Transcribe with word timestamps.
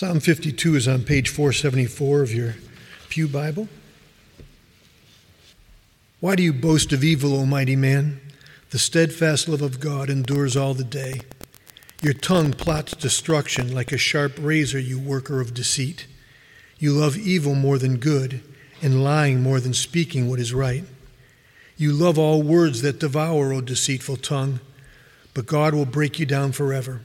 Psalm 0.00 0.18
52 0.18 0.76
is 0.76 0.88
on 0.88 1.02
page 1.02 1.28
474 1.28 2.22
of 2.22 2.32
your 2.32 2.54
Pew 3.10 3.28
Bible. 3.28 3.68
Why 6.20 6.36
do 6.36 6.42
you 6.42 6.54
boast 6.54 6.94
of 6.94 7.04
evil, 7.04 7.34
O 7.34 7.44
mighty 7.44 7.76
man? 7.76 8.18
The 8.70 8.78
steadfast 8.78 9.46
love 9.46 9.60
of 9.60 9.78
God 9.78 10.08
endures 10.08 10.56
all 10.56 10.72
the 10.72 10.84
day. 10.84 11.20
Your 12.00 12.14
tongue 12.14 12.54
plots 12.54 12.94
destruction 12.94 13.74
like 13.74 13.92
a 13.92 13.98
sharp 13.98 14.38
razor, 14.40 14.78
you 14.78 14.98
worker 14.98 15.38
of 15.38 15.52
deceit. 15.52 16.06
You 16.78 16.92
love 16.92 17.18
evil 17.18 17.54
more 17.54 17.76
than 17.76 17.98
good, 17.98 18.40
and 18.80 19.04
lying 19.04 19.42
more 19.42 19.60
than 19.60 19.74
speaking 19.74 20.30
what 20.30 20.40
is 20.40 20.54
right. 20.54 20.84
You 21.76 21.92
love 21.92 22.18
all 22.18 22.40
words 22.40 22.80
that 22.80 23.00
devour, 23.00 23.52
O 23.52 23.60
deceitful 23.60 24.16
tongue, 24.16 24.60
but 25.34 25.44
God 25.44 25.74
will 25.74 25.84
break 25.84 26.18
you 26.18 26.24
down 26.24 26.52
forever. 26.52 27.02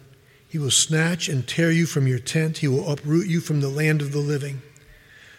He 0.55 0.59
will 0.59 0.71
snatch 0.71 1.27
and 1.27 1.45
tear 1.45 1.69
you 1.69 1.85
from 1.85 2.07
your 2.07 2.17
tent. 2.17 2.59
He 2.59 2.69
will 2.69 2.89
uproot 2.89 3.27
you 3.27 3.41
from 3.41 3.59
the 3.59 3.67
land 3.67 4.01
of 4.01 4.13
the 4.13 4.19
living. 4.19 4.61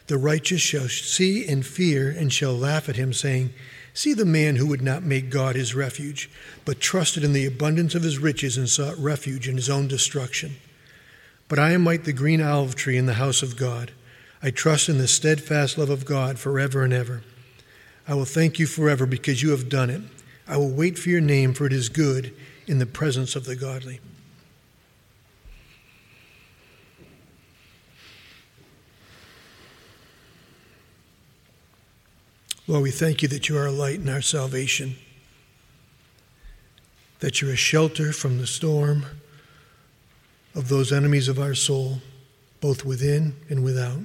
The 0.09 0.19
righteous 0.19 0.61
shall 0.61 0.91
see 0.91 1.49
and 1.49 1.65
fear 1.65 2.11
and 2.11 2.31
shall 2.31 2.53
laugh 2.53 2.91
at 2.91 2.97
him, 2.97 3.15
saying, 3.15 3.55
See 3.95 4.13
the 4.13 4.27
man 4.27 4.57
who 4.57 4.67
would 4.67 4.83
not 4.83 5.05
make 5.05 5.31
God 5.31 5.57
his 5.57 5.75
refuge, 5.75 6.29
but 6.67 6.81
trusted 6.81 7.25
in 7.25 7.33
the 7.33 7.47
abundance 7.47 7.95
of 7.95 8.03
his 8.03 8.19
riches 8.19 8.59
and 8.59 8.69
sought 8.69 8.99
refuge 8.99 9.49
in 9.49 9.57
his 9.57 9.71
own 9.71 9.89
destruction. 9.89 10.57
But 11.49 11.59
I 11.59 11.71
am 11.71 11.83
like 11.83 12.05
the 12.05 12.13
green 12.13 12.43
olive 12.43 12.75
tree 12.75 12.99
in 12.99 13.07
the 13.07 13.15
house 13.15 13.43
of 13.43 13.57
God. 13.57 13.93
I 14.43 14.51
trust 14.51 14.91
in 14.91 14.99
the 14.99 15.09
steadfast 15.09 15.79
love 15.79 15.89
of 15.89 16.05
God 16.05 16.39
forever 16.39 16.85
and 16.85 16.93
ever. 16.93 17.23
I 18.07 18.13
will 18.13 18.27
thank 18.27 18.59
you 18.59 18.67
forever 18.67 19.07
because 19.07 19.43
you 19.43 19.53
have 19.53 19.71
done 19.71 19.89
it. 19.89 20.03
I 20.47 20.59
will 20.59 20.69
wait 20.69 20.99
for 20.99 21.09
your 21.09 21.23
name, 21.23 21.55
for 21.55 21.65
it 21.65 21.73
is 21.73 21.89
good 21.89 22.35
in 22.67 22.81
the 22.81 22.85
presence 22.85 23.35
of 23.35 23.47
the 23.47 23.57
godly. 23.57 24.01
Lord, 32.69 32.83
we 32.83 32.91
thank 32.91 33.23
you 33.23 33.29
that 33.29 33.49
you 33.49 33.57
are 33.57 33.67
a 33.67 33.73
light 33.73 34.01
in 34.01 34.09
our 34.09 34.21
salvation, 34.21 34.97
that 37.21 37.41
you're 37.41 37.53
a 37.53 37.57
shelter 37.57 38.13
from 38.13 38.39
the 38.39 38.47
storm 38.47 39.07
of 40.53 40.69
those 40.69 40.93
enemies 40.93 41.29
of 41.29 41.39
our 41.39 41.55
soul, 41.55 42.01
both 42.61 42.85
within 42.85 43.37
and 43.49 43.63
without. 43.63 44.01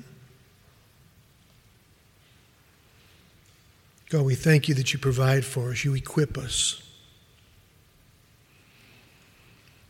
God, 4.10 4.26
we 4.26 4.36
thank 4.36 4.68
you 4.68 4.76
that 4.76 4.94
you 4.94 5.00
provide 5.00 5.44
for 5.44 5.72
us, 5.72 5.84
you 5.84 5.96
equip 5.96 6.38
us. 6.38 6.84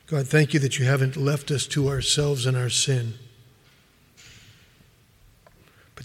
God, 0.07 0.27
thank 0.27 0.53
you 0.53 0.59
that 0.61 0.79
you 0.79 0.85
haven't 0.85 1.17
left 1.17 1.51
us 1.51 1.67
to 1.67 1.89
ourselves 1.89 2.45
and 2.45 2.55
our 2.55 2.69
sin 2.69 3.15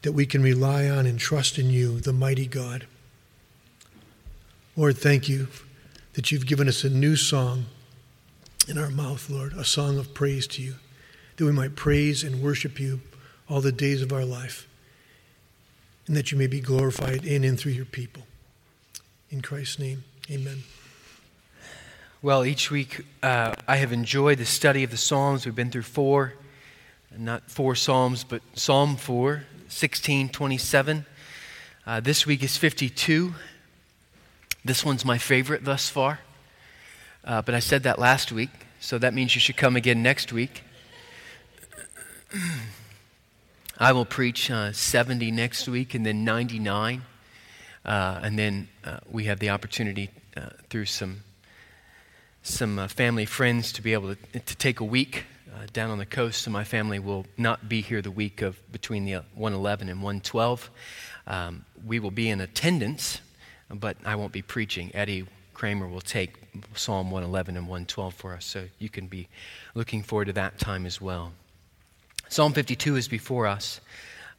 that 0.06 0.12
we 0.12 0.24
can 0.24 0.40
rely 0.40 0.88
on 0.88 1.04
and 1.04 1.18
trust 1.18 1.58
in 1.58 1.68
you, 1.68 1.98
the 1.98 2.12
mighty 2.12 2.46
God. 2.46 2.86
Lord, 4.76 4.96
thank 4.96 5.28
you 5.28 5.48
that 6.12 6.30
you've 6.30 6.46
given 6.46 6.68
us 6.68 6.84
a 6.84 6.88
new 6.88 7.16
song 7.16 7.64
in 8.68 8.78
our 8.78 8.88
mouth, 8.88 9.28
Lord, 9.28 9.54
a 9.54 9.64
song 9.64 9.98
of 9.98 10.14
praise 10.14 10.46
to 10.46 10.62
you, 10.62 10.76
that 11.36 11.44
we 11.44 11.50
might 11.50 11.74
praise 11.74 12.22
and 12.22 12.40
worship 12.40 12.78
you 12.78 13.00
all 13.50 13.60
the 13.60 13.72
days 13.72 14.00
of 14.00 14.12
our 14.12 14.24
life, 14.24 14.68
and 16.06 16.16
that 16.16 16.30
you 16.30 16.38
may 16.38 16.46
be 16.46 16.60
glorified 16.60 17.24
in 17.24 17.42
and 17.42 17.58
through 17.58 17.72
your 17.72 17.84
people. 17.84 18.22
In 19.28 19.42
Christ's 19.42 19.80
name, 19.80 20.04
amen. 20.30 20.62
Well, 22.22 22.44
each 22.44 22.70
week 22.70 23.04
uh, 23.24 23.56
I 23.66 23.74
have 23.78 23.90
enjoyed 23.90 24.38
the 24.38 24.46
study 24.46 24.84
of 24.84 24.92
the 24.92 24.98
Psalms. 24.98 25.44
We've 25.44 25.52
been 25.56 25.72
through 25.72 25.82
four, 25.82 26.34
not 27.18 27.50
four 27.50 27.74
Psalms, 27.74 28.22
but 28.22 28.40
Psalm 28.54 28.94
4, 28.94 29.42
1627. 29.66 31.04
Uh, 31.84 31.98
this 31.98 32.24
week 32.24 32.44
is 32.44 32.56
52. 32.56 33.34
This 34.64 34.84
one's 34.84 35.04
my 35.04 35.18
favorite 35.18 35.64
thus 35.64 35.88
far. 35.88 36.20
Uh, 37.24 37.42
but 37.42 37.52
I 37.52 37.58
said 37.58 37.82
that 37.82 37.98
last 37.98 38.30
week, 38.30 38.50
so 38.78 38.96
that 38.98 39.12
means 39.12 39.34
you 39.34 39.40
should 39.40 39.56
come 39.56 39.74
again 39.74 40.04
next 40.04 40.32
week. 40.32 40.62
I 43.78 43.90
will 43.90 44.04
preach 44.04 44.52
uh, 44.52 44.70
70 44.70 45.32
next 45.32 45.68
week 45.68 45.94
and 45.94 46.06
then 46.06 46.24
99. 46.24 47.02
Uh, 47.84 48.20
and 48.22 48.38
then 48.38 48.68
uh, 48.84 48.98
we 49.10 49.24
have 49.24 49.40
the 49.40 49.50
opportunity 49.50 50.10
uh, 50.36 50.50
through 50.70 50.84
some, 50.84 51.24
some 52.44 52.86
family 52.86 53.24
friends 53.24 53.72
to 53.72 53.82
be 53.82 53.92
able 53.94 54.14
to, 54.14 54.38
to 54.38 54.56
take 54.56 54.78
a 54.78 54.84
week 54.84 55.24
uh, 55.56 55.66
down 55.72 55.90
on 55.90 55.98
the 55.98 56.06
coast, 56.06 56.42
so 56.42 56.50
my 56.50 56.64
family 56.64 56.98
will 56.98 57.24
not 57.36 57.68
be 57.68 57.80
here 57.80 58.02
the 58.02 58.10
week 58.10 58.42
of 58.42 58.60
between 58.72 59.04
the 59.04 59.14
111 59.34 59.88
and 59.88 60.02
112. 60.02 60.70
Um, 61.26 61.64
we 61.86 61.98
will 61.98 62.10
be 62.10 62.28
in 62.28 62.40
attendance, 62.40 63.20
but 63.70 63.96
I 64.04 64.16
won't 64.16 64.32
be 64.32 64.42
preaching. 64.42 64.90
Eddie 64.94 65.26
Kramer 65.54 65.88
will 65.88 66.00
take 66.00 66.34
Psalm 66.74 67.10
111 67.10 67.56
and 67.56 67.66
112 67.66 68.14
for 68.14 68.34
us, 68.34 68.44
so 68.44 68.66
you 68.78 68.88
can 68.88 69.06
be 69.06 69.28
looking 69.74 70.02
forward 70.02 70.26
to 70.26 70.34
that 70.34 70.58
time 70.58 70.84
as 70.84 71.00
well. 71.00 71.32
Psalm 72.28 72.52
52 72.52 72.96
is 72.96 73.08
before 73.08 73.46
us. 73.46 73.80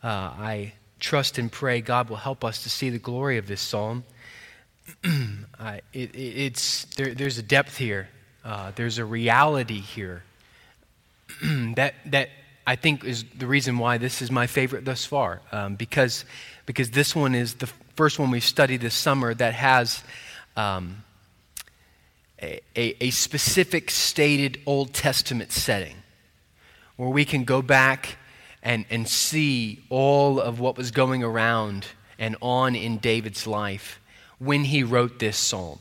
Uh, 0.03 0.07
I 0.07 0.73
trust 0.99 1.37
and 1.37 1.51
pray 1.51 1.81
God 1.81 2.09
will 2.09 2.17
help 2.17 2.43
us 2.43 2.63
to 2.63 2.69
see 2.69 2.89
the 2.89 2.99
glory 2.99 3.37
of 3.37 3.47
this 3.47 3.61
psalm. 3.61 4.03
it, 5.03 5.85
it's, 5.93 6.85
there, 6.95 7.13
there's 7.13 7.37
a 7.37 7.43
depth 7.43 7.77
here, 7.77 8.09
uh, 8.45 8.71
there's 8.75 8.99
a 8.99 9.05
reality 9.05 9.79
here 9.79 10.23
that, 11.75 11.95
that 12.05 12.29
I 12.65 12.75
think 12.75 13.03
is 13.03 13.23
the 13.37 13.47
reason 13.47 13.77
why 13.77 13.97
this 13.97 14.21
is 14.21 14.29
my 14.31 14.47
favorite 14.47 14.85
thus 14.85 15.05
far, 15.05 15.41
um, 15.51 15.75
because, 15.75 16.25
because 16.65 16.91
this 16.91 17.15
one 17.15 17.35
is 17.35 17.55
the 17.55 17.67
first 17.95 18.19
one 18.19 18.31
we've 18.31 18.43
studied 18.43 18.81
this 18.81 18.93
summer 18.93 19.33
that 19.33 19.53
has 19.53 20.03
um, 20.55 21.03
a, 22.41 22.59
a, 22.75 23.05
a 23.05 23.09
specific 23.09 23.89
stated 23.89 24.59
Old 24.65 24.93
Testament 24.93 25.51
setting 25.51 25.95
where 26.97 27.09
we 27.09 27.25
can 27.25 27.43
go 27.43 27.61
back 27.61 28.17
and, 28.61 28.85
and 28.89 29.07
see 29.07 29.83
all 29.89 30.39
of 30.39 30.59
what 30.59 30.77
was 30.77 30.91
going 30.91 31.23
around 31.23 31.85
and 32.19 32.35
on 32.41 32.75
in 32.75 32.97
David's 32.97 33.47
life 33.47 34.01
when 34.39 34.63
he 34.65 34.83
wrote 34.83 35.19
this 35.19 35.37
psalm. 35.37 35.79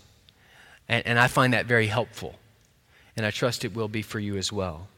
And, 0.88 1.06
and 1.06 1.18
I 1.18 1.26
find 1.26 1.52
that 1.52 1.66
very 1.66 1.86
helpful. 1.88 2.36
And 3.16 3.24
I 3.24 3.30
trust 3.30 3.64
it 3.64 3.74
will 3.74 3.88
be 3.88 4.02
for 4.02 4.20
you 4.20 4.36
as 4.36 4.52
well. 4.52 4.88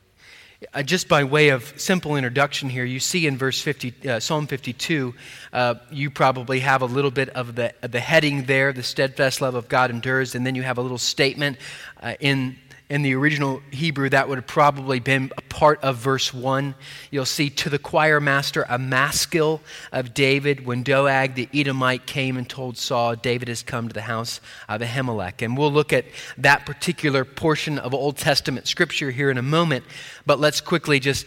Uh, 0.74 0.82
just 0.82 1.06
by 1.06 1.22
way 1.22 1.50
of 1.50 1.72
simple 1.80 2.16
introduction 2.16 2.68
here, 2.68 2.84
you 2.84 2.98
see 2.98 3.28
in 3.28 3.38
verse 3.38 3.60
50, 3.62 4.08
uh, 4.08 4.18
Psalm 4.18 4.48
52, 4.48 5.14
uh, 5.52 5.76
you 5.92 6.10
probably 6.10 6.58
have 6.58 6.82
a 6.82 6.86
little 6.86 7.12
bit 7.12 7.28
of 7.28 7.54
the, 7.54 7.72
the 7.82 8.00
heading 8.00 8.42
there, 8.46 8.72
the 8.72 8.82
steadfast 8.82 9.40
love 9.40 9.54
of 9.54 9.68
God 9.68 9.88
endures, 9.88 10.34
and 10.34 10.44
then 10.44 10.56
you 10.56 10.64
have 10.64 10.76
a 10.76 10.82
little 10.82 10.98
statement 10.98 11.58
uh, 12.02 12.14
in 12.18 12.56
in 12.90 13.02
the 13.02 13.14
original 13.14 13.60
Hebrew, 13.70 14.08
that 14.08 14.28
would 14.28 14.38
have 14.38 14.46
probably 14.46 14.98
been 14.98 15.30
a 15.36 15.42
part 15.42 15.82
of 15.82 15.96
verse 15.96 16.32
1. 16.32 16.74
You'll 17.10 17.26
see 17.26 17.50
to 17.50 17.68
the 17.68 17.78
choir 17.78 18.18
master, 18.18 18.64
a 18.66 18.78
maskil 18.78 19.60
of 19.92 20.14
David, 20.14 20.64
when 20.64 20.82
Doeg 20.82 21.34
the 21.34 21.48
Edomite 21.52 22.06
came 22.06 22.38
and 22.38 22.48
told 22.48 22.78
Saul, 22.78 23.14
David 23.14 23.48
has 23.48 23.62
come 23.62 23.88
to 23.88 23.94
the 23.94 24.00
house 24.00 24.40
of 24.68 24.80
Ahimelech. 24.80 25.42
And 25.42 25.56
we'll 25.56 25.72
look 25.72 25.92
at 25.92 26.06
that 26.38 26.64
particular 26.64 27.26
portion 27.26 27.78
of 27.78 27.92
Old 27.92 28.16
Testament 28.16 28.66
scripture 28.66 29.10
here 29.10 29.30
in 29.30 29.36
a 29.36 29.42
moment, 29.42 29.84
but 30.24 30.40
let's 30.40 30.62
quickly 30.62 30.98
just 30.98 31.26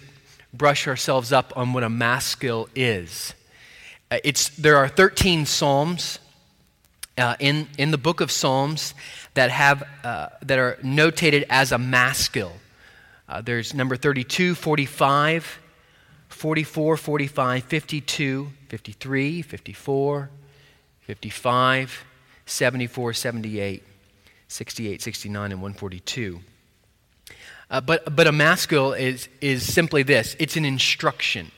brush 0.54 0.88
ourselves 0.88 1.32
up 1.32 1.54
on 1.56 1.74
what 1.74 1.84
a 1.84 1.90
maskil 1.90 2.70
is. 2.76 3.36
Uh, 4.10 4.18
it's, 4.24 4.50
there 4.50 4.78
are 4.78 4.88
13 4.88 5.46
Psalms 5.46 6.18
uh, 7.18 7.36
in, 7.40 7.68
in 7.78 7.92
the 7.92 7.98
book 7.98 8.20
of 8.20 8.32
Psalms 8.32 8.94
that, 9.34 9.50
have, 9.52 9.84
uh, 10.04 10.30
that 10.42 10.60
are 10.60 10.78
notated 10.84 11.46
as 11.50 11.72
a 11.72 11.78
maskil. 11.78 12.54
Uh, 13.28 13.42
there's 13.42 13.74
number 13.74 13.96
32, 13.96 14.56
45, 14.56 15.60
44, 16.28 16.98
45, 16.98 17.64
52, 17.64 18.52
53, 18.68 19.42
54, 19.42 20.30
55, 21.02 22.06
74, 22.46 23.14
78, 23.14 23.84
68, 24.48 25.02
69, 25.02 25.52
and 25.52 25.62
142. 25.62 26.42
Uh, 27.70 27.80
but, 27.80 28.14
but 28.14 28.28
a 28.28 28.34
maskil 28.34 28.92
is, 28.92 29.30
is 29.40 29.72
simply 29.72 30.04
this 30.04 30.36
it's 30.40 30.58
an 30.58 30.66
instruction. 30.66 31.52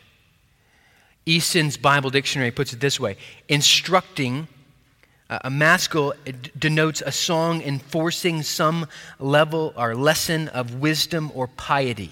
Easton's 1.26 1.78
Bible 1.78 2.10
Dictionary 2.10 2.52
puts 2.52 2.74
it 2.74 2.80
this 2.80 3.00
way 3.00 3.18
instructing 3.48 4.48
a 5.44 5.50
maskil 5.50 6.14
denotes 6.58 7.02
a 7.02 7.12
song 7.12 7.62
enforcing 7.62 8.44
some 8.44 8.88
level 9.20 9.74
or 9.76 9.96
lesson 9.96 10.48
of 10.50 10.76
wisdom 10.76 11.32
or 11.34 11.48
piety. 11.48 12.12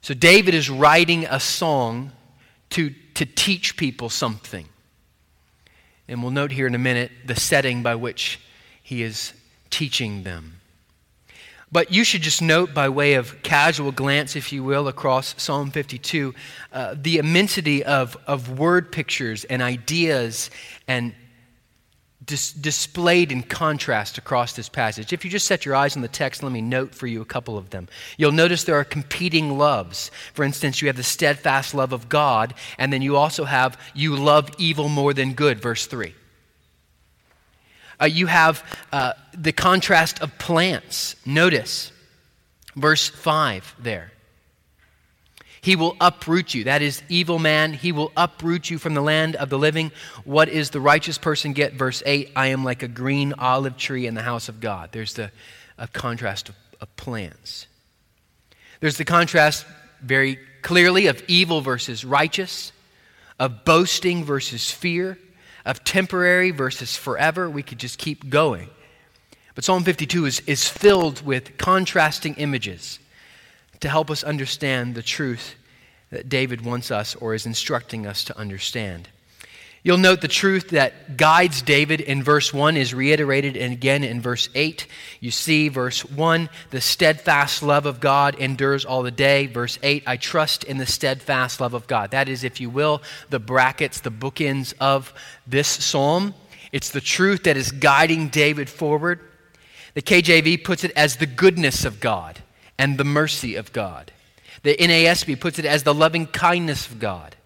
So 0.00 0.14
David 0.14 0.54
is 0.54 0.70
writing 0.70 1.24
a 1.24 1.40
song 1.40 2.12
to, 2.70 2.94
to 3.14 3.26
teach 3.26 3.76
people 3.76 4.08
something. 4.08 4.68
And 6.08 6.22
we'll 6.22 6.30
note 6.30 6.52
here 6.52 6.66
in 6.66 6.74
a 6.74 6.78
minute 6.78 7.10
the 7.24 7.34
setting 7.34 7.82
by 7.82 7.96
which 7.96 8.40
he 8.82 9.02
is 9.02 9.32
teaching 9.70 10.22
them. 10.22 10.60
But 11.72 11.92
you 11.92 12.04
should 12.04 12.22
just 12.22 12.40
note, 12.40 12.72
by 12.72 12.88
way 12.88 13.14
of 13.14 13.42
casual 13.42 13.90
glance, 13.90 14.36
if 14.36 14.52
you 14.52 14.62
will, 14.62 14.86
across 14.86 15.34
Psalm 15.36 15.72
52, 15.72 16.32
uh, 16.72 16.94
the 16.96 17.18
immensity 17.18 17.84
of, 17.84 18.16
of 18.28 18.58
word 18.58 18.92
pictures 18.92 19.44
and 19.44 19.60
ideas 19.60 20.50
and 20.86 21.12
dis- 22.26 22.52
displayed 22.52 23.32
in 23.32 23.42
contrast 23.42 24.18
across 24.18 24.54
this 24.54 24.68
passage. 24.68 25.12
If 25.12 25.24
you 25.24 25.30
just 25.30 25.46
set 25.46 25.64
your 25.64 25.74
eyes 25.74 25.96
on 25.96 26.02
the 26.02 26.08
text, 26.08 26.42
let 26.42 26.52
me 26.52 26.60
note 26.60 26.94
for 26.94 27.06
you 27.06 27.20
a 27.22 27.26
couple 27.26 27.56
of 27.56 27.70
them. 27.70 27.88
You'll 28.18 28.32
notice 28.32 28.64
there 28.64 28.78
are 28.78 28.84
competing 28.84 29.56
loves. 29.56 30.10
For 30.34 30.44
instance, 30.44 30.82
you 30.82 30.88
have 30.88 30.96
the 30.96 31.02
steadfast 31.02 31.74
love 31.74 31.92
of 31.92 32.08
God, 32.08 32.54
and 32.78 32.92
then 32.92 33.02
you 33.02 33.16
also 33.16 33.44
have 33.44 33.80
you 33.94 34.16
love 34.16 34.50
evil 34.58 34.88
more 34.88 35.14
than 35.14 35.34
good, 35.34 35.60
verse 35.60 35.86
3. 35.86 36.14
Uh, 38.00 38.04
you 38.04 38.26
have 38.26 38.62
uh, 38.92 39.14
the 39.32 39.52
contrast 39.52 40.20
of 40.20 40.36
plants. 40.38 41.16
Notice 41.24 41.92
verse 42.74 43.08
5 43.08 43.76
there. 43.78 44.12
He 45.66 45.74
will 45.74 45.96
uproot 46.00 46.54
you. 46.54 46.62
That 46.62 46.80
is, 46.80 47.02
evil 47.08 47.40
man, 47.40 47.72
he 47.72 47.90
will 47.90 48.12
uproot 48.16 48.70
you 48.70 48.78
from 48.78 48.94
the 48.94 49.00
land 49.00 49.34
of 49.34 49.50
the 49.50 49.58
living. 49.58 49.90
What 50.22 50.48
is 50.48 50.70
the 50.70 50.80
righteous 50.80 51.18
person 51.18 51.54
get? 51.54 51.72
Verse 51.72 52.04
8 52.06 52.30
I 52.36 52.46
am 52.46 52.62
like 52.62 52.84
a 52.84 52.88
green 52.88 53.32
olive 53.32 53.76
tree 53.76 54.06
in 54.06 54.14
the 54.14 54.22
house 54.22 54.48
of 54.48 54.60
God. 54.60 54.90
There's 54.92 55.14
the 55.14 55.32
a 55.76 55.88
contrast 55.88 56.50
of, 56.50 56.54
of 56.80 56.94
plants. 56.94 57.66
There's 58.78 58.96
the 58.96 59.04
contrast 59.04 59.66
very 60.00 60.38
clearly 60.62 61.08
of 61.08 61.20
evil 61.26 61.62
versus 61.62 62.04
righteous, 62.04 62.70
of 63.40 63.64
boasting 63.64 64.24
versus 64.24 64.70
fear, 64.70 65.18
of 65.64 65.82
temporary 65.82 66.52
versus 66.52 66.96
forever. 66.96 67.50
We 67.50 67.64
could 67.64 67.78
just 67.78 67.98
keep 67.98 68.30
going. 68.30 68.70
But 69.56 69.64
Psalm 69.64 69.82
52 69.82 70.26
is, 70.26 70.40
is 70.46 70.68
filled 70.68 71.26
with 71.26 71.58
contrasting 71.58 72.34
images 72.34 73.00
to 73.80 73.88
help 73.88 74.10
us 74.10 74.24
understand 74.24 74.94
the 74.94 75.02
truth 75.02 75.54
that 76.10 76.28
David 76.28 76.64
wants 76.64 76.90
us 76.90 77.14
or 77.16 77.34
is 77.34 77.46
instructing 77.46 78.06
us 78.06 78.24
to 78.24 78.38
understand. 78.38 79.08
You'll 79.82 79.98
note 79.98 80.20
the 80.20 80.26
truth 80.26 80.70
that 80.70 81.16
guides 81.16 81.62
David 81.62 82.00
in 82.00 82.20
verse 82.20 82.52
1 82.52 82.76
is 82.76 82.92
reiterated 82.92 83.56
and 83.56 83.72
again 83.72 84.02
in 84.02 84.20
verse 84.20 84.48
8. 84.52 84.84
You 85.20 85.30
see, 85.30 85.68
verse 85.68 86.04
1, 86.04 86.48
the 86.70 86.80
steadfast 86.80 87.62
love 87.62 87.86
of 87.86 88.00
God 88.00 88.34
endures 88.34 88.84
all 88.84 89.04
the 89.04 89.12
day. 89.12 89.46
Verse 89.46 89.78
8, 89.84 90.02
I 90.04 90.16
trust 90.16 90.64
in 90.64 90.78
the 90.78 90.86
steadfast 90.86 91.60
love 91.60 91.72
of 91.72 91.86
God. 91.86 92.10
That 92.10 92.28
is, 92.28 92.42
if 92.42 92.60
you 92.60 92.68
will, 92.68 93.00
the 93.30 93.38
brackets, 93.38 94.00
the 94.00 94.10
bookends 94.10 94.74
of 94.80 95.14
this 95.46 95.68
psalm. 95.68 96.34
It's 96.72 96.90
the 96.90 97.00
truth 97.00 97.44
that 97.44 97.56
is 97.56 97.70
guiding 97.70 98.28
David 98.28 98.68
forward. 98.68 99.20
The 99.94 100.02
KJV 100.02 100.64
puts 100.64 100.82
it 100.82 100.90
as 100.96 101.16
the 101.16 101.26
goodness 101.26 101.84
of 101.84 102.00
God 102.00 102.42
and 102.78 102.98
the 102.98 103.04
mercy 103.04 103.54
of 103.54 103.72
God. 103.72 104.12
The 104.62 104.76
NASB 104.76 105.40
puts 105.40 105.58
it 105.58 105.64
as 105.64 105.82
the 105.82 105.94
loving 105.94 106.26
kindness 106.26 106.86
of 106.86 106.98
God. 106.98 107.36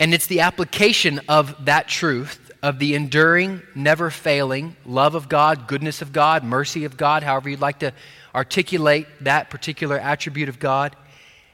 And 0.00 0.14
it's 0.14 0.26
the 0.26 0.40
application 0.40 1.20
of 1.28 1.64
that 1.64 1.88
truth, 1.88 2.50
of 2.62 2.78
the 2.78 2.94
enduring, 2.94 3.62
never 3.74 4.10
failing 4.10 4.76
love 4.86 5.14
of 5.14 5.28
God, 5.28 5.66
goodness 5.66 6.02
of 6.02 6.12
God, 6.12 6.44
mercy 6.44 6.84
of 6.84 6.96
God, 6.96 7.22
however 7.22 7.48
you'd 7.48 7.60
like 7.60 7.80
to 7.80 7.92
articulate 8.34 9.06
that 9.22 9.50
particular 9.50 9.98
attribute 9.98 10.48
of 10.48 10.58
God. 10.58 10.94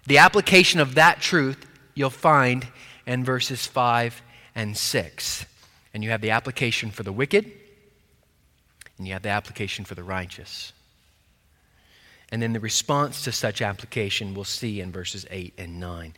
The 0.07 0.19
application 0.19 0.81
of 0.81 0.97
that 0.97 1.21
truth 1.21 1.65
you'll 1.95 2.11
find 2.11 2.67
in 3.07 3.25
verses 3.25 3.67
5 3.67 4.21
and 4.55 4.77
6. 4.77 5.47
And 5.95 6.05
you 6.05 6.11
have 6.11 6.21
the 6.21 6.31
application 6.31 6.91
for 6.91 7.03
the 7.03 7.13
wicked, 7.13 7.51
and 8.99 9.07
you 9.07 9.13
have 9.13 9.23
the 9.23 9.31
application 9.31 9.85
for 9.85 9.95
the 9.95 10.03
righteous. 10.03 10.73
And 12.35 12.43
then 12.43 12.53
the 12.53 12.59
response 12.59 13.23
to 13.23 13.31
such 13.31 13.63
application 13.63 14.35
we'll 14.35 14.43
see 14.43 14.81
in 14.81 14.91
verses 14.91 15.25
8 15.31 15.55
and 15.57 15.79
9. 15.79 16.15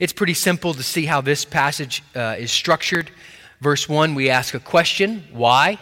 It's 0.00 0.12
pretty 0.12 0.34
simple 0.34 0.74
to 0.74 0.82
see 0.82 1.06
how 1.06 1.20
this 1.20 1.44
passage 1.44 2.02
uh, 2.16 2.34
is 2.36 2.50
structured. 2.50 3.08
Verse 3.60 3.88
1, 3.88 4.16
we 4.16 4.30
ask 4.30 4.52
a 4.54 4.58
question 4.58 5.22
why? 5.30 5.78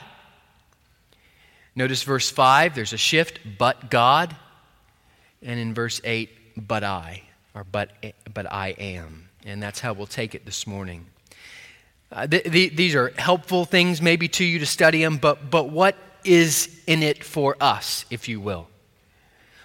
Notice 1.75 2.03
verse 2.03 2.29
5, 2.29 2.75
there's 2.75 2.93
a 2.93 2.99
shift, 2.99 3.41
but 3.57 3.91
God. 3.91 4.37
And 5.41 5.59
in 5.59 5.73
verse 5.73 6.03
8, 6.05 6.69
but 6.69 6.85
I, 6.85 7.23
or 7.55 7.65
but, 7.65 7.93
but 8.35 8.53
I 8.53 8.75
am. 8.79 9.31
And 9.47 9.63
that's 9.63 9.81
how 9.81 9.95
we'll 9.95 10.07
take 10.07 10.35
it 10.35 10.45
this 10.45 10.67
morning. 10.67 11.07
Uh, 12.13 12.27
th- 12.27 12.45
th- 12.45 12.77
these 12.77 12.95
are 12.95 13.11
helpful 13.17 13.65
things 13.65 14.03
maybe 14.03 14.29
to 14.29 14.45
you 14.45 14.59
to 14.59 14.67
study 14.67 15.03
them, 15.03 15.17
but, 15.17 15.51
but 15.51 15.71
what 15.71 15.97
is 16.25 16.79
in 16.87 17.03
it 17.03 17.25
for 17.25 17.57
us, 17.59 18.05
if 18.11 18.29
you 18.29 18.39
will? 18.39 18.69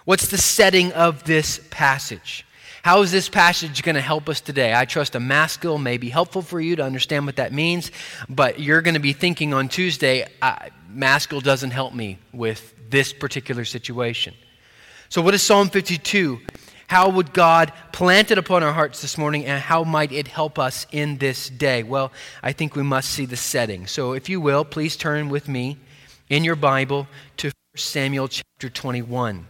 What's 0.05 0.27
the 0.27 0.37
setting 0.37 0.91
of 0.91 1.23
this 1.23 1.61
passage? 1.71 2.45
How 2.83 3.03
is 3.03 3.11
this 3.13 3.29
passage 3.29 3.81
going 3.83 3.95
to 3.95 4.01
help 4.01 4.27
us 4.27 4.41
today? 4.41 4.75
I 4.75 4.83
trust 4.83 5.15
a 5.15 5.19
maskil 5.21 5.77
may 5.77 5.97
be 5.97 6.09
helpful 6.09 6.41
for 6.41 6.59
you 6.59 6.75
to 6.75 6.83
understand 6.83 7.25
what 7.25 7.37
that 7.37 7.53
means, 7.53 7.89
but 8.27 8.59
you're 8.59 8.81
going 8.81 8.95
to 8.95 8.99
be 8.99 9.13
thinking 9.13 9.53
on 9.53 9.69
Tuesday, 9.69 10.27
uh, 10.41 10.57
maskil 10.89 11.39
doesn't 11.39 11.71
help 11.71 11.93
me 11.93 12.19
with 12.33 12.75
this 12.89 13.13
particular 13.13 13.63
situation. 13.63 14.33
So, 15.07 15.21
what 15.21 15.33
is 15.33 15.41
Psalm 15.41 15.69
52? 15.69 16.41
How 16.87 17.07
would 17.07 17.31
God 17.31 17.71
plant 17.93 18.29
it 18.29 18.37
upon 18.37 18.61
our 18.61 18.73
hearts 18.73 19.01
this 19.01 19.17
morning, 19.17 19.45
and 19.45 19.61
how 19.61 19.85
might 19.85 20.11
it 20.11 20.27
help 20.27 20.59
us 20.59 20.85
in 20.91 21.17
this 21.17 21.47
day? 21.47 21.83
Well, 21.83 22.11
I 22.43 22.51
think 22.51 22.75
we 22.75 22.83
must 22.83 23.09
see 23.09 23.25
the 23.25 23.37
setting. 23.37 23.87
So, 23.87 24.11
if 24.11 24.27
you 24.27 24.41
will, 24.41 24.65
please 24.65 24.97
turn 24.97 25.29
with 25.29 25.47
me 25.47 25.77
in 26.29 26.43
your 26.43 26.57
Bible 26.57 27.07
to 27.37 27.47
1 27.47 27.53
Samuel 27.77 28.27
chapter 28.27 28.69
21. 28.69 29.47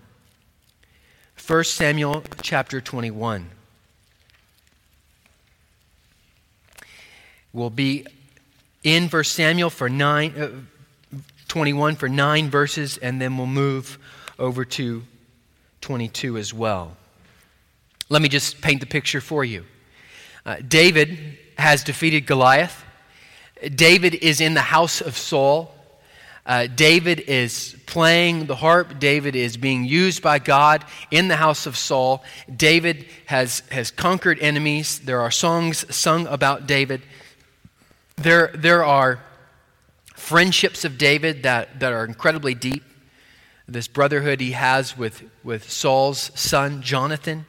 1 1.45 1.63
Samuel 1.65 2.23
chapter 2.41 2.79
21. 2.79 3.49
We'll 7.51 7.69
be 7.69 8.07
in 8.81 9.09
1 9.09 9.23
Samuel 9.25 9.69
for 9.69 9.89
nine, 9.89 10.33
uh, 10.37 11.17
21 11.49 11.97
for 11.97 12.07
nine 12.07 12.49
verses, 12.49 12.97
and 12.97 13.19
then 13.19 13.37
we'll 13.37 13.45
move 13.45 13.99
over 14.39 14.63
to 14.63 15.03
22 15.81 16.37
as 16.37 16.53
well. 16.53 16.95
Let 18.07 18.21
me 18.21 18.29
just 18.29 18.61
paint 18.61 18.79
the 18.79 18.87
picture 18.87 19.19
for 19.19 19.43
you. 19.43 19.65
Uh, 20.45 20.57
David 20.65 21.37
has 21.57 21.83
defeated 21.83 22.25
Goliath. 22.25 22.85
David 23.75 24.15
is 24.15 24.39
in 24.39 24.53
the 24.53 24.61
house 24.61 25.01
of 25.01 25.17
Saul. 25.17 25.75
Uh, 26.45 26.67
David 26.67 27.21
is 27.21 27.75
playing 27.85 28.47
the 28.47 28.55
harp. 28.55 28.99
David 28.99 29.35
is 29.35 29.55
being 29.55 29.85
used 29.85 30.21
by 30.21 30.39
God 30.39 30.83
in 31.09 31.29
the 31.29 31.37
house 31.37 31.65
of 31.65 31.77
Saul. 31.77 32.23
David 32.53 33.05
has, 33.27 33.63
has 33.71 33.91
conquered 33.91 34.39
enemies. 34.39 34.99
There 34.99 35.21
are 35.21 35.31
songs 35.31 35.85
sung 35.95 36.27
about 36.27 36.67
David. 36.67 37.01
There, 38.17 38.51
there 38.55 38.83
are 38.83 39.23
friendships 40.15 40.83
of 40.83 40.97
David 40.97 41.43
that, 41.43 41.79
that 41.79 41.93
are 41.93 42.03
incredibly 42.03 42.53
deep. 42.53 42.83
This 43.65 43.87
brotherhood 43.87 44.41
he 44.41 44.51
has 44.51 44.97
with, 44.97 45.23
with 45.43 45.69
Saul's 45.71 46.31
son, 46.35 46.81
Jonathan. 46.81 47.45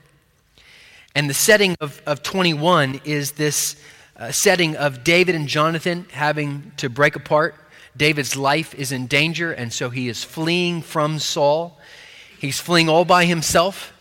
And 1.17 1.29
the 1.29 1.35
setting 1.35 1.75
of, 1.81 2.01
of 2.07 2.23
21 2.23 3.01
is 3.05 3.33
this 3.33 3.75
uh, 4.17 4.31
setting 4.31 4.77
of 4.77 5.03
David 5.03 5.35
and 5.35 5.49
Jonathan 5.49 6.07
having 6.13 6.71
to 6.77 6.89
break 6.89 7.17
apart 7.17 7.57
David's 7.97 8.37
life 8.37 8.75
is 8.75 8.91
in 8.93 9.07
danger, 9.07 9.53
and 9.53 9.73
so 9.73 9.91
he 9.91 10.09
is 10.09 10.25
fleeing 10.25 10.83
from 10.83 11.19
Saul. 11.19 11.79
He's 12.39 12.59
fleeing 12.59 12.89
all 12.89 13.05
by 13.05 13.25
himself. 13.25 13.93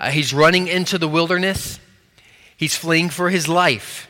Uh, 0.00 0.10
he's 0.10 0.32
running 0.32 0.68
into 0.68 0.98
the 0.98 1.08
wilderness. 1.08 1.78
He's 2.56 2.76
fleeing 2.76 3.10
for 3.10 3.30
his 3.30 3.48
life. 3.48 4.08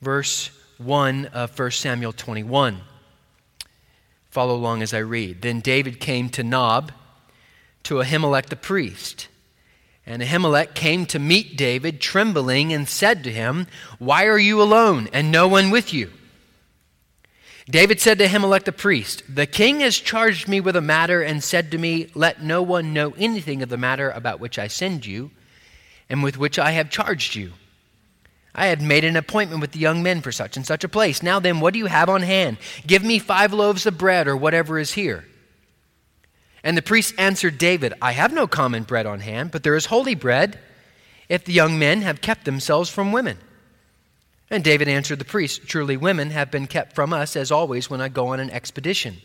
Verse 0.00 0.50
1 0.78 1.26
of 1.26 1.56
1 1.56 1.70
Samuel 1.70 2.12
21. 2.12 2.80
Follow 4.30 4.56
along 4.56 4.82
as 4.82 4.92
I 4.92 4.98
read. 4.98 5.42
Then 5.42 5.60
David 5.60 6.00
came 6.00 6.28
to 6.30 6.42
Nob, 6.42 6.90
to 7.84 7.96
Ahimelech 7.96 8.46
the 8.46 8.56
priest. 8.56 9.28
And 10.04 10.22
Ahimelech 10.22 10.74
came 10.74 11.06
to 11.06 11.20
meet 11.20 11.56
David, 11.56 12.00
trembling, 12.00 12.72
and 12.72 12.88
said 12.88 13.22
to 13.24 13.32
him, 13.32 13.68
Why 14.00 14.26
are 14.26 14.38
you 14.38 14.60
alone, 14.60 15.08
and 15.12 15.30
no 15.30 15.46
one 15.46 15.70
with 15.70 15.94
you? 15.94 16.10
David 17.70 18.00
said 18.00 18.18
to 18.18 18.26
Ahimelech 18.26 18.64
the 18.64 18.72
priest, 18.72 19.22
The 19.28 19.46
king 19.46 19.80
has 19.80 19.96
charged 19.98 20.48
me 20.48 20.60
with 20.60 20.74
a 20.74 20.80
matter 20.80 21.22
and 21.22 21.42
said 21.42 21.70
to 21.70 21.78
me, 21.78 22.08
Let 22.14 22.42
no 22.42 22.62
one 22.62 22.92
know 22.92 23.14
anything 23.16 23.62
of 23.62 23.68
the 23.68 23.76
matter 23.76 24.10
about 24.10 24.40
which 24.40 24.58
I 24.58 24.66
send 24.66 25.06
you 25.06 25.30
and 26.08 26.22
with 26.22 26.36
which 26.36 26.58
I 26.58 26.72
have 26.72 26.90
charged 26.90 27.34
you. 27.34 27.52
I 28.54 28.66
had 28.66 28.82
made 28.82 29.04
an 29.04 29.16
appointment 29.16 29.60
with 29.60 29.72
the 29.72 29.78
young 29.78 30.02
men 30.02 30.20
for 30.20 30.32
such 30.32 30.56
and 30.56 30.66
such 30.66 30.84
a 30.84 30.88
place. 30.88 31.22
Now 31.22 31.38
then, 31.38 31.60
what 31.60 31.72
do 31.72 31.78
you 31.78 31.86
have 31.86 32.08
on 32.08 32.22
hand? 32.22 32.58
Give 32.86 33.02
me 33.02 33.18
five 33.18 33.52
loaves 33.52 33.86
of 33.86 33.96
bread 33.96 34.28
or 34.28 34.36
whatever 34.36 34.78
is 34.78 34.92
here. 34.92 35.24
And 36.62 36.76
the 36.76 36.82
priest 36.82 37.14
answered 37.16 37.58
David, 37.58 37.94
I 38.02 38.12
have 38.12 38.32
no 38.32 38.46
common 38.46 38.82
bread 38.82 39.06
on 39.06 39.20
hand, 39.20 39.52
but 39.52 39.62
there 39.62 39.76
is 39.76 39.86
holy 39.86 40.14
bread 40.14 40.58
if 41.28 41.44
the 41.44 41.52
young 41.52 41.78
men 41.78 42.02
have 42.02 42.20
kept 42.20 42.44
themselves 42.44 42.90
from 42.90 43.10
women. 43.10 43.38
And 44.52 44.62
David 44.62 44.86
answered 44.86 45.18
the 45.18 45.24
priest, 45.24 45.66
Truly, 45.66 45.96
women 45.96 46.28
have 46.28 46.50
been 46.50 46.66
kept 46.66 46.94
from 46.94 47.14
us, 47.14 47.36
as 47.36 47.50
always, 47.50 47.88
when 47.88 48.02
I 48.02 48.10
go 48.10 48.28
on 48.28 48.38
an 48.38 48.50
expedition. 48.50 49.16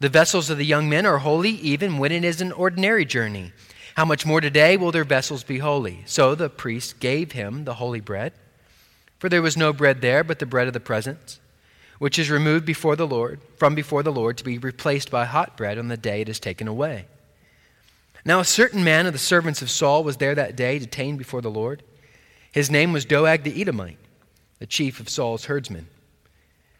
The 0.00 0.08
vessels 0.08 0.48
of 0.48 0.56
the 0.56 0.64
young 0.64 0.88
men 0.88 1.04
are 1.04 1.18
holy 1.18 1.50
even 1.50 1.98
when 1.98 2.12
it 2.12 2.24
is 2.24 2.40
an 2.40 2.50
ordinary 2.50 3.04
journey. 3.04 3.52
How 3.94 4.06
much 4.06 4.24
more 4.24 4.40
today 4.40 4.78
will 4.78 4.90
their 4.90 5.04
vessels 5.04 5.44
be 5.44 5.58
holy? 5.58 6.02
So 6.06 6.34
the 6.34 6.48
priest 6.48 6.98
gave 6.98 7.32
him 7.32 7.66
the 7.66 7.74
holy 7.74 8.00
bread. 8.00 8.32
For 9.18 9.28
there 9.28 9.42
was 9.42 9.58
no 9.58 9.70
bread 9.70 10.00
there 10.00 10.24
but 10.24 10.38
the 10.38 10.46
bread 10.46 10.66
of 10.66 10.72
the 10.72 10.80
presence, 10.80 11.38
which 11.98 12.18
is 12.18 12.30
removed 12.30 12.64
before 12.64 12.96
the 12.96 13.06
Lord, 13.06 13.38
from 13.58 13.74
before 13.74 14.02
the 14.02 14.10
Lord, 14.10 14.38
to 14.38 14.44
be 14.44 14.56
replaced 14.56 15.10
by 15.10 15.26
hot 15.26 15.58
bread 15.58 15.76
on 15.76 15.88
the 15.88 15.98
day 15.98 16.22
it 16.22 16.30
is 16.30 16.40
taken 16.40 16.66
away. 16.66 17.04
Now 18.24 18.40
a 18.40 18.46
certain 18.46 18.82
man 18.82 19.04
of 19.04 19.12
the 19.12 19.18
servants 19.18 19.60
of 19.60 19.68
Saul 19.68 20.02
was 20.02 20.16
there 20.16 20.34
that 20.34 20.56
day, 20.56 20.78
detained 20.78 21.18
before 21.18 21.42
the 21.42 21.50
Lord. 21.50 21.82
His 22.50 22.70
name 22.70 22.94
was 22.94 23.04
Doeg 23.04 23.42
the 23.42 23.60
Edomite, 23.60 23.98
the 24.62 24.66
chief 24.66 25.00
of 25.00 25.08
Saul's 25.08 25.46
herdsmen. 25.46 25.88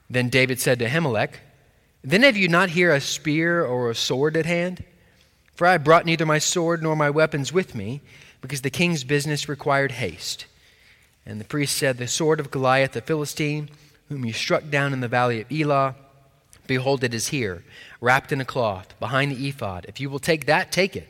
Then 0.08 0.28
David 0.28 0.60
said 0.60 0.78
to 0.78 0.86
Ahimelech, 0.86 1.32
Then 2.04 2.22
have 2.22 2.36
you 2.36 2.46
not 2.46 2.70
here 2.70 2.94
a 2.94 3.00
spear 3.00 3.64
or 3.64 3.90
a 3.90 3.94
sword 3.96 4.36
at 4.36 4.46
hand? 4.46 4.84
For 5.56 5.66
I 5.66 5.78
brought 5.78 6.06
neither 6.06 6.24
my 6.24 6.38
sword 6.38 6.80
nor 6.80 6.94
my 6.94 7.10
weapons 7.10 7.52
with 7.52 7.74
me, 7.74 8.00
because 8.40 8.62
the 8.62 8.70
king's 8.70 9.02
business 9.02 9.48
required 9.48 9.90
haste. 9.90 10.46
And 11.26 11.40
the 11.40 11.44
priest 11.44 11.76
said, 11.76 11.98
The 11.98 12.06
sword 12.06 12.38
of 12.38 12.52
Goliath 12.52 12.92
the 12.92 13.00
Philistine, 13.00 13.68
whom 14.08 14.24
you 14.24 14.32
struck 14.32 14.70
down 14.70 14.92
in 14.92 15.00
the 15.00 15.08
valley 15.08 15.40
of 15.40 15.50
Elah, 15.50 15.96
behold, 16.68 17.02
it 17.02 17.12
is 17.12 17.28
here, 17.28 17.64
wrapped 18.00 18.30
in 18.30 18.40
a 18.40 18.44
cloth, 18.44 18.94
behind 19.00 19.32
the 19.32 19.48
ephod. 19.48 19.86
If 19.88 19.98
you 19.98 20.08
will 20.08 20.20
take 20.20 20.46
that, 20.46 20.70
take 20.70 20.94
it. 20.94 21.08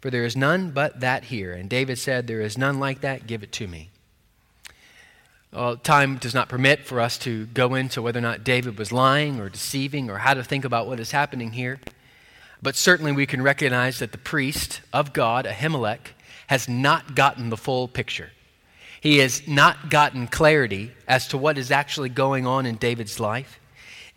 For 0.00 0.08
there 0.08 0.24
is 0.24 0.34
none 0.34 0.70
but 0.70 1.00
that 1.00 1.24
here. 1.24 1.52
And 1.52 1.68
David 1.68 1.98
said, 1.98 2.26
There 2.26 2.40
is 2.40 2.56
none 2.56 2.80
like 2.80 3.02
that, 3.02 3.26
give 3.26 3.42
it 3.42 3.52
to 3.52 3.68
me. 3.68 3.90
Well, 5.52 5.76
time 5.76 6.16
does 6.16 6.34
not 6.34 6.48
permit 6.48 6.84
for 6.84 7.00
us 7.00 7.16
to 7.18 7.46
go 7.46 7.74
into 7.74 8.02
whether 8.02 8.18
or 8.18 8.22
not 8.22 8.44
David 8.44 8.78
was 8.78 8.92
lying 8.92 9.40
or 9.40 9.48
deceiving 9.48 10.10
or 10.10 10.18
how 10.18 10.34
to 10.34 10.44
think 10.44 10.64
about 10.64 10.86
what 10.86 11.00
is 11.00 11.12
happening 11.12 11.52
here. 11.52 11.80
But 12.62 12.76
certainly 12.76 13.12
we 13.12 13.26
can 13.26 13.42
recognize 13.42 13.98
that 14.00 14.12
the 14.12 14.18
priest 14.18 14.80
of 14.92 15.12
God, 15.12 15.44
Ahimelech, 15.46 16.08
has 16.48 16.68
not 16.68 17.14
gotten 17.14 17.50
the 17.50 17.56
full 17.56 17.88
picture. 17.88 18.30
He 19.00 19.18
has 19.18 19.46
not 19.46 19.90
gotten 19.90 20.26
clarity 20.26 20.92
as 21.06 21.28
to 21.28 21.38
what 21.38 21.58
is 21.58 21.70
actually 21.70 22.08
going 22.08 22.46
on 22.46 22.66
in 22.66 22.76
David's 22.76 23.20
life. 23.20 23.60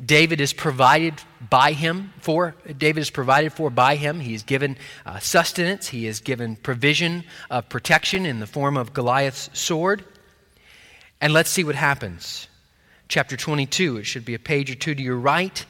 David 0.03 0.39
is 0.39 0.53
provided 0.53 1.15
by 1.49 1.73
him 1.73 2.13
for. 2.19 2.55
David 2.77 3.01
is 3.01 3.09
provided 3.09 3.51
for 3.51 3.69
by 3.69 3.97
him. 3.97 4.21
He 4.21 4.33
is 4.33 4.43
given 4.43 4.77
uh, 5.05 5.19
sustenance. 5.19 5.89
He 5.89 6.07
is 6.07 6.21
given 6.21 6.55
provision 6.55 7.25
of 7.49 7.67
protection 7.67 8.25
in 8.25 8.39
the 8.39 8.47
form 8.47 8.77
of 8.77 8.93
Goliath's 8.93 9.49
sword. 9.53 10.05
And 11.21 11.33
let's 11.33 11.49
see 11.49 11.63
what 11.63 11.75
happens. 11.75 12.47
Chapter 13.07 13.35
22, 13.35 13.97
it 13.97 14.05
should 14.05 14.25
be 14.25 14.35
a 14.35 14.39
page 14.39 14.71
or 14.71 14.75
two 14.75 14.95
to 14.95 15.01
your 15.01 15.17
right. 15.17 15.65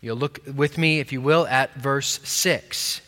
You'll 0.00 0.16
look 0.16 0.40
with 0.54 0.78
me, 0.78 1.00
if 1.00 1.12
you 1.12 1.20
will, 1.20 1.46
at 1.48 1.74
verse 1.74 2.20
6. 2.22 3.00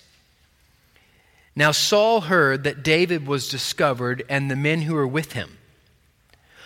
Now 1.54 1.70
Saul 1.72 2.22
heard 2.22 2.64
that 2.64 2.82
David 2.82 3.26
was 3.26 3.48
discovered 3.48 4.24
and 4.28 4.50
the 4.50 4.56
men 4.56 4.82
who 4.82 4.94
were 4.94 5.06
with 5.06 5.32
him. 5.32 5.58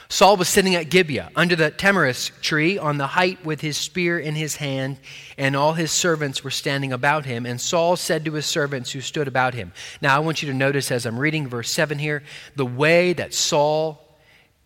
Saul 0.08 0.36
was 0.36 0.48
sitting 0.48 0.74
at 0.74 0.90
Gibeah 0.90 1.30
under 1.34 1.56
the 1.56 1.70
tamarisk 1.70 2.42
tree 2.42 2.76
on 2.76 2.98
the 2.98 3.06
height 3.06 3.42
with 3.46 3.62
his 3.62 3.78
spear 3.78 4.18
in 4.18 4.34
his 4.34 4.56
hand, 4.56 4.98
and 5.38 5.56
all 5.56 5.72
his 5.72 5.90
servants 5.90 6.44
were 6.44 6.50
standing 6.50 6.92
about 6.92 7.24
him. 7.24 7.46
And 7.46 7.58
Saul 7.58 7.96
said 7.96 8.26
to 8.26 8.32
his 8.34 8.44
servants 8.44 8.92
who 8.92 9.00
stood 9.00 9.26
about 9.26 9.54
him. 9.54 9.72
Now 10.02 10.14
I 10.14 10.18
want 10.18 10.42
you 10.42 10.50
to 10.50 10.54
notice 10.54 10.90
as 10.90 11.06
I'm 11.06 11.18
reading 11.18 11.48
verse 11.48 11.70
7 11.70 11.98
here, 11.98 12.22
the 12.56 12.66
way 12.66 13.14
that 13.14 13.32
Saul 13.32 14.02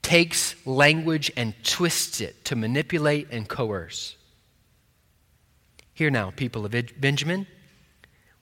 takes 0.07 0.55
language 0.65 1.33
and 1.37 1.53
twists 1.65 2.21
it 2.21 2.45
to 2.45 2.55
manipulate 2.55 3.27
and 3.33 3.49
coerce. 3.49 4.15
Hear 5.95 6.11
now, 6.11 6.31
people 6.31 6.65
of 6.65 6.73
Benjamin. 7.01 7.49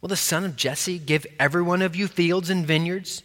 Will 0.03 0.11
the 0.11 0.15
son 0.15 0.45
of 0.45 0.57
Jesse 0.57 0.99
give 0.99 1.27
every 1.41 1.63
one 1.63 1.81
of 1.81 1.97
you 1.97 2.07
fields 2.07 2.51
and 2.51 2.67
vineyards? 2.67 3.23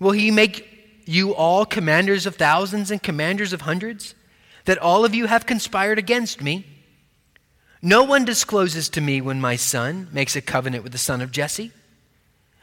Will 0.00 0.12
he 0.12 0.30
make 0.30 0.66
you 1.04 1.34
all 1.34 1.66
commanders 1.66 2.24
of 2.24 2.36
thousands 2.36 2.90
and 2.90 3.02
commanders 3.02 3.52
of 3.52 3.60
hundreds? 3.60 4.14
That 4.64 4.78
all 4.78 5.04
of 5.04 5.14
you 5.14 5.26
have 5.26 5.44
conspired 5.44 5.98
against 5.98 6.40
me? 6.40 6.64
No 7.82 8.02
one 8.02 8.24
discloses 8.24 8.88
to 8.88 9.02
me 9.02 9.20
when 9.20 9.42
my 9.42 9.56
son 9.56 10.08
makes 10.10 10.34
a 10.34 10.40
covenant 10.40 10.84
with 10.84 10.92
the 10.92 10.98
son 10.98 11.20
of 11.20 11.32
Jesse. 11.32 11.72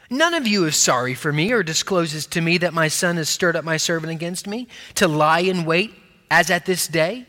None 0.10 0.34
of 0.34 0.46
you 0.46 0.66
is 0.66 0.76
sorry 0.76 1.14
for 1.14 1.34
me 1.34 1.52
or 1.52 1.64
discloses 1.64 2.28
to 2.28 2.42
me 2.42 2.58
that 2.60 2.74
my 2.74 2.88
son 2.88 3.18
has 3.18 3.30
stirred 3.30 3.56
up 3.56 3.66
my 3.66 3.78
servant 3.78 4.12
against 4.12 4.48
me 4.48 4.68
to 4.96 5.08
lie 5.08 5.40
in 5.40 5.66
wait 5.66 5.94
as 6.30 6.52
at 6.52 6.66
this 6.66 6.88
day. 6.88 7.26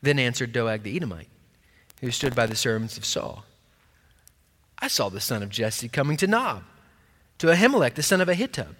Then 0.00 0.18
answered 0.18 0.52
Doeg 0.52 0.84
the 0.84 0.94
Edomite, 0.94 1.28
who 2.00 2.10
stood 2.10 2.36
by 2.36 2.46
the 2.46 2.54
servants 2.54 2.96
of 2.96 3.04
Saul. 3.04 3.44
I 4.78 4.86
saw 4.86 5.08
the 5.08 5.20
son 5.20 5.42
of 5.42 5.50
Jesse 5.50 5.88
coming 5.88 6.16
to 6.18 6.28
Nob, 6.28 6.62
to 7.38 7.48
Ahimelech 7.48 7.94
the 7.94 8.02
son 8.02 8.20
of 8.20 8.28
Ahitub. 8.28 8.76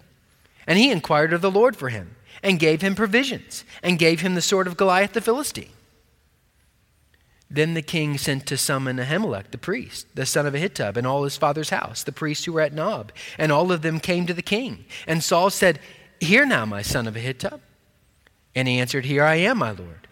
And 0.65 0.77
he 0.77 0.91
inquired 0.91 1.33
of 1.33 1.41
the 1.41 1.51
Lord 1.51 1.75
for 1.75 1.89
him, 1.89 2.15
and 2.41 2.59
gave 2.59 2.81
him 2.81 2.95
provisions, 2.95 3.65
and 3.83 3.99
gave 3.99 4.21
him 4.21 4.35
the 4.35 4.41
sword 4.41 4.67
of 4.67 4.77
Goliath 4.77 5.13
the 5.13 5.21
Philistine. 5.21 5.71
Then 7.51 7.73
the 7.73 7.81
king 7.81 8.17
sent 8.17 8.45
to 8.47 8.57
summon 8.57 8.97
Ahimelech 8.97 9.49
the 9.51 9.57
priest, 9.57 10.05
the 10.13 10.25
son 10.25 10.45
of 10.45 10.53
Ahitub, 10.53 10.97
and 10.97 11.07
all 11.07 11.23
his 11.23 11.37
father's 11.37 11.71
house, 11.71 12.03
the 12.03 12.11
priests 12.11 12.45
who 12.45 12.53
were 12.53 12.61
at 12.61 12.73
Nob. 12.73 13.11
And 13.39 13.51
all 13.51 13.71
of 13.71 13.81
them 13.81 13.99
came 13.99 14.27
to 14.27 14.33
the 14.33 14.43
king. 14.43 14.85
And 15.07 15.23
Saul 15.23 15.49
said, 15.49 15.79
Hear 16.19 16.45
now, 16.45 16.65
my 16.65 16.83
son 16.83 17.07
of 17.07 17.15
Ahitub. 17.15 17.59
And 18.53 18.67
he 18.67 18.79
answered, 18.79 19.05
Here 19.05 19.23
I 19.23 19.35
am, 19.35 19.57
my 19.57 19.71
lord. 19.71 20.07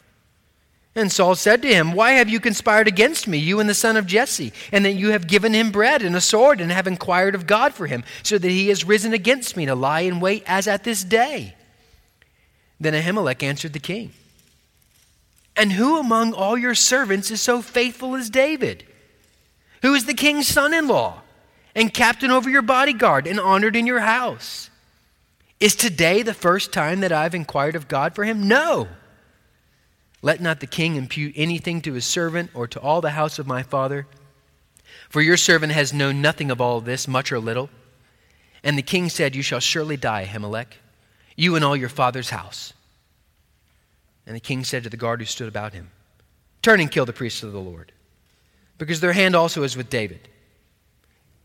And 0.96 1.12
Saul 1.12 1.36
said 1.36 1.62
to 1.62 1.68
him, 1.68 1.92
Why 1.92 2.14
have 2.14 2.28
you 2.28 2.40
conspired 2.40 2.88
against 2.88 3.28
me, 3.28 3.38
you 3.38 3.60
and 3.60 3.70
the 3.70 3.76
son 3.76 3.98
of 3.98 4.08
Jesse, 4.08 4.52
and 4.72 4.84
that 4.84 4.94
you 4.94 5.12
have 5.12 5.28
given 5.28 5.54
him 5.54 5.70
bread 5.70 6.02
and 6.02 6.16
a 6.16 6.22
sword, 6.22 6.60
and 6.60 6.72
have 6.72 6.88
inquired 6.88 7.36
of 7.36 7.46
God 7.46 7.76
for 7.76 7.86
him, 7.86 8.04
so 8.24 8.40
that 8.40 8.50
he 8.50 8.70
has 8.70 8.84
risen 8.84 9.14
against 9.14 9.56
me 9.56 9.68
to 9.68 9.76
lie 9.76 10.02
in 10.02 10.20
wait 10.20 10.44
as 10.48 10.68
at 10.68 10.84
this 10.84 11.04
day? 11.04 11.54
Then 12.80 12.94
Ahimelech 12.94 13.44
answered 13.44 13.74
the 13.74 13.80
king. 13.80 14.12
And 15.58 15.72
who 15.72 16.00
among 16.00 16.34
all 16.34 16.56
your 16.56 16.76
servants 16.76 17.32
is 17.32 17.42
so 17.42 17.64
faithful 17.64 18.16
as 18.16 18.30
David, 18.30 18.86
who 19.82 19.96
is 19.96 20.06
the 20.06 20.14
king's 20.14 20.48
son 20.48 20.74
in 20.74 20.88
law 20.88 21.22
and 21.76 21.94
captain 21.94 22.30
over 22.30 22.50
your 22.50 22.62
bodyguard 22.62 23.26
and 23.26 23.40
honored 23.40 23.76
in 23.76 23.88
your 23.88 24.00
house? 24.00 24.70
Is 25.60 25.76
today 25.76 26.22
the 26.22 26.36
first 26.36 26.72
time 26.72 27.00
that 27.00 27.12
I've 27.12 27.34
inquired 27.34 27.76
of 27.76 27.88
God 27.88 28.14
for 28.14 28.24
him? 28.24 28.48
No. 28.48 28.88
Let 30.22 30.42
not 30.42 30.60
the 30.60 30.68
king 30.68 30.96
impute 30.96 31.34
anything 31.36 31.82
to 31.82 31.94
his 31.94 32.06
servant 32.06 32.52
or 32.54 32.68
to 32.68 32.80
all 32.80 33.02
the 33.02 33.12
house 33.12 33.40
of 33.40 33.48
my 33.48 33.64
father. 33.64 34.06
For 35.10 35.22
your 35.22 35.38
servant 35.38 35.74
has 35.74 35.94
known 35.94 36.22
nothing 36.22 36.52
of 36.52 36.62
all 36.62 36.82
this, 36.82 37.08
much 37.08 37.32
or 37.32 37.40
little. 37.40 37.70
And 38.64 38.78
the 38.78 38.84
king 38.84 39.10
said, 39.10 39.36
You 39.36 39.42
shall 39.42 39.60
surely 39.60 39.98
die, 39.98 40.26
Ahimelech, 40.26 40.74
you 41.36 41.56
and 41.56 41.66
all 41.66 41.76
your 41.76 41.90
father's 41.90 42.30
house. 42.30 42.74
And 44.28 44.36
the 44.36 44.42
king 44.42 44.66
said 44.66 44.84
to 44.84 44.90
the 44.90 44.98
guard 44.98 45.22
who 45.22 45.26
stood 45.26 45.48
about 45.48 45.74
him, 45.74 45.90
Turn 46.62 46.82
and 46.82 46.92
kill 46.92 47.06
the 47.06 47.14
priests 47.14 47.44
of 47.44 47.54
the 47.54 47.62
Lord, 47.62 47.94
because 48.78 49.00
their 49.00 49.14
hand 49.14 49.36
also 49.36 49.64
is 49.64 49.78
with 49.78 49.90
David. 49.90 50.28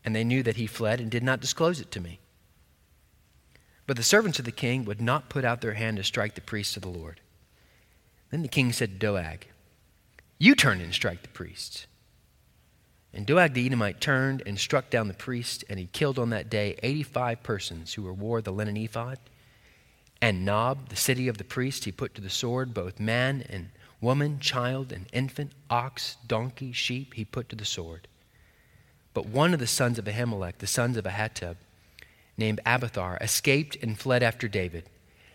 And 0.04 0.16
they 0.16 0.24
knew 0.24 0.42
that 0.42 0.56
he 0.56 0.66
fled 0.66 1.00
and 1.00 1.08
did 1.08 1.22
not 1.22 1.40
disclose 1.40 1.80
it 1.80 1.92
to 1.92 2.00
me. 2.00 2.18
But 3.86 3.96
the 3.96 4.02
servants 4.02 4.40
of 4.40 4.44
the 4.44 4.50
king 4.50 4.84
would 4.84 5.00
not 5.00 5.28
put 5.28 5.44
out 5.44 5.60
their 5.60 5.74
hand 5.74 5.98
to 5.98 6.02
strike 6.02 6.34
the 6.34 6.40
priests 6.40 6.76
of 6.76 6.82
the 6.82 6.88
Lord. 6.88 7.20
Then 8.30 8.42
the 8.42 8.48
king 8.48 8.72
said 8.72 8.90
to 8.90 9.06
Doeg, 9.06 9.46
You 10.38 10.56
turn 10.56 10.80
and 10.80 10.92
strike 10.92 11.22
the 11.22 11.28
priests. 11.28 11.86
And 13.14 13.26
Doeg 13.26 13.54
the 13.54 13.64
Edomite 13.64 14.00
turned 14.00 14.42
and 14.44 14.58
struck 14.58 14.90
down 14.90 15.06
the 15.06 15.14
priest, 15.14 15.64
and 15.68 15.78
he 15.78 15.86
killed 15.86 16.18
on 16.18 16.30
that 16.30 16.50
day 16.50 16.76
85 16.82 17.44
persons 17.44 17.94
who 17.94 18.12
wore 18.12 18.40
the 18.40 18.52
linen 18.52 18.76
ephod 18.76 19.18
and 20.22 20.44
Nob, 20.44 20.88
the 20.88 20.96
city 20.96 21.26
of 21.26 21.36
the 21.36 21.44
priest, 21.44 21.84
he 21.84 21.90
put 21.90 22.14
to 22.14 22.20
the 22.20 22.30
sword 22.30 22.72
both 22.72 23.00
man 23.00 23.44
and 23.50 23.70
woman, 24.00 24.38
child 24.38 24.92
and 24.92 25.06
infant, 25.12 25.50
ox, 25.68 26.16
donkey, 26.26 26.70
sheep, 26.70 27.14
he 27.14 27.24
put 27.24 27.48
to 27.48 27.56
the 27.56 27.64
sword. 27.64 28.06
But 29.14 29.26
one 29.26 29.52
of 29.52 29.58
the 29.58 29.66
sons 29.66 29.98
of 29.98 30.04
Ahimelech, 30.04 30.58
the 30.58 30.66
sons 30.68 30.96
of 30.96 31.04
Ahitub, 31.04 31.56
named 32.38 32.60
Abiathar, 32.64 33.18
escaped 33.20 33.76
and 33.82 33.98
fled 33.98 34.22
after 34.22 34.46
David. 34.46 34.84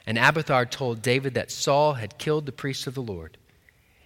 And 0.06 0.18
Abiathar 0.18 0.66
told 0.66 1.02
David 1.02 1.34
that 1.34 1.52
Saul 1.52 1.96
had 1.96 2.18
killed 2.18 2.46
the 2.46 2.54
priests 2.54 2.88
of 2.88 2.96
the 2.96 3.02
Lord. 3.02 3.38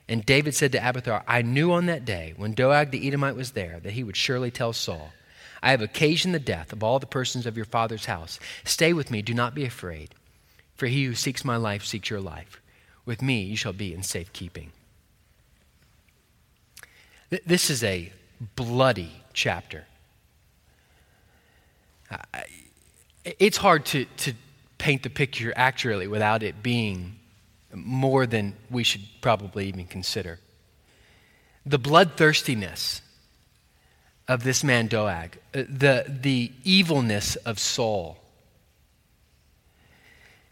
And 0.09 0.25
David 0.25 0.55
said 0.55 0.71
to 0.71 0.79
Abiathar, 0.79 1.23
I 1.27 1.43
knew 1.43 1.71
on 1.71 1.85
that 1.85 2.05
day, 2.05 2.33
when 2.35 2.53
Doeg 2.53 2.89
the 2.89 3.07
Edomite 3.07 3.35
was 3.35 3.51
there, 3.51 3.79
that 3.81 3.93
he 3.93 4.03
would 4.03 4.17
surely 4.17 4.49
tell 4.49 4.73
Saul, 4.73 5.13
I 5.61 5.69
have 5.71 5.81
occasioned 5.81 6.33
the 6.33 6.39
death 6.39 6.73
of 6.73 6.83
all 6.83 6.97
the 6.97 7.05
persons 7.05 7.45
of 7.45 7.55
your 7.55 7.67
father's 7.67 8.05
house. 8.05 8.39
Stay 8.63 8.93
with 8.93 9.11
me, 9.11 9.21
do 9.21 9.35
not 9.35 9.53
be 9.53 9.63
afraid. 9.63 10.15
For 10.81 10.87
he 10.87 11.05
who 11.05 11.13
seeks 11.13 11.45
my 11.45 11.57
life 11.57 11.85
seeks 11.85 12.09
your 12.09 12.21
life. 12.21 12.59
With 13.05 13.21
me 13.21 13.43
you 13.43 13.55
shall 13.55 13.71
be 13.71 13.93
in 13.93 14.01
safekeeping. 14.01 14.71
This 17.45 17.69
is 17.69 17.83
a 17.83 18.11
bloody 18.55 19.11
chapter. 19.31 19.85
It's 23.23 23.57
hard 23.57 23.85
to, 23.85 24.05
to 24.05 24.33
paint 24.79 25.03
the 25.03 25.11
picture 25.11 25.53
accurately 25.55 26.07
without 26.07 26.41
it 26.41 26.63
being 26.63 27.19
more 27.71 28.25
than 28.25 28.55
we 28.71 28.83
should 28.83 29.03
probably 29.21 29.67
even 29.67 29.85
consider. 29.85 30.39
the 31.63 31.77
bloodthirstiness 31.77 33.01
of 34.27 34.43
this 34.43 34.63
man 34.63 34.87
Doeg, 34.87 35.37
uh, 35.53 35.63
the, 35.69 36.05
the 36.07 36.51
evilness 36.63 37.35
of 37.35 37.59
Saul, 37.59 38.17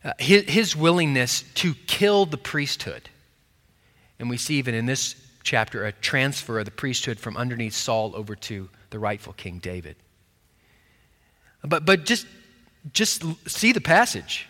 uh, 0.04 0.14
his, 0.18 0.44
his 0.44 0.76
willingness 0.76 1.44
to 1.56 1.74
kill 1.88 2.26
the 2.26 2.38
priesthood. 2.38 3.10
And 4.20 4.30
we 4.30 4.38
see 4.38 4.56
even 4.56 4.74
in 4.74 4.86
this 4.86 5.16
chapter 5.44 5.86
a 5.86 5.92
transfer 5.92 6.60
of 6.60 6.66
the 6.66 6.72
priesthood 6.72 7.20
from 7.20 7.38
underneath 7.38 7.74
Saul 7.74 8.16
over 8.16 8.36
to 8.36 8.70
the 8.90 9.00
rightful 9.00 9.34
King 9.34 9.60
David. 9.60 9.96
But, 11.64 11.86
but 11.86 12.06
just, 12.06 12.28
just 12.94 13.24
see 13.50 13.72
the 13.72 13.82
passage. 13.82 14.48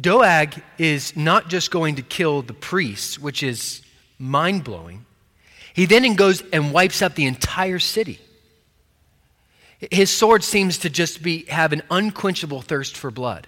Doeg 0.00 0.60
is 0.78 1.16
not 1.16 1.48
just 1.48 1.70
going 1.70 1.96
to 1.96 2.02
kill 2.02 2.42
the 2.42 2.54
priests, 2.54 3.18
which 3.18 3.42
is 3.42 3.82
mind 4.18 4.64
blowing. 4.64 5.06
He 5.74 5.86
then 5.86 6.14
goes 6.14 6.42
and 6.52 6.72
wipes 6.72 7.02
out 7.02 7.14
the 7.14 7.26
entire 7.26 7.78
city. 7.78 8.18
His 9.90 10.10
sword 10.10 10.42
seems 10.42 10.78
to 10.78 10.90
just 10.90 11.22
be, 11.22 11.44
have 11.44 11.72
an 11.72 11.82
unquenchable 11.90 12.62
thirst 12.62 12.96
for 12.96 13.10
blood. 13.10 13.46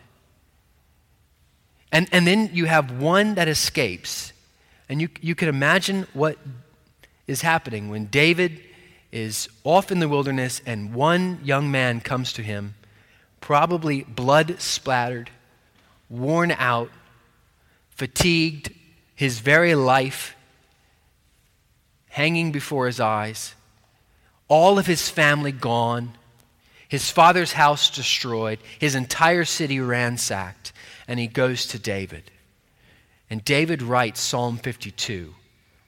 And, 1.91 2.09
and 2.13 2.27
then 2.27 2.51
you 2.53 2.67
have 2.67 3.01
one 3.01 3.35
that 3.37 3.49
escapes. 3.49 4.33
And 4.89 5.01
you, 5.01 5.09
you 5.21 5.35
can 5.35 5.49
imagine 5.49 6.07
what 6.13 6.39
is 7.27 7.43
happening 7.43 7.89
when 7.89 8.07
David 8.07 8.61
is 9.13 9.49
off 9.65 9.91
in 9.91 10.01
the 10.01 10.09
wilderness 10.09 10.61
and 10.67 10.95
one 10.95 11.41
young 11.43 11.71
man 11.71 12.01
comes 12.01 12.33
to 12.35 12.43
him, 12.43 12.75
probably 13.41 14.03
blood 14.03 14.61
splattered, 14.61 15.31
worn 16.11 16.51
out, 16.53 16.91
fatigued, 17.91 18.73
his 19.15 19.41
very 19.41 19.75
life 19.75 20.37
hanging 22.11 22.53
before 22.53 22.87
his 22.87 23.01
eyes, 23.01 23.55
all 24.49 24.79
of 24.79 24.87
his 24.87 25.09
family 25.09 25.53
gone, 25.53 26.13
his 26.89 27.11
father's 27.11 27.53
house 27.53 27.91
destroyed, 27.91 28.59
his 28.79 28.95
entire 28.95 29.45
city 29.45 29.79
ransacked, 29.81 30.73
and 31.09 31.19
he 31.19 31.27
goes 31.27 31.67
to 31.69 31.79
David. 31.79 32.31
And 33.31 33.43
David 33.45 33.83
writes 33.83 34.21
Psalm 34.21 34.59
52 34.59 35.35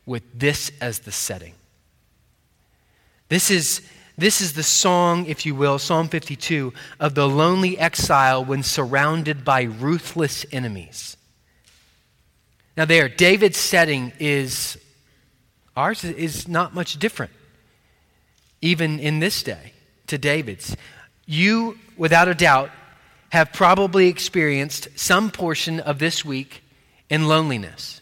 with 0.07 0.23
this 0.35 0.73
as 0.81 1.00
the 1.00 1.12
setting. 1.12 1.55
This 3.29 3.50
is, 3.50 3.83
this 4.19 4.41
is 4.41 4.55
the 4.55 4.62
song, 4.62 5.27
if 5.27 5.47
you 5.47 5.55
will, 5.55 5.79
Psalm 5.79 6.09
52, 6.09 6.73
of 6.99 7.15
the 7.15 7.29
lonely 7.29 7.79
exile 7.79 8.45
when 8.45 8.62
surrounded 8.62 9.45
by 9.45 9.62
ruthless 9.62 10.45
enemies. 10.50 11.17
Now, 12.77 12.87
there, 12.87 13.09
David's 13.09 13.59
setting 13.59 14.12
is, 14.19 14.79
ours 15.77 16.03
is 16.03 16.49
not 16.49 16.75
much 16.75 16.99
different, 16.99 17.33
even 18.62 18.99
in 18.99 19.21
this 19.21 19.43
day, 19.43 19.75
to 20.07 20.19
David's. 20.19 20.77
You, 21.27 21.79
without 21.97 22.27
a 22.27 22.35
doubt, 22.35 22.71
have 23.31 23.53
probably 23.53 24.09
experienced 24.09 24.89
some 24.97 25.31
portion 25.31 25.81
of 25.81 25.99
this 25.99 26.25
week 26.25 26.63
in 27.09 27.27
loneliness. 27.27 28.01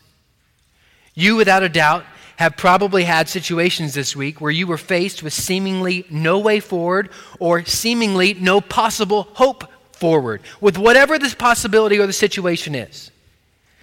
You, 1.14 1.36
without 1.36 1.62
a 1.62 1.68
doubt, 1.68 2.04
have 2.36 2.56
probably 2.56 3.04
had 3.04 3.28
situations 3.28 3.94
this 3.94 4.14
week 4.14 4.40
where 4.40 4.50
you 4.50 4.66
were 4.66 4.78
faced 4.78 5.22
with 5.22 5.32
seemingly 5.32 6.06
no 6.08 6.38
way 6.38 6.60
forward 6.60 7.10
or 7.40 7.64
seemingly 7.64 8.34
no 8.34 8.60
possible 8.60 9.28
hope 9.34 9.64
forward, 9.92 10.40
with 10.60 10.78
whatever 10.78 11.18
this 11.18 11.34
possibility 11.34 11.98
or 11.98 12.06
the 12.06 12.12
situation 12.12 12.76
is. 12.76 13.10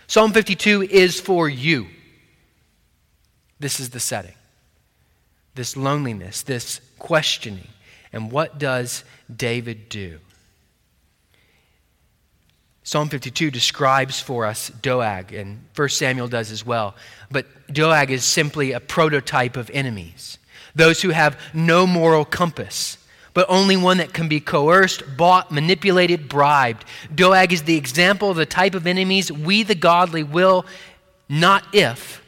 Psalm 0.07 0.31
52 0.31 0.83
is 0.83 1.19
for 1.19 1.49
you. 1.49 1.87
This 3.59 3.79
is 3.79 3.89
the 3.89 3.99
setting. 3.99 4.35
This 5.55 5.75
loneliness, 5.75 6.41
this 6.41 6.79
questioning. 6.97 7.67
And 8.13 8.31
what 8.31 8.57
does 8.57 9.03
David 9.33 9.89
do? 9.89 10.19
Psalm 12.85 13.09
52 13.09 13.49
describes 13.49 14.21
for 14.21 14.45
us 14.45 14.69
Doeg, 14.69 15.33
and 15.33 15.59
1 15.75 15.89
Samuel 15.89 16.27
does 16.27 16.51
as 16.51 16.63
well. 16.63 16.95
But 17.31 17.47
Doeg 17.73 18.11
is 18.11 18.23
simply 18.23 18.73
a 18.73 18.79
prototype 18.79 19.57
of 19.57 19.71
enemies, 19.73 20.37
those 20.75 21.01
who 21.01 21.09
have 21.09 21.39
no 21.51 21.87
moral 21.87 22.25
compass, 22.25 22.99
but 23.33 23.47
only 23.49 23.75
one 23.75 23.97
that 23.97 24.13
can 24.13 24.27
be 24.27 24.39
coerced, 24.39 25.01
bought, 25.17 25.51
manipulated, 25.51 26.29
bribed. 26.29 26.85
Doeg 27.13 27.51
is 27.51 27.63
the 27.63 27.75
example 27.75 28.29
of 28.29 28.37
the 28.37 28.45
type 28.45 28.75
of 28.75 28.85
enemies 28.85 29.31
we, 29.31 29.63
the 29.63 29.73
godly, 29.73 30.21
will, 30.21 30.63
not 31.27 31.65
if, 31.73 32.21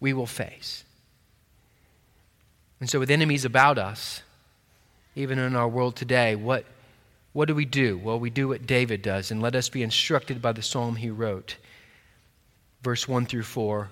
we 0.00 0.12
will 0.12 0.26
face. 0.26 0.82
And 2.80 2.90
so, 2.90 2.98
with 2.98 3.10
enemies 3.10 3.44
about 3.44 3.78
us, 3.78 4.22
even 5.14 5.38
in 5.38 5.54
our 5.54 5.68
world 5.68 5.94
today, 5.94 6.34
what 6.34 6.64
what 7.36 7.48
do 7.48 7.54
we 7.54 7.66
do? 7.66 7.98
Well, 7.98 8.18
we 8.18 8.30
do 8.30 8.48
what 8.48 8.66
David 8.66 9.02
does, 9.02 9.30
and 9.30 9.42
let 9.42 9.54
us 9.54 9.68
be 9.68 9.82
instructed 9.82 10.40
by 10.40 10.52
the 10.52 10.62
psalm 10.62 10.96
he 10.96 11.10
wrote. 11.10 11.56
Verse 12.80 13.06
1 13.06 13.26
through 13.26 13.42
4 13.42 13.90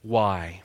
Why? 0.00 0.62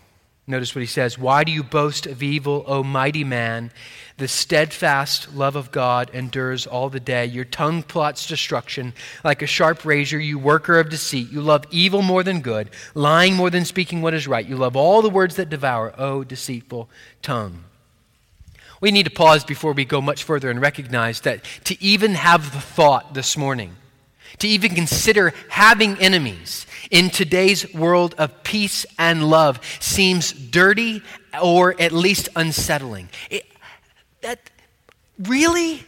Notice 0.48 0.74
what 0.74 0.80
he 0.80 0.88
says 0.88 1.20
Why 1.20 1.44
do 1.44 1.52
you 1.52 1.62
boast 1.62 2.06
of 2.06 2.24
evil, 2.24 2.64
O 2.68 2.84
mighty 2.84 3.26
man? 3.26 3.70
The 4.16 4.30
steadfast 4.30 5.36
love 5.36 5.58
of 5.58 5.74
God 5.74 6.10
endures 6.14 6.66
all 6.66 6.90
the 6.90 7.02
day. 7.02 7.26
Your 7.26 7.44
tongue 7.44 7.84
plots 7.84 8.26
destruction 8.26 8.94
like 9.26 9.42
a 9.42 9.46
sharp 9.46 9.84
razor, 9.84 10.18
you 10.18 10.40
worker 10.40 10.80
of 10.80 10.90
deceit. 10.90 11.30
You 11.30 11.42
love 11.42 11.66
evil 11.70 12.02
more 12.02 12.24
than 12.24 12.40
good, 12.40 12.70
lying 12.94 13.36
more 13.36 13.50
than 13.50 13.66
speaking 13.66 14.02
what 14.02 14.14
is 14.14 14.26
right. 14.26 14.48
You 14.48 14.56
love 14.56 14.78
all 14.78 15.02
the 15.02 15.10
words 15.10 15.36
that 15.36 15.50
devour, 15.50 15.94
O 15.98 16.24
deceitful 16.24 16.90
tongue. 17.22 17.66
We 18.86 18.92
need 18.92 19.06
to 19.06 19.10
pause 19.10 19.44
before 19.44 19.74
we 19.74 19.84
go 19.84 20.00
much 20.00 20.26
further 20.26 20.52
and 20.52 20.62
recognize 20.62 21.22
that 21.22 21.44
to 21.64 21.84
even 21.84 22.14
have 22.14 22.54
the 22.54 22.62
thought 22.62 23.16
this 23.16 23.36
morning, 23.36 23.76
to 24.38 24.48
even 24.48 24.76
consider 24.76 25.34
having 25.50 25.98
enemies 25.98 26.68
in 26.92 27.10
today's 27.10 27.74
world 27.74 28.14
of 28.20 28.44
peace 28.44 28.86
and 29.00 29.28
love 29.28 29.60
seems 29.80 30.32
dirty 30.32 31.02
or 31.42 31.74
at 31.82 31.94
least 31.94 32.30
unsettling. 32.36 33.10
It, 33.32 33.48
that 34.22 34.52
really? 35.18 35.84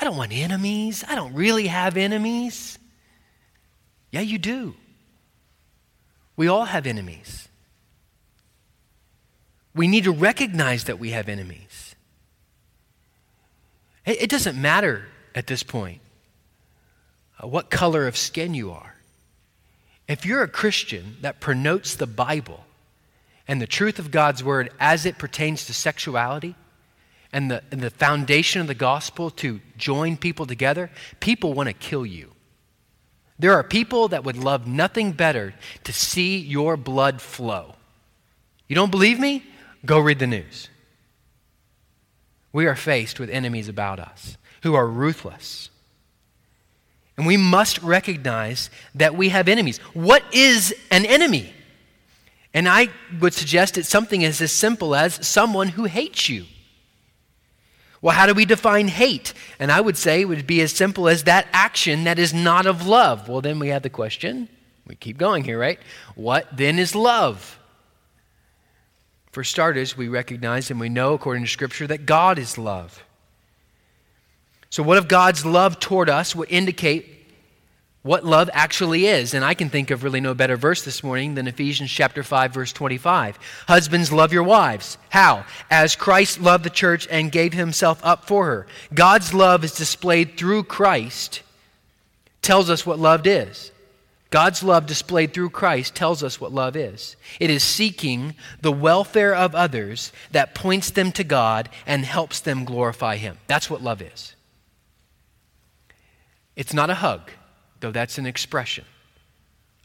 I 0.00 0.04
don't 0.04 0.16
want 0.16 0.32
enemies. 0.32 1.04
I 1.08 1.14
don't 1.14 1.34
really 1.34 1.68
have 1.68 1.96
enemies. 1.96 2.76
Yeah, 4.10 4.22
you 4.22 4.38
do. 4.38 4.74
We 6.34 6.48
all 6.48 6.64
have 6.64 6.88
enemies. 6.88 7.46
We 9.76 9.86
need 9.86 10.02
to 10.04 10.10
recognize 10.10 10.82
that 10.84 10.98
we 10.98 11.10
have 11.10 11.28
enemies. 11.28 11.67
It 14.08 14.30
doesn't 14.30 14.60
matter 14.60 15.04
at 15.34 15.46
this 15.46 15.62
point 15.62 16.00
uh, 17.42 17.46
what 17.46 17.68
color 17.68 18.06
of 18.06 18.16
skin 18.16 18.54
you 18.54 18.72
are. 18.72 18.94
If 20.08 20.24
you're 20.24 20.42
a 20.42 20.48
Christian 20.48 21.18
that 21.20 21.40
promotes 21.40 21.94
the 21.94 22.06
Bible 22.06 22.64
and 23.46 23.60
the 23.60 23.66
truth 23.66 23.98
of 23.98 24.10
God's 24.10 24.42
word 24.42 24.70
as 24.80 25.04
it 25.04 25.18
pertains 25.18 25.66
to 25.66 25.74
sexuality 25.74 26.54
and 27.34 27.50
the, 27.50 27.62
and 27.70 27.82
the 27.82 27.90
foundation 27.90 28.62
of 28.62 28.66
the 28.66 28.74
gospel 28.74 29.28
to 29.30 29.60
join 29.76 30.16
people 30.16 30.46
together, 30.46 30.90
people 31.20 31.52
want 31.52 31.68
to 31.68 31.74
kill 31.74 32.06
you. 32.06 32.32
There 33.38 33.52
are 33.52 33.62
people 33.62 34.08
that 34.08 34.24
would 34.24 34.38
love 34.38 34.66
nothing 34.66 35.12
better 35.12 35.54
to 35.84 35.92
see 35.92 36.38
your 36.38 36.78
blood 36.78 37.20
flow. 37.20 37.74
You 38.68 38.74
don't 38.74 38.90
believe 38.90 39.20
me? 39.20 39.44
Go 39.84 39.98
read 40.00 40.18
the 40.18 40.26
news. 40.26 40.70
We 42.52 42.66
are 42.66 42.76
faced 42.76 43.20
with 43.20 43.30
enemies 43.30 43.68
about 43.68 44.00
us 44.00 44.36
who 44.62 44.74
are 44.74 44.86
ruthless. 44.86 45.70
And 47.16 47.26
we 47.26 47.36
must 47.36 47.82
recognize 47.82 48.70
that 48.94 49.14
we 49.14 49.30
have 49.30 49.48
enemies. 49.48 49.78
What 49.92 50.22
is 50.32 50.74
an 50.90 51.04
enemy? 51.04 51.52
And 52.54 52.68
I 52.68 52.88
would 53.20 53.34
suggest 53.34 53.76
it's 53.76 53.88
something 53.88 54.24
as, 54.24 54.40
as 54.40 54.52
simple 54.52 54.94
as 54.94 55.26
someone 55.26 55.68
who 55.68 55.84
hates 55.84 56.28
you. 56.28 56.46
Well, 58.00 58.14
how 58.14 58.26
do 58.26 58.34
we 58.34 58.44
define 58.44 58.86
hate? 58.86 59.34
And 59.58 59.72
I 59.72 59.80
would 59.80 59.96
say 59.96 60.20
it 60.20 60.26
would 60.26 60.46
be 60.46 60.60
as 60.60 60.72
simple 60.72 61.08
as 61.08 61.24
that 61.24 61.48
action 61.52 62.04
that 62.04 62.18
is 62.18 62.32
not 62.32 62.66
of 62.66 62.86
love. 62.86 63.28
Well, 63.28 63.40
then 63.40 63.58
we 63.58 63.68
have 63.68 63.82
the 63.82 63.90
question. 63.90 64.48
We 64.86 64.94
keep 64.94 65.18
going 65.18 65.42
here, 65.44 65.58
right? 65.58 65.80
What 66.14 66.46
then 66.56 66.78
is 66.78 66.94
love? 66.94 67.57
For 69.30 69.44
starters, 69.44 69.96
we 69.96 70.08
recognize 70.08 70.70
and 70.70 70.80
we 70.80 70.88
know, 70.88 71.14
according 71.14 71.44
to 71.44 71.50
Scripture, 71.50 71.86
that 71.86 72.06
God 72.06 72.38
is 72.38 72.56
love. 72.56 73.04
So, 74.70 74.82
what 74.82 74.98
if 74.98 75.08
God's 75.08 75.44
love 75.44 75.80
toward 75.80 76.10
us 76.10 76.34
would 76.34 76.50
indicate 76.50 77.14
what 78.02 78.24
love 78.24 78.48
actually 78.52 79.06
is? 79.06 79.34
And 79.34 79.44
I 79.44 79.54
can 79.54 79.70
think 79.70 79.90
of 79.90 80.02
really 80.02 80.20
no 80.20 80.34
better 80.34 80.56
verse 80.56 80.82
this 80.82 81.02
morning 81.02 81.34
than 81.34 81.48
Ephesians 81.48 81.90
chapter 81.90 82.22
5, 82.22 82.52
verse 82.52 82.72
25. 82.72 83.38
Husbands, 83.66 84.12
love 84.12 84.32
your 84.32 84.42
wives. 84.42 84.98
How? 85.08 85.44
As 85.70 85.96
Christ 85.96 86.40
loved 86.40 86.64
the 86.64 86.70
church 86.70 87.06
and 87.10 87.32
gave 87.32 87.52
himself 87.52 88.00
up 88.02 88.26
for 88.26 88.46
her. 88.46 88.66
God's 88.94 89.34
love 89.34 89.64
is 89.64 89.74
displayed 89.74 90.36
through 90.38 90.64
Christ, 90.64 91.42
tells 92.42 92.70
us 92.70 92.86
what 92.86 92.98
love 92.98 93.26
is. 93.26 93.72
God's 94.30 94.62
love 94.62 94.86
displayed 94.86 95.32
through 95.32 95.50
Christ 95.50 95.94
tells 95.94 96.22
us 96.22 96.40
what 96.40 96.52
love 96.52 96.76
is 96.76 97.16
it 97.40 97.48
is 97.48 97.62
seeking 97.62 98.34
the 98.60 98.72
welfare 98.72 99.34
of 99.34 99.54
others 99.54 100.12
that 100.32 100.54
points 100.54 100.90
them 100.90 101.12
to 101.12 101.24
God 101.24 101.68
and 101.86 102.04
helps 102.04 102.40
them 102.40 102.64
glorify 102.64 103.16
Him. 103.16 103.38
That's 103.46 103.70
what 103.70 103.82
love 103.82 104.02
is. 104.02 104.34
It's 106.56 106.74
not 106.74 106.90
a 106.90 106.94
hug, 106.94 107.30
though 107.80 107.92
that's 107.92 108.18
an 108.18 108.26
expression 108.26 108.84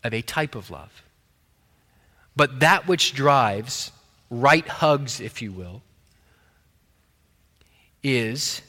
of 0.04 0.14
a 0.14 0.22
type 0.22 0.56
of 0.56 0.70
love. 0.70 1.04
But 2.36 2.60
that 2.60 2.88
which 2.88 3.14
drives 3.14 3.92
right 4.30 4.68
hugs, 4.68 5.22
if 5.22 5.42
you 5.42 5.52
will, 5.52 5.84
is 8.02 8.62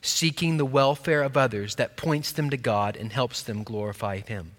seeking 0.00 0.56
the 0.56 0.64
welfare 0.64 1.22
of 1.22 1.36
others 1.36 1.76
that 1.76 1.96
points 1.96 2.32
them 2.32 2.50
to 2.50 2.56
God 2.56 2.96
and 2.96 3.12
helps 3.12 3.42
them 3.42 3.62
glorify 3.62 4.18
Him. 4.18 4.55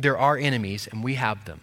There 0.00 0.18
are 0.18 0.36
enemies, 0.36 0.88
and 0.90 1.04
we 1.04 1.14
have 1.14 1.44
them. 1.44 1.60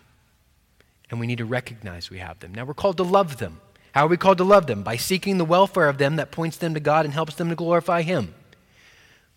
And 1.09 1.19
we 1.19 1.27
need 1.27 1.37
to 1.37 1.45
recognize 1.45 2.09
we 2.09 2.19
have 2.19 2.39
them. 2.39 2.53
Now, 2.53 2.65
we're 2.65 2.73
called 2.73 2.97
to 2.97 3.03
love 3.03 3.37
them. 3.37 3.61
How 3.93 4.05
are 4.05 4.09
we 4.09 4.17
called 4.17 4.37
to 4.39 4.43
love 4.43 4.67
them? 4.67 4.83
By 4.83 4.97
seeking 4.97 5.37
the 5.37 5.45
welfare 5.45 5.89
of 5.89 5.97
them 5.97 6.17
that 6.17 6.31
points 6.31 6.57
them 6.57 6.73
to 6.73 6.79
God 6.79 7.05
and 7.05 7.13
helps 7.13 7.35
them 7.35 7.49
to 7.49 7.55
glorify 7.55 8.01
Him. 8.01 8.35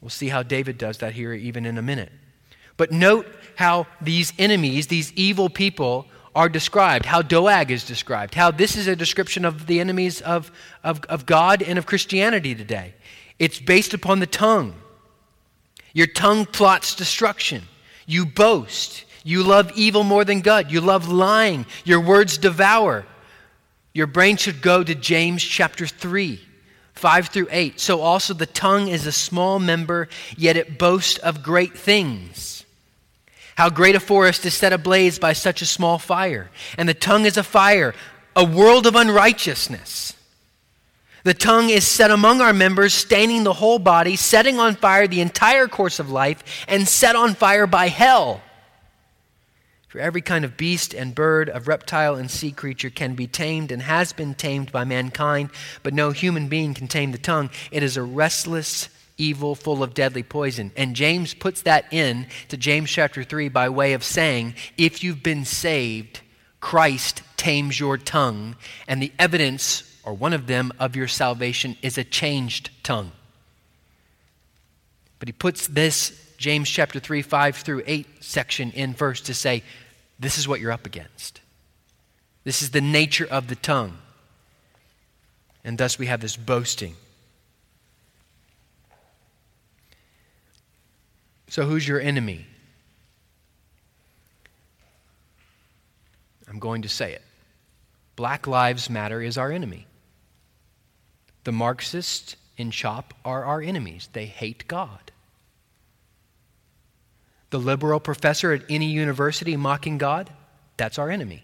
We'll 0.01 0.11
see 0.11 0.29
how 0.29 0.43
David 0.43 0.79
does 0.79 0.99
that 0.99 1.13
here, 1.13 1.33
even 1.33 1.65
in 1.65 1.79
a 1.79 1.83
minute. 1.83 2.11
But 2.77 2.91
note 2.91 3.27
how 3.57 3.87
these 4.01 4.33
enemies, 4.39 4.87
these 4.87 5.13
evil 5.13 5.49
people, 5.49 6.07
are 6.35 6.49
described, 6.49 7.05
how 7.07 7.23
Doeg 7.23 7.71
is 7.71 7.85
described, 7.85 8.35
how 8.35 8.51
this 8.51 8.77
is 8.77 8.87
a 8.87 8.97
description 8.97 9.45
of 9.45 9.67
the 9.67 9.81
enemies 9.81 10.21
of, 10.21 10.51
of, 10.85 11.05
of 11.05 11.27
God 11.27 11.63
and 11.63 11.79
of 11.79 11.87
Christianity 11.87 12.55
today. 12.55 12.95
It's 13.39 13.59
based 13.59 13.95
upon 13.95 14.21
the 14.21 14.27
tongue. 14.27 14.75
Your 15.93 16.07
tongue 16.07 16.47
plots 16.47 16.95
destruction. 16.95 17.63
You 18.11 18.27
boast. 18.27 19.05
You 19.23 19.45
love 19.45 19.71
evil 19.77 20.03
more 20.03 20.25
than 20.25 20.41
good. 20.41 20.73
You 20.73 20.81
love 20.81 21.09
lying. 21.09 21.65
Your 21.85 22.01
words 22.01 22.39
devour. 22.39 23.07
Your 23.95 24.09
brain 24.09 24.37
should 24.37 24.61
go 24.61 24.83
to 24.83 24.95
James 24.97 25.45
chapter 25.45 25.87
3, 25.87 26.41
5 26.95 27.29
through 27.29 27.47
8. 27.53 27.79
So 27.79 28.01
also 28.01 28.35
the 28.35 28.47
tongue 28.47 28.89
is 28.89 29.07
a 29.07 29.13
small 29.13 29.61
member, 29.61 30.09
yet 30.37 30.57
it 30.57 30.77
boasts 30.77 31.19
of 31.19 31.45
great 31.45 31.79
things. 31.79 32.65
How 33.55 33.71
great 33.71 33.95
a 33.95 34.01
forest 34.01 34.45
is 34.45 34.55
set 34.55 34.73
ablaze 34.73 35.21
by 35.21 35.33
such 35.33 35.63
a 35.63 35.67
small 35.67 36.01
fire. 36.01 36.51
And 36.77 36.89
the 36.89 36.95
tongue 36.95 37.27
is 37.27 37.37
a 37.37 37.45
fire, 37.45 37.95
a 38.35 38.43
world 38.45 38.89
of 38.89 38.97
unrighteousness. 38.97 40.15
The 41.25 41.35
tongue 41.35 41.71
is 41.71 41.87
set 41.87 42.11
among 42.11 42.41
our 42.41 42.53
members, 42.53 42.95
staining 42.95 43.45
the 43.45 43.53
whole 43.53 43.79
body, 43.79 44.17
setting 44.17 44.59
on 44.59 44.75
fire 44.75 45.07
the 45.07 45.21
entire 45.21 45.69
course 45.69 45.99
of 45.99 46.11
life, 46.11 46.65
and 46.67 46.89
set 46.89 47.17
on 47.17 47.35
fire 47.35 47.67
by 47.67 47.89
hell. 47.89 48.43
For 49.89 49.99
every 49.99 50.23
kind 50.23 50.45
of 50.45 50.57
beast 50.57 50.95
and 50.95 51.15
bird, 51.15 51.49
of 51.49 51.67
reptile 51.67 52.15
and 52.15 52.31
sea 52.31 52.53
creature 52.53 52.91
can 52.91 53.15
be 53.15 53.27
tamed 53.27 53.73
and 53.73 53.83
has 53.83 54.13
been 54.13 54.35
tamed 54.35 54.71
by 54.71 54.85
mankind, 54.85 55.51
but 55.83 55.93
no 55.93 56.13
human 56.13 56.47
being 56.47 56.75
can 56.75 56.87
tame 56.87 57.11
the 57.11 57.19
tongue. 57.19 57.51
It 57.73 57.83
is 57.83 57.97
a 57.97 58.03
restless 58.03 58.89
evil, 59.19 59.57
full 59.57 59.83
of 59.83 59.93
deadly 59.93 60.23
poison. 60.23 60.71
And 60.77 60.95
James 60.95 61.35
puts 61.35 61.63
that 61.63 61.93
in 61.93 62.29
to 62.49 62.57
James 62.57 62.89
chapter 62.89 63.25
3 63.25 63.49
by 63.49 63.69
way 63.69 63.93
of 63.93 64.05
saying, 64.05 64.55
if 64.79 65.03
you've 65.03 65.25
been 65.25 65.45
saved, 65.45 66.21
Christ 66.61 67.23
tames 67.37 67.81
your 67.81 67.99
tongue, 67.99 68.55
and 68.87 69.03
the 69.03 69.13
evidence, 69.19 69.90
or 70.05 70.15
one 70.15 70.33
of 70.33 70.47
them, 70.47 70.73
of 70.79 70.97
your 70.97 71.09
salvation 71.09 71.77
is 71.83 71.99
a 71.99 72.05
changed 72.05 72.71
tongue. 72.83 73.13
But 75.19 75.29
he 75.29 75.33
puts 75.33 75.67
this 75.67 76.19
James 76.39 76.69
chapter 76.69 76.99
3, 76.99 77.23
5 77.23 77.57
through 77.57 77.83
8 77.87 78.07
section 78.21 78.71
in 78.73 78.95
first 78.95 79.27
to 79.27 79.35
say, 79.35 79.63
this 80.19 80.39
is 80.39 80.49
what 80.49 80.61
you're 80.61 80.73
up 80.73 80.87
against. 80.87 81.41
This 82.45 82.63
is 82.63 82.71
the 82.71 82.81
nature 82.81 83.27
of 83.31 83.49
the 83.49 83.57
tongue. 83.57 83.99
And 85.63 85.77
thus 85.77 85.99
we 85.99 86.07
have 86.07 86.21
this 86.21 86.37
boasting. 86.37 86.95
So, 91.49 91.67
who's 91.67 91.87
your 91.87 92.01
enemy? 92.01 92.47
I'm 96.49 96.59
going 96.59 96.83
to 96.83 96.89
say 96.89 97.13
it. 97.13 97.23
Black 98.17 98.47
Lives 98.47 98.89
Matter 98.89 99.21
is 99.21 99.37
our 99.37 99.51
enemy. 99.51 99.87
The 101.51 101.57
Marxists 101.57 102.37
in 102.57 102.71
CHOP 102.71 103.13
are 103.25 103.45
our 103.45 103.61
enemies. 103.61 104.09
They 104.13 104.27
hate 104.27 104.69
God. 104.69 105.11
The 107.51 107.59
liberal 107.59 107.99
professor 107.99 108.53
at 108.53 108.63
any 108.71 108.87
university 108.87 109.57
mocking 109.57 109.99
God, 109.99 110.31
that's 110.77 110.97
our 110.97 111.11
enemy. 111.11 111.43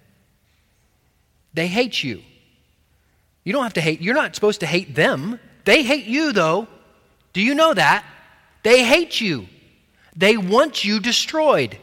They 1.55 1.67
hate 1.67 2.05
you. 2.05 2.23
You 3.43 3.53
don't 3.53 3.65
have 3.65 3.75
to 3.75 3.81
hate, 3.81 4.01
you're 4.01 4.15
not 4.15 4.37
supposed 4.37 4.61
to 4.61 4.67
hate 4.67 4.95
them. 4.95 5.41
They 5.65 5.83
hate 5.83 6.07
you, 6.07 6.31
though. 6.33 6.69
Do 7.33 7.43
you 7.43 7.57
know 7.57 7.75
that? 7.75 8.05
They 8.63 8.85
hate 8.85 9.21
you. 9.21 9.49
They 10.15 10.37
want 10.37 10.85
you 10.85 11.01
destroyed. 11.01 11.77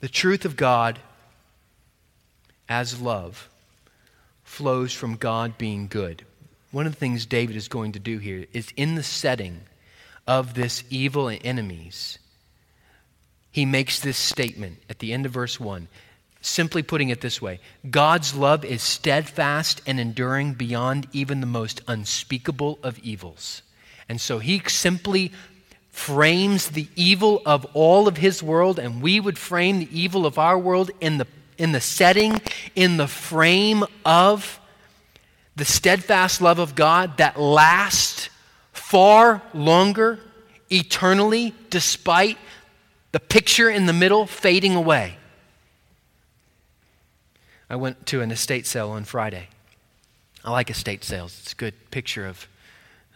The 0.00 0.10
truth 0.10 0.44
of 0.44 0.56
God 0.56 0.98
as 2.68 3.00
love 3.00 3.48
flows 4.44 4.92
from 4.92 5.16
God 5.16 5.58
being 5.58 5.88
good. 5.88 6.24
One 6.70 6.86
of 6.86 6.92
the 6.92 6.98
things 6.98 7.26
David 7.26 7.56
is 7.56 7.68
going 7.68 7.92
to 7.92 7.98
do 7.98 8.18
here 8.18 8.46
is 8.52 8.72
in 8.76 8.94
the 8.94 9.02
setting 9.02 9.60
of 10.26 10.54
this 10.54 10.84
evil 10.90 11.28
and 11.28 11.44
enemies, 11.44 12.18
he 13.50 13.66
makes 13.66 14.00
this 14.00 14.16
statement 14.16 14.78
at 14.88 14.98
the 14.98 15.12
end 15.12 15.26
of 15.26 15.32
verse 15.32 15.60
1 15.60 15.88
Simply 16.44 16.82
putting 16.82 17.10
it 17.10 17.20
this 17.20 17.40
way 17.40 17.60
God's 17.88 18.34
love 18.34 18.64
is 18.64 18.82
steadfast 18.82 19.80
and 19.86 20.00
enduring 20.00 20.54
beyond 20.54 21.06
even 21.12 21.40
the 21.40 21.46
most 21.46 21.80
unspeakable 21.86 22.80
of 22.82 22.98
evils. 22.98 23.62
And 24.08 24.20
so 24.20 24.40
he 24.40 24.60
simply 24.66 25.30
frames 25.90 26.68
the 26.68 26.88
evil 26.96 27.42
of 27.46 27.64
all 27.74 28.08
of 28.08 28.16
his 28.16 28.42
world, 28.42 28.78
and 28.80 29.00
we 29.00 29.20
would 29.20 29.38
frame 29.38 29.78
the 29.78 29.88
evil 29.98 30.26
of 30.26 30.36
our 30.36 30.58
world 30.58 30.90
in 31.00 31.18
the, 31.18 31.26
in 31.58 31.72
the 31.72 31.80
setting, 31.80 32.40
in 32.74 32.96
the 32.96 33.06
frame 33.06 33.84
of 34.04 34.60
the 35.56 35.64
steadfast 35.64 36.40
love 36.40 36.58
of 36.58 36.74
God 36.74 37.18
that 37.18 37.38
lasts 37.38 38.30
far 38.72 39.42
longer, 39.52 40.18
eternally, 40.70 41.54
despite 41.70 42.38
the 43.12 43.20
picture 43.20 43.68
in 43.70 43.86
the 43.86 43.92
middle 43.92 44.26
fading 44.26 44.74
away. 44.74 45.16
I 47.68 47.76
went 47.76 48.06
to 48.06 48.20
an 48.20 48.30
estate 48.30 48.66
sale 48.66 48.90
on 48.90 49.04
Friday. 49.04 49.48
I 50.44 50.50
like 50.50 50.70
estate 50.70 51.04
sales, 51.04 51.38
it's 51.40 51.52
a 51.52 51.56
good 51.56 51.90
picture 51.90 52.26
of 52.26 52.48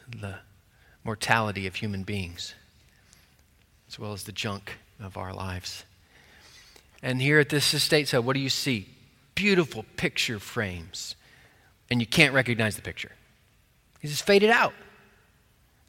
the 0.09 0.37
mortality 1.03 1.67
of 1.67 1.75
human 1.75 2.05
beings, 2.05 2.55
as 3.89 3.99
well 3.99 4.13
as 4.13 4.25
the 4.25 4.33
junk 4.33 4.79
of 5.01 5.17
our 5.17 5.33
lives. 5.33 5.85
And 7.03 7.21
here 7.21 7.39
at 7.39 7.49
this 7.49 7.75
estate 7.75 8.09
sale, 8.09 8.23
what 8.23 8.35
do 8.35 8.41
you 8.41 8.49
see? 8.49 8.89
Beautiful 9.35 9.85
picture 9.97 10.39
frames. 10.39 11.15
And 11.91 12.01
you 12.01 12.07
can't 12.07 12.35
recognize 12.35 12.77
the 12.77 12.83
picture. 12.83 13.13
It's 14.03 14.13
just 14.13 14.27
faded 14.27 14.51
out. 14.51 14.73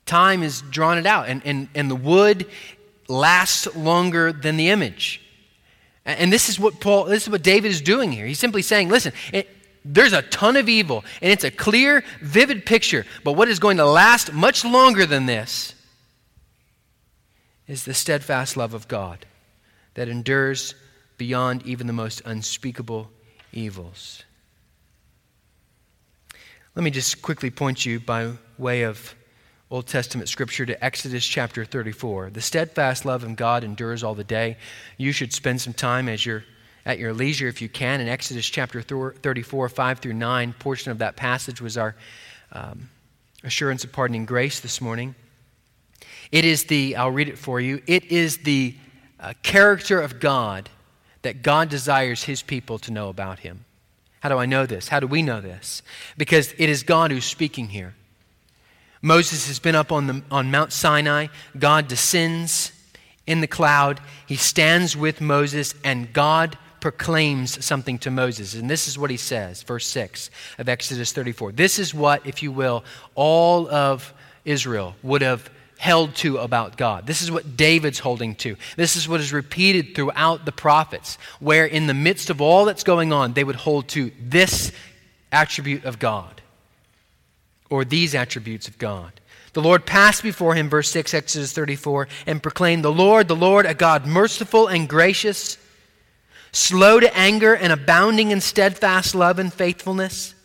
Time 0.06 0.42
has 0.42 0.62
drawn 0.62 0.98
it 0.98 1.06
out, 1.06 1.28
and, 1.28 1.42
and, 1.46 1.68
and 1.76 1.92
the 1.92 1.96
wood 1.96 2.48
lasts 3.10 3.74
longer 3.76 4.32
than 4.32 4.56
the 4.56 4.70
image. 4.70 5.22
And 6.06 6.32
this 6.32 6.48
is 6.48 6.58
what 6.58 6.80
Paul, 6.80 7.06
this 7.06 7.24
is 7.24 7.30
what 7.30 7.44
David 7.44 7.72
is 7.72 7.82
doing 7.82 8.14
here. 8.14 8.26
He's 8.26 8.40
simply 8.40 8.62
saying, 8.62 8.88
listen, 8.88 9.12
it, 9.34 9.50
there's 9.84 10.14
a 10.14 10.22
ton 10.22 10.56
of 10.56 10.70
evil, 10.70 11.04
and 11.22 11.32
it's 11.32 11.44
a 11.44 11.52
clear, 11.52 12.04
vivid 12.22 12.66
picture. 12.66 13.06
But 13.26 13.34
what 13.34 13.50
is 13.50 13.60
going 13.60 13.78
to 13.78 13.86
last 13.86 14.32
much 14.32 14.64
longer 14.64 15.06
than 15.06 15.26
this 15.26 15.74
is 17.68 17.84
the 17.84 17.94
steadfast 17.94 18.56
love 18.56 18.74
of 18.74 18.88
God 18.88 19.26
that 19.96 20.08
endures 20.08 20.74
beyond 21.18 21.66
even 21.66 21.88
the 21.88 21.94
most 21.94 22.22
unspeakable 22.26 23.10
evils. 23.52 24.24
Let 26.76 26.84
me 26.84 26.92
just 26.92 27.22
quickly 27.22 27.50
point 27.50 27.86
you 27.86 28.00
by 28.00 28.34
way 28.58 28.84
of 28.84 29.16
Old 29.70 29.88
Testament 29.88 30.30
scripture 30.30 30.66
to 30.66 30.84
Exodus 30.84 31.26
chapter 31.26 31.66
34. 31.66 32.30
The 32.30 32.42
steadfast 32.42 33.04
love 33.04 33.24
of 33.24 33.36
God 33.36 33.64
endures 33.64 34.04
all 34.04 34.16
the 34.16 34.24
day. 34.24 34.58
You 34.96 35.12
should 35.12 35.34
spend 35.34 35.60
some 35.60 35.74
time 35.74 36.08
as 36.08 36.26
you're 36.26 36.46
at 36.86 37.00
your 37.00 37.14
leisure 37.14 37.48
if 37.48 37.62
you 37.62 37.68
can 37.68 38.00
in 38.00 38.08
Exodus 38.08 38.46
chapter 38.46 38.82
34, 38.82 39.70
5 39.70 40.00
through 40.00 40.14
9. 40.14 40.54
Portion 40.54 40.92
of 40.92 41.00
that 41.00 41.18
passage 41.18 41.60
was 41.60 41.78
our 41.78 41.96
um, 42.54 42.90
assurance 43.44 43.84
of 43.84 43.92
pardoning 43.92 44.26
grace 44.26 44.62
this 44.62 44.80
morning. 44.80 45.16
It 46.32 46.46
is 46.46 46.66
the, 46.66 46.96
I'll 46.96 47.12
read 47.12 47.28
it 47.28 47.38
for 47.38 47.60
you, 47.60 47.82
it 47.88 48.06
is 48.06 48.38
the 48.38 48.76
uh, 49.20 49.34
character 49.44 50.00
of 50.00 50.20
God 50.20 50.70
that 51.22 51.42
God 51.42 51.70
desires 51.70 52.24
his 52.24 52.42
people 52.42 52.80
to 52.80 52.92
know 52.92 53.10
about 53.10 53.40
him. 53.40 53.66
How 54.22 54.30
do 54.30 54.38
I 54.38 54.46
know 54.46 54.66
this? 54.66 54.88
How 54.88 55.00
do 55.00 55.08
we 55.08 55.22
know 55.22 55.42
this? 55.42 55.82
Because 56.18 56.54
it 56.58 56.70
is 56.70 56.84
God 56.84 57.12
who's 57.12 57.26
speaking 57.26 57.70
here. 57.70 57.96
Moses 59.02 59.48
has 59.48 59.60
been 59.60 59.76
up 59.76 59.92
on, 59.92 60.08
the, 60.08 60.24
on 60.32 60.52
Mount 60.52 60.74
Sinai. 60.74 61.28
God 61.58 61.88
descends 61.88 62.72
in 63.28 63.42
the 63.42 63.48
cloud. 63.48 64.00
He 64.26 64.36
stands 64.36 64.98
with 64.98 65.22
Moses, 65.22 65.76
and 65.84 66.12
God 66.14 66.58
proclaims 66.80 67.64
something 67.64 68.00
to 68.00 68.12
Moses. 68.12 68.56
And 68.56 68.70
this 68.70 68.88
is 68.88 68.98
what 68.98 69.10
he 69.10 69.18
says, 69.18 69.64
verse 69.64 69.86
6 69.88 70.30
of 70.58 70.70
Exodus 70.70 71.12
34. 71.12 71.52
This 71.52 71.80
is 71.80 71.94
what, 71.94 72.26
if 72.26 72.42
you 72.42 72.52
will, 72.52 72.84
all 73.16 73.70
of 73.70 74.14
Israel 74.46 74.96
would 75.04 75.22
have 75.22 75.50
held 75.78 76.16
to 76.16 76.38
about 76.38 76.78
God. 76.78 77.08
This 77.08 77.22
is 77.22 77.32
what 77.32 77.56
David's 77.56 78.00
holding 78.00 78.36
to. 78.36 78.56
This 78.76 78.96
is 78.96 79.08
what 79.08 79.22
is 79.22 79.32
repeated 79.32 79.96
throughout 79.96 80.46
the 80.46 80.52
prophets, 80.52 81.18
where 81.40 81.66
in 81.66 81.88
the 81.88 81.94
midst 81.94 82.30
of 82.30 82.42
all 82.42 82.66
that's 82.66 82.84
going 82.84 83.14
on, 83.14 83.34
they 83.34 83.44
would 83.44 83.56
hold 83.56 83.88
to 83.90 84.12
this 84.20 84.72
attribute 85.32 85.86
of 85.86 86.00
God 86.00 86.42
or 87.70 87.86
these 87.86 88.16
attributes 88.16 88.68
of 88.68 88.78
God. 88.78 89.12
The 89.54 89.62
Lord 89.62 89.86
passed 89.86 90.24
before 90.24 90.56
him, 90.56 90.70
verse 90.70 90.90
6, 90.92 91.14
Exodus 91.14 91.52
34, 91.52 92.08
and 92.28 92.44
proclaimed, 92.44 92.84
The 92.84 92.92
Lord, 92.92 93.28
the 93.28 93.36
Lord, 93.36 93.66
a 93.66 93.74
God 93.74 94.06
merciful 94.06 94.68
and 94.68 94.88
gracious, 94.88 95.58
slow 96.52 97.00
to 97.00 97.18
anger 97.18 97.56
and 97.56 97.74
abounding 97.74 98.32
in 98.32 98.42
steadfast 98.42 99.16
love 99.16 99.40
and 99.40 99.52
faithfulness 99.52 100.36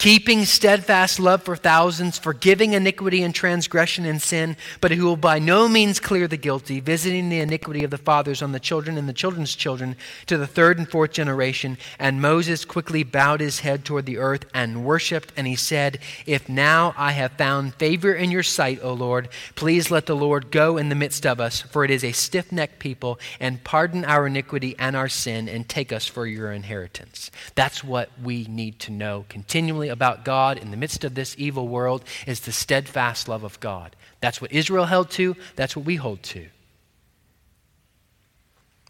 keeping 0.00 0.46
steadfast 0.46 1.20
love 1.20 1.42
for 1.42 1.54
thousands, 1.54 2.18
forgiving 2.18 2.72
iniquity 2.72 3.22
and 3.22 3.34
transgression 3.34 4.06
and 4.06 4.22
sin, 4.22 4.56
but 4.80 4.90
who 4.90 5.04
will 5.04 5.14
by 5.14 5.38
no 5.38 5.68
means 5.68 6.00
clear 6.00 6.26
the 6.26 6.38
guilty, 6.38 6.80
visiting 6.80 7.28
the 7.28 7.38
iniquity 7.38 7.84
of 7.84 7.90
the 7.90 7.98
fathers 7.98 8.40
on 8.40 8.52
the 8.52 8.58
children 8.58 8.96
and 8.96 9.06
the 9.06 9.12
children's 9.12 9.54
children 9.54 9.94
to 10.24 10.38
the 10.38 10.46
third 10.46 10.78
and 10.78 10.88
fourth 10.88 11.12
generation. 11.12 11.76
And 11.98 12.22
Moses 12.22 12.64
quickly 12.64 13.02
bowed 13.02 13.40
his 13.40 13.60
head 13.60 13.84
toward 13.84 14.06
the 14.06 14.16
earth 14.16 14.46
and 14.54 14.86
worshipped, 14.86 15.34
and 15.36 15.46
he 15.46 15.54
said, 15.54 15.98
If 16.24 16.48
now 16.48 16.94
I 16.96 17.12
have 17.12 17.32
found 17.32 17.74
favor 17.74 18.14
in 18.14 18.30
your 18.30 18.42
sight, 18.42 18.80
O 18.82 18.94
Lord, 18.94 19.28
please 19.54 19.90
let 19.90 20.06
the 20.06 20.16
Lord 20.16 20.50
go 20.50 20.78
in 20.78 20.88
the 20.88 20.94
midst 20.94 21.26
of 21.26 21.40
us, 21.40 21.60
for 21.60 21.84
it 21.84 21.90
is 21.90 22.04
a 22.04 22.12
stiff 22.12 22.50
necked 22.50 22.78
people, 22.78 23.20
and 23.38 23.62
pardon 23.64 24.06
our 24.06 24.26
iniquity 24.26 24.74
and 24.78 24.96
our 24.96 25.10
sin, 25.10 25.46
and 25.46 25.68
take 25.68 25.92
us 25.92 26.06
for 26.06 26.26
your 26.26 26.50
inheritance. 26.52 27.30
That's 27.54 27.84
what 27.84 28.08
we 28.22 28.44
need 28.44 28.78
to 28.80 28.92
know 28.92 29.26
continually 29.28 29.89
about 29.90 30.24
God 30.24 30.58
in 30.58 30.70
the 30.70 30.76
midst 30.76 31.04
of 31.04 31.14
this 31.14 31.34
evil 31.38 31.68
world 31.68 32.04
is 32.26 32.40
the 32.40 32.52
steadfast 32.52 33.28
love 33.28 33.44
of 33.44 33.60
God. 33.60 33.94
That's 34.20 34.40
what 34.40 34.52
Israel 34.52 34.86
held 34.86 35.10
to, 35.12 35.36
that's 35.56 35.76
what 35.76 35.84
we 35.84 35.96
hold 35.96 36.22
to. 36.24 36.46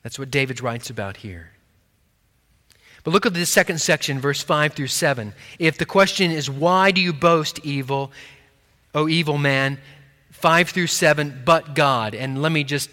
That's 0.03 0.19
what 0.19 0.31
David 0.31 0.61
writes 0.61 0.91
about 0.91 1.19
here. 1.19 1.51
But 3.03 3.13
look 3.13 3.27
at 3.27 3.35
the 3.35 3.47
second 3.47 3.81
section, 3.81 4.19
verse 4.19 4.43
5 4.43 4.75
through 4.75 4.89
7. 4.89 5.33
If 5.59 5.79
the 5.79 5.87
question 5.87 6.31
is, 6.31 6.51
why 6.51 6.91
do 6.91 7.01
you 7.01 7.13
boast 7.13 7.59
evil, 7.65 8.13
O 8.95 9.09
evil 9.09 9.39
man? 9.39 9.79
5 10.33 10.71
through 10.71 10.87
7, 10.87 11.43
but 11.45 11.75
God. 11.75 12.15
And 12.15 12.43
let 12.43 12.53
me 12.53 12.65
just 12.65 12.91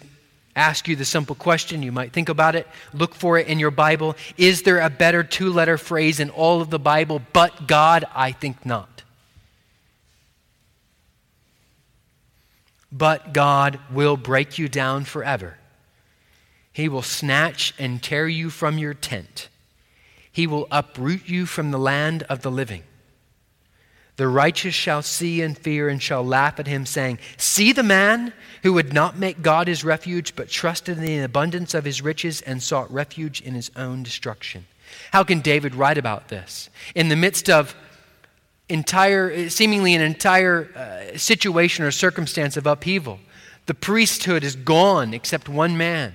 ask 0.58 0.88
you 0.88 0.96
the 0.96 1.04
simple 1.04 1.36
question. 1.36 1.82
You 1.82 1.92
might 1.92 2.12
think 2.12 2.28
about 2.28 2.56
it, 2.56 2.66
look 2.92 3.14
for 3.14 3.38
it 3.38 3.46
in 3.46 3.58
your 3.58 3.70
Bible. 3.70 4.16
Is 4.36 4.62
there 4.62 4.80
a 4.80 4.90
better 4.90 5.22
two 5.22 5.52
letter 5.52 5.78
phrase 5.78 6.18
in 6.18 6.30
all 6.30 6.60
of 6.60 6.70
the 6.70 6.78
Bible 6.78 7.22
but 7.32 7.68
God? 7.68 8.04
I 8.14 8.32
think 8.32 8.66
not. 8.66 9.02
But 12.90 13.32
God 13.32 13.78
will 13.92 14.16
break 14.16 14.58
you 14.58 14.68
down 14.68 15.04
forever. 15.04 15.58
He 16.72 16.88
will 16.88 17.02
snatch 17.02 17.74
and 17.78 18.02
tear 18.02 18.26
you 18.26 18.50
from 18.50 18.78
your 18.78 18.94
tent. 18.94 19.48
He 20.30 20.46
will 20.46 20.66
uproot 20.70 21.28
you 21.28 21.46
from 21.46 21.70
the 21.70 21.78
land 21.78 22.22
of 22.24 22.42
the 22.42 22.50
living. 22.50 22.82
The 24.18 24.26
righteous 24.26 24.74
shall 24.74 25.02
see 25.02 25.42
and 25.42 25.56
fear 25.56 25.88
and 25.88 26.02
shall 26.02 26.26
laugh 26.26 26.58
at 26.58 26.66
him, 26.66 26.86
saying, 26.86 27.20
See 27.36 27.72
the 27.72 27.84
man 27.84 28.32
who 28.64 28.72
would 28.72 28.92
not 28.92 29.16
make 29.16 29.42
God 29.42 29.68
his 29.68 29.84
refuge, 29.84 30.34
but 30.34 30.48
trusted 30.48 30.98
in 30.98 31.04
the 31.04 31.20
abundance 31.20 31.72
of 31.72 31.84
his 31.84 32.02
riches 32.02 32.40
and 32.42 32.60
sought 32.60 32.92
refuge 32.92 33.40
in 33.40 33.54
his 33.54 33.70
own 33.76 34.02
destruction. 34.02 34.66
How 35.12 35.22
can 35.22 35.38
David 35.38 35.76
write 35.76 35.98
about 35.98 36.28
this? 36.28 36.68
In 36.96 37.08
the 37.08 37.14
midst 37.14 37.48
of 37.48 37.76
entire, 38.68 39.48
seemingly 39.50 39.94
an 39.94 40.02
entire 40.02 40.68
uh, 40.74 41.16
situation 41.16 41.84
or 41.84 41.92
circumstance 41.92 42.56
of 42.56 42.66
upheaval, 42.66 43.20
the 43.66 43.74
priesthood 43.74 44.42
is 44.42 44.56
gone 44.56 45.14
except 45.14 45.48
one 45.48 45.76
man. 45.76 46.12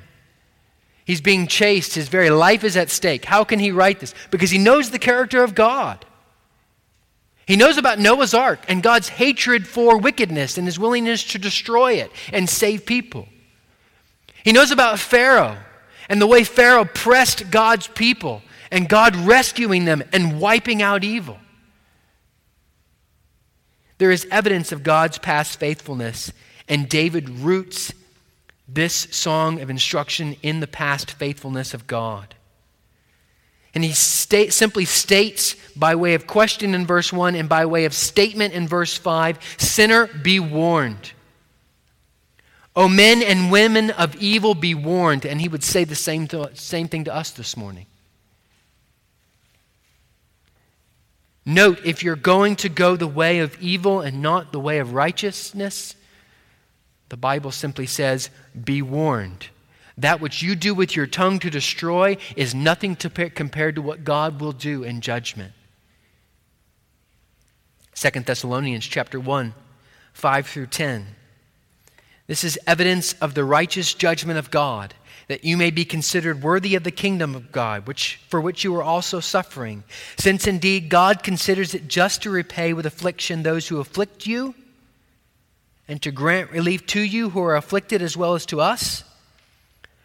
He's 1.06 1.22
being 1.22 1.48
chased, 1.48 1.96
his 1.96 2.10
very 2.10 2.30
life 2.30 2.66
is 2.66 2.76
at 2.76 2.90
stake. 2.90 3.24
How 3.24 3.46
can 3.46 3.60
he 3.60 3.72
write 3.72 4.02
this? 4.02 4.14
Because 4.30 4.52
he 4.52 4.58
knows 4.58 4.92
the 4.92 5.00
character 5.00 5.42
of 5.42 5.56
God. 5.56 6.06
He 7.46 7.56
knows 7.56 7.78
about 7.78 8.00
Noah's 8.00 8.34
ark 8.34 8.64
and 8.68 8.82
God's 8.82 9.10
hatred 9.10 9.68
for 9.68 9.98
wickedness 9.98 10.58
and 10.58 10.66
his 10.66 10.80
willingness 10.80 11.24
to 11.26 11.40
destroy 11.40 11.94
it 11.94 12.12
and 12.32 12.50
save 12.50 12.86
people. 12.86 13.28
He 14.44 14.52
knows 14.52 14.72
about 14.72 15.00
Pharaoh 15.00 15.58
and 16.10 16.22
the 16.22 16.28
way 16.28 16.44
Pharaoh 16.44 16.86
pressed 16.86 17.52
God's 17.52 17.88
people 17.88 18.42
and 18.72 18.90
God 18.90 19.16
rescuing 19.16 19.86
them 19.86 20.04
and 20.14 20.40
wiping 20.40 20.82
out 20.82 21.04
evil. 21.04 21.38
There 23.98 24.12
is 24.12 24.28
evidence 24.32 24.72
of 24.72 24.84
God's 24.84 25.18
past 25.18 25.60
faithfulness, 25.60 26.34
and 26.68 26.90
David 26.90 27.30
roots 27.30 27.94
this 28.68 28.94
song 29.12 29.62
of 29.62 29.70
instruction 29.70 30.36
in 30.42 30.60
the 30.60 30.68
past 30.68 31.12
faithfulness 31.12 31.74
of 31.74 31.88
God. 31.88 32.36
And 33.74 33.84
he 33.84 33.92
state, 33.92 34.54
simply 34.54 34.86
states 34.86 35.56
by 35.76 35.96
way 35.96 36.14
of 36.14 36.28
question 36.28 36.76
in 36.76 36.86
verse 36.86 37.12
1 37.12 37.36
and 37.36 37.50
by 37.50 37.66
way 37.66 37.86
of 37.86 37.94
statement 37.94 38.54
in 38.54 38.68
verse 38.68 38.96
5 38.96 39.40
Sinner, 39.58 40.08
be 40.08 40.40
warned. 40.40 41.12
O 42.76 42.88
men 42.88 43.22
and 43.22 43.52
women 43.52 43.92
of 43.92 44.16
evil, 44.16 44.56
be 44.56 44.76
warned. 44.76 45.26
And 45.26 45.42
he 45.42 45.48
would 45.48 45.64
say 45.64 45.84
the 45.84 45.96
same, 45.96 46.28
to, 46.30 46.50
same 46.56 46.88
thing 46.88 47.04
to 47.06 47.14
us 47.14 47.32
this 47.32 47.56
morning. 47.56 47.86
Note, 51.46 51.80
if 51.84 52.04
you're 52.04 52.16
going 52.16 52.56
to 52.58 52.70
go 52.70 52.96
the 52.96 53.08
way 53.08 53.40
of 53.40 53.60
evil 53.60 54.02
and 54.02 54.22
not 54.22 54.52
the 54.52 54.60
way 54.60 54.80
of 54.80 54.94
righteousness, 54.94 55.96
the 57.10 57.18
Bible 57.18 57.52
simply 57.52 57.86
says, 57.86 58.30
be 58.64 58.82
warned. 58.82 59.48
That 59.98 60.22
which 60.22 60.42
you 60.42 60.56
do 60.56 60.74
with 60.74 60.96
your 60.96 61.06
tongue 61.06 61.40
to 61.40 61.50
destroy 61.50 62.18
is 62.36 62.56
nothing 62.56 62.96
to 62.98 63.10
compared 63.10 63.76
to 63.76 63.82
what 63.82 64.04
God 64.04 64.42
will 64.42 64.52
do 64.52 64.84
in 64.84 65.02
judgment. 65.02 65.54
2 67.96 68.10
Thessalonians 68.22 68.86
chapter 68.86 69.20
1, 69.20 69.54
5 70.14 70.48
through 70.48 70.68
10. 70.68 71.08
This 72.26 72.44
is 72.44 72.58
evidence 72.66 73.14
of 73.14 73.36
the 73.36 73.44
righteous 73.44 73.94
judgment 73.94 74.40
of 74.40 74.50
God, 74.50 74.96
that 75.28 75.44
you 75.44 75.58
may 75.58 75.70
be 75.70 75.86
considered 75.86 76.42
worthy 76.42 76.74
of 76.74 76.84
the 76.84 76.92
kingdom 76.92 77.36
of 77.36 77.52
God, 77.52 77.86
which, 77.86 78.20
for 78.30 78.42
which 78.42 78.64
you 78.64 78.76
are 78.76 78.84
also 78.84 79.20
suffering. 79.20 79.84
Since 80.18 80.48
indeed 80.48 80.90
God 80.90 81.22
considers 81.22 81.76
it 81.76 81.88
just 81.88 82.24
to 82.24 82.32
repay 82.32 82.74
with 82.74 82.88
affliction 82.88 83.44
those 83.44 83.68
who 83.68 83.80
afflict 83.80 84.26
you, 84.26 84.56
and 85.88 86.02
to 86.02 86.12
grant 86.12 86.50
relief 86.50 86.86
to 86.88 87.02
you 87.02 87.30
who 87.30 87.42
are 87.42 87.56
afflicted 87.56 88.02
as 88.02 88.18
well 88.18 88.34
as 88.34 88.46
to 88.48 88.62
us 88.62 89.04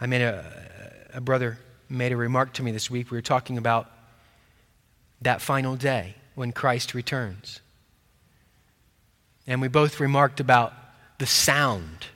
I 0.00 0.06
made 0.06 0.22
a, 0.22 1.10
a 1.14 1.20
brother 1.20 1.58
made 1.88 2.12
a 2.12 2.16
remark 2.16 2.52
to 2.54 2.62
me 2.62 2.70
this 2.70 2.90
week. 2.90 3.10
We 3.10 3.18
were 3.18 3.22
talking 3.22 3.58
about 3.58 3.90
that 5.22 5.40
final 5.40 5.76
day 5.76 6.14
when 6.34 6.52
Christ 6.52 6.94
returns. 6.94 7.60
And 9.46 9.60
we 9.60 9.68
both 9.68 9.98
remarked 9.98 10.40
about 10.40 10.72
the 11.18 11.26
sound 11.26 12.06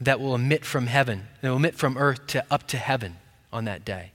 that 0.00 0.18
will 0.18 0.34
emit 0.34 0.64
from 0.64 0.86
heaven, 0.86 1.28
that 1.42 1.50
will 1.50 1.58
emit 1.58 1.74
from 1.74 1.98
earth 1.98 2.26
to 2.28 2.44
up 2.50 2.66
to 2.68 2.78
heaven 2.78 3.16
on 3.52 3.66
that 3.66 3.84
day. 3.84 4.12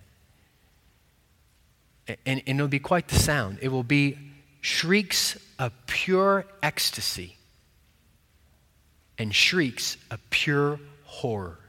And, 2.07 2.17
and 2.25 2.59
it'll 2.59 2.67
be 2.67 2.79
quite 2.79 3.07
the 3.07 3.15
sound. 3.15 3.59
It 3.61 3.69
will 3.69 3.83
be 3.83 4.17
shrieks 4.61 5.37
of 5.59 5.71
pure 5.85 6.45
ecstasy 6.63 7.37
and 9.17 9.33
shrieks 9.33 9.97
of 10.09 10.19
pure 10.29 10.79
horror. 11.03 11.59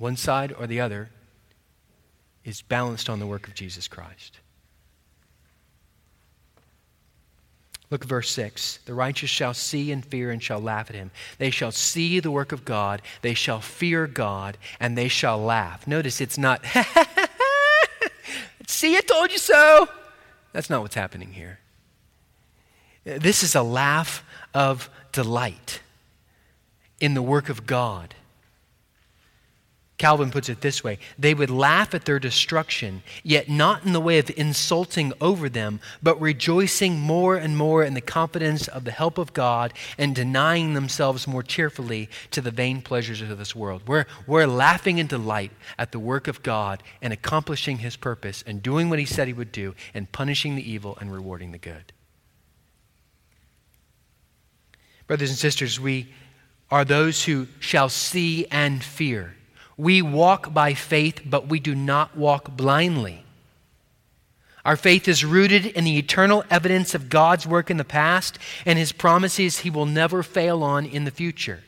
One 0.00 0.16
side 0.16 0.52
or 0.58 0.66
the 0.66 0.80
other, 0.80 1.10
is 2.42 2.62
balanced 2.62 3.10
on 3.10 3.20
the 3.20 3.26
work 3.26 3.46
of 3.46 3.54
Jesus 3.54 3.86
Christ. 3.86 4.40
Look 7.90 8.02
at 8.02 8.08
verse 8.08 8.30
6. 8.30 8.78
The 8.86 8.94
righteous 8.94 9.28
shall 9.28 9.52
see 9.52 9.92
and 9.92 10.04
fear 10.04 10.30
and 10.30 10.42
shall 10.42 10.60
laugh 10.60 10.88
at 10.88 10.96
him. 10.96 11.10
They 11.38 11.50
shall 11.50 11.70
see 11.70 12.18
the 12.18 12.30
work 12.30 12.52
of 12.52 12.64
God, 12.64 13.02
they 13.20 13.34
shall 13.34 13.60
fear 13.60 14.06
God, 14.06 14.56
and 14.78 14.96
they 14.96 15.08
shall 15.08 15.38
laugh. 15.38 15.86
Notice 15.86 16.20
it's 16.20 16.38
not, 16.38 16.64
see, 18.66 18.96
I 18.96 19.00
told 19.00 19.32
you 19.32 19.38
so. 19.38 19.88
That's 20.52 20.70
not 20.70 20.82
what's 20.82 20.94
happening 20.94 21.32
here. 21.32 21.58
This 23.04 23.42
is 23.42 23.54
a 23.54 23.62
laugh 23.62 24.24
of 24.54 24.88
delight 25.12 25.80
in 27.00 27.14
the 27.14 27.22
work 27.22 27.48
of 27.48 27.66
God. 27.66 28.14
Calvin 30.00 30.30
puts 30.30 30.48
it 30.48 30.62
this 30.62 30.82
way 30.82 30.98
they 31.18 31.34
would 31.34 31.50
laugh 31.50 31.92
at 31.94 32.06
their 32.06 32.18
destruction, 32.18 33.02
yet 33.22 33.50
not 33.50 33.84
in 33.84 33.92
the 33.92 34.00
way 34.00 34.18
of 34.18 34.30
insulting 34.34 35.12
over 35.20 35.50
them, 35.50 35.78
but 36.02 36.18
rejoicing 36.18 36.98
more 36.98 37.36
and 37.36 37.54
more 37.54 37.84
in 37.84 37.92
the 37.92 38.00
confidence 38.00 38.66
of 38.66 38.84
the 38.84 38.92
help 38.92 39.18
of 39.18 39.34
God 39.34 39.74
and 39.98 40.14
denying 40.14 40.72
themselves 40.72 41.28
more 41.28 41.42
cheerfully 41.42 42.08
to 42.30 42.40
the 42.40 42.50
vain 42.50 42.80
pleasures 42.80 43.20
of 43.20 43.36
this 43.36 43.54
world. 43.54 43.82
We're, 43.86 44.06
we're 44.26 44.46
laughing 44.46 44.96
in 44.96 45.06
delight 45.06 45.52
at 45.78 45.92
the 45.92 45.98
work 45.98 46.28
of 46.28 46.42
God 46.42 46.82
and 47.02 47.12
accomplishing 47.12 47.76
his 47.76 47.96
purpose 47.96 48.42
and 48.46 48.62
doing 48.62 48.88
what 48.88 49.00
he 49.00 49.04
said 49.04 49.26
he 49.26 49.34
would 49.34 49.52
do 49.52 49.74
and 49.92 50.10
punishing 50.10 50.56
the 50.56 50.70
evil 50.70 50.96
and 50.98 51.12
rewarding 51.12 51.52
the 51.52 51.58
good. 51.58 51.92
Brothers 55.06 55.28
and 55.28 55.38
sisters, 55.38 55.78
we 55.78 56.10
are 56.70 56.86
those 56.86 57.22
who 57.22 57.48
shall 57.58 57.90
see 57.90 58.46
and 58.50 58.82
fear. 58.82 59.34
We 59.80 60.02
walk 60.02 60.52
by 60.52 60.74
faith, 60.74 61.22
but 61.24 61.48
we 61.48 61.58
do 61.58 61.74
not 61.74 62.14
walk 62.14 62.54
blindly. 62.54 63.24
Our 64.62 64.76
faith 64.76 65.08
is 65.08 65.24
rooted 65.24 65.64
in 65.64 65.84
the 65.84 65.96
eternal 65.96 66.44
evidence 66.50 66.94
of 66.94 67.08
God's 67.08 67.46
work 67.46 67.70
in 67.70 67.78
the 67.78 67.84
past 67.84 68.38
and 68.66 68.78
his 68.78 68.92
promises 68.92 69.60
he 69.60 69.70
will 69.70 69.86
never 69.86 70.22
fail 70.22 70.62
on 70.62 70.84
in 70.84 71.04
the 71.04 71.10
future. 71.10 71.60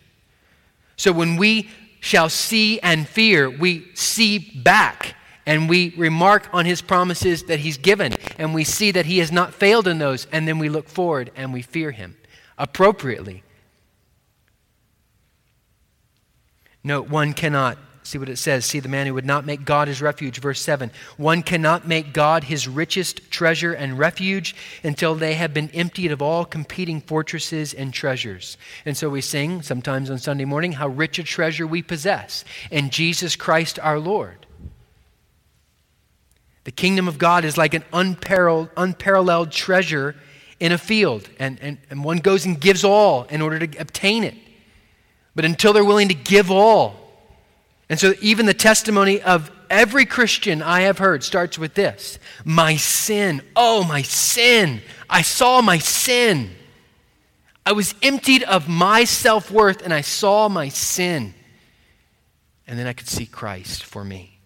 So 0.96 1.11
when 1.11 1.38
we 1.38 1.70
shall 2.01 2.29
see 2.29 2.79
and 2.81 3.09
fear, 3.09 3.48
we 3.48 3.87
see 3.94 4.61
back 4.62 5.14
and 5.46 5.66
we 5.66 5.94
remark 5.96 6.51
on 6.53 6.66
his 6.66 6.83
promises 6.83 7.44
that 7.44 7.61
he's 7.61 7.79
given 7.79 8.12
and 8.37 8.53
we 8.53 8.64
see 8.64 8.90
that 8.90 9.07
he 9.07 9.20
has 9.20 9.33
not 9.33 9.55
failed 9.55 9.88
in 9.88 9.96
those 9.96 10.27
and 10.31 10.46
then 10.46 10.59
we 10.59 10.68
look 10.68 10.90
forward 10.90 11.31
and 11.35 11.51
we 11.51 11.62
fear 11.62 11.92
him 11.92 12.18
appropriately. 12.59 13.42
Note, 16.85 17.09
one 17.09 17.33
cannot 17.33 17.79
See 18.12 18.18
what 18.18 18.29
it 18.29 18.37
says. 18.37 18.66
See 18.66 18.79
the 18.79 18.90
man 18.90 19.07
who 19.07 19.14
would 19.14 19.25
not 19.25 19.46
make 19.46 19.64
God 19.64 19.88
his 19.88 20.03
refuge. 20.03 20.38
Verse 20.38 20.61
7. 20.61 20.90
One 21.16 21.42
cannot 21.42 21.88
make 21.88 22.12
God 22.12 22.44
his 22.44 22.68
richest 22.68 23.31
treasure 23.31 23.72
and 23.72 23.98
refuge 23.98 24.55
until 24.85 25.14
they 25.14 25.33
have 25.33 25.55
been 25.55 25.70
emptied 25.70 26.12
of 26.12 26.20
all 26.20 26.44
competing 26.44 27.01
fortresses 27.01 27.72
and 27.72 27.90
treasures. 27.90 28.59
And 28.85 28.98
so 28.98 29.09
we 29.09 29.22
sing 29.22 29.62
sometimes 29.62 30.11
on 30.11 30.18
Sunday 30.18 30.44
morning 30.44 30.72
how 30.72 30.88
rich 30.88 31.18
a 31.18 31.22
treasure 31.22 31.66
we 31.66 31.81
possess 31.81 32.44
in 32.70 32.90
Jesus 32.90 33.35
Christ 33.35 33.79
our 33.79 33.98
Lord. 33.98 34.44
The 36.64 36.70
kingdom 36.70 37.09
of 37.09 37.16
God 37.16 37.46
is 37.46 37.57
like 37.57 37.72
an 37.72 37.85
unparalleled, 37.94 38.68
unparalleled 38.77 39.53
treasure 39.53 40.16
in 40.61 40.70
a 40.72 40.77
field, 40.77 41.31
and, 41.38 41.59
and, 41.62 41.79
and 41.88 42.05
one 42.05 42.18
goes 42.18 42.44
and 42.44 42.61
gives 42.61 42.85
all 42.85 43.22
in 43.31 43.40
order 43.40 43.66
to 43.66 43.79
obtain 43.79 44.22
it. 44.22 44.35
But 45.35 45.46
until 45.46 45.72
they're 45.72 45.83
willing 45.83 46.09
to 46.09 46.14
give 46.14 46.51
all, 46.51 47.01
and 47.88 47.98
so, 47.98 48.14
even 48.20 48.46
the 48.46 48.54
testimony 48.54 49.20
of 49.20 49.50
every 49.68 50.06
Christian 50.06 50.62
I 50.62 50.82
have 50.82 50.98
heard 50.98 51.24
starts 51.24 51.58
with 51.58 51.74
this 51.74 52.18
My 52.44 52.76
sin, 52.76 53.42
oh, 53.56 53.84
my 53.84 54.02
sin. 54.02 54.80
I 55.10 55.22
saw 55.22 55.60
my 55.60 55.78
sin. 55.78 56.50
I 57.64 57.72
was 57.72 57.94
emptied 58.02 58.42
of 58.42 58.68
my 58.68 59.04
self 59.04 59.50
worth 59.50 59.82
and 59.82 59.92
I 59.92 60.00
saw 60.00 60.48
my 60.48 60.68
sin. 60.68 61.34
And 62.66 62.78
then 62.78 62.86
I 62.86 62.92
could 62.92 63.08
see 63.08 63.26
Christ 63.26 63.84
for 63.84 64.04
me. 64.04 64.38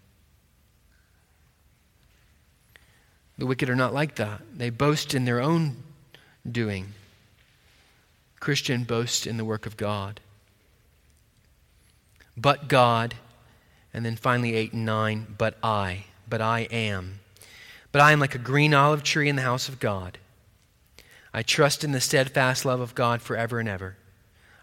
The 3.39 3.47
wicked 3.47 3.69
are 3.69 3.77
not 3.77 3.95
like 3.95 4.17
that. 4.17 4.41
They 4.55 4.71
boast 4.71 5.15
in 5.15 5.25
their 5.25 5.41
own 5.41 5.77
doing. 6.51 6.95
Christian 8.41 8.85
boast 8.85 9.27
in 9.27 9.37
the 9.37 9.45
work 9.45 9.67
of 9.67 9.77
God. 9.77 10.21
But 12.37 12.69
God 12.69 13.15
and 13.97 14.05
then 14.05 14.15
finally, 14.15 14.55
8 14.55 14.75
and 14.75 14.85
9, 14.85 15.37
but 15.39 15.57
I, 15.63 16.05
but 16.29 16.43
I 16.43 16.69
am. 16.71 17.21
But 17.93 18.03
I 18.03 18.13
am 18.13 18.21
like 18.21 18.35
a 18.35 18.39
green 18.39 18.75
olive 18.75 19.03
tree 19.03 19.27
in 19.27 19.37
the 19.37 19.43
house 19.43 19.71
of 19.71 19.81
God. 19.81 20.19
I 21.33 21.43
trust 21.43 21.83
in 21.83 21.93
the 21.93 22.01
steadfast 22.03 22.67
love 22.67 22.81
of 22.81 22.95
God 22.95 23.23
forever 23.23 23.59
and 23.59 23.67
ever. 23.67 23.97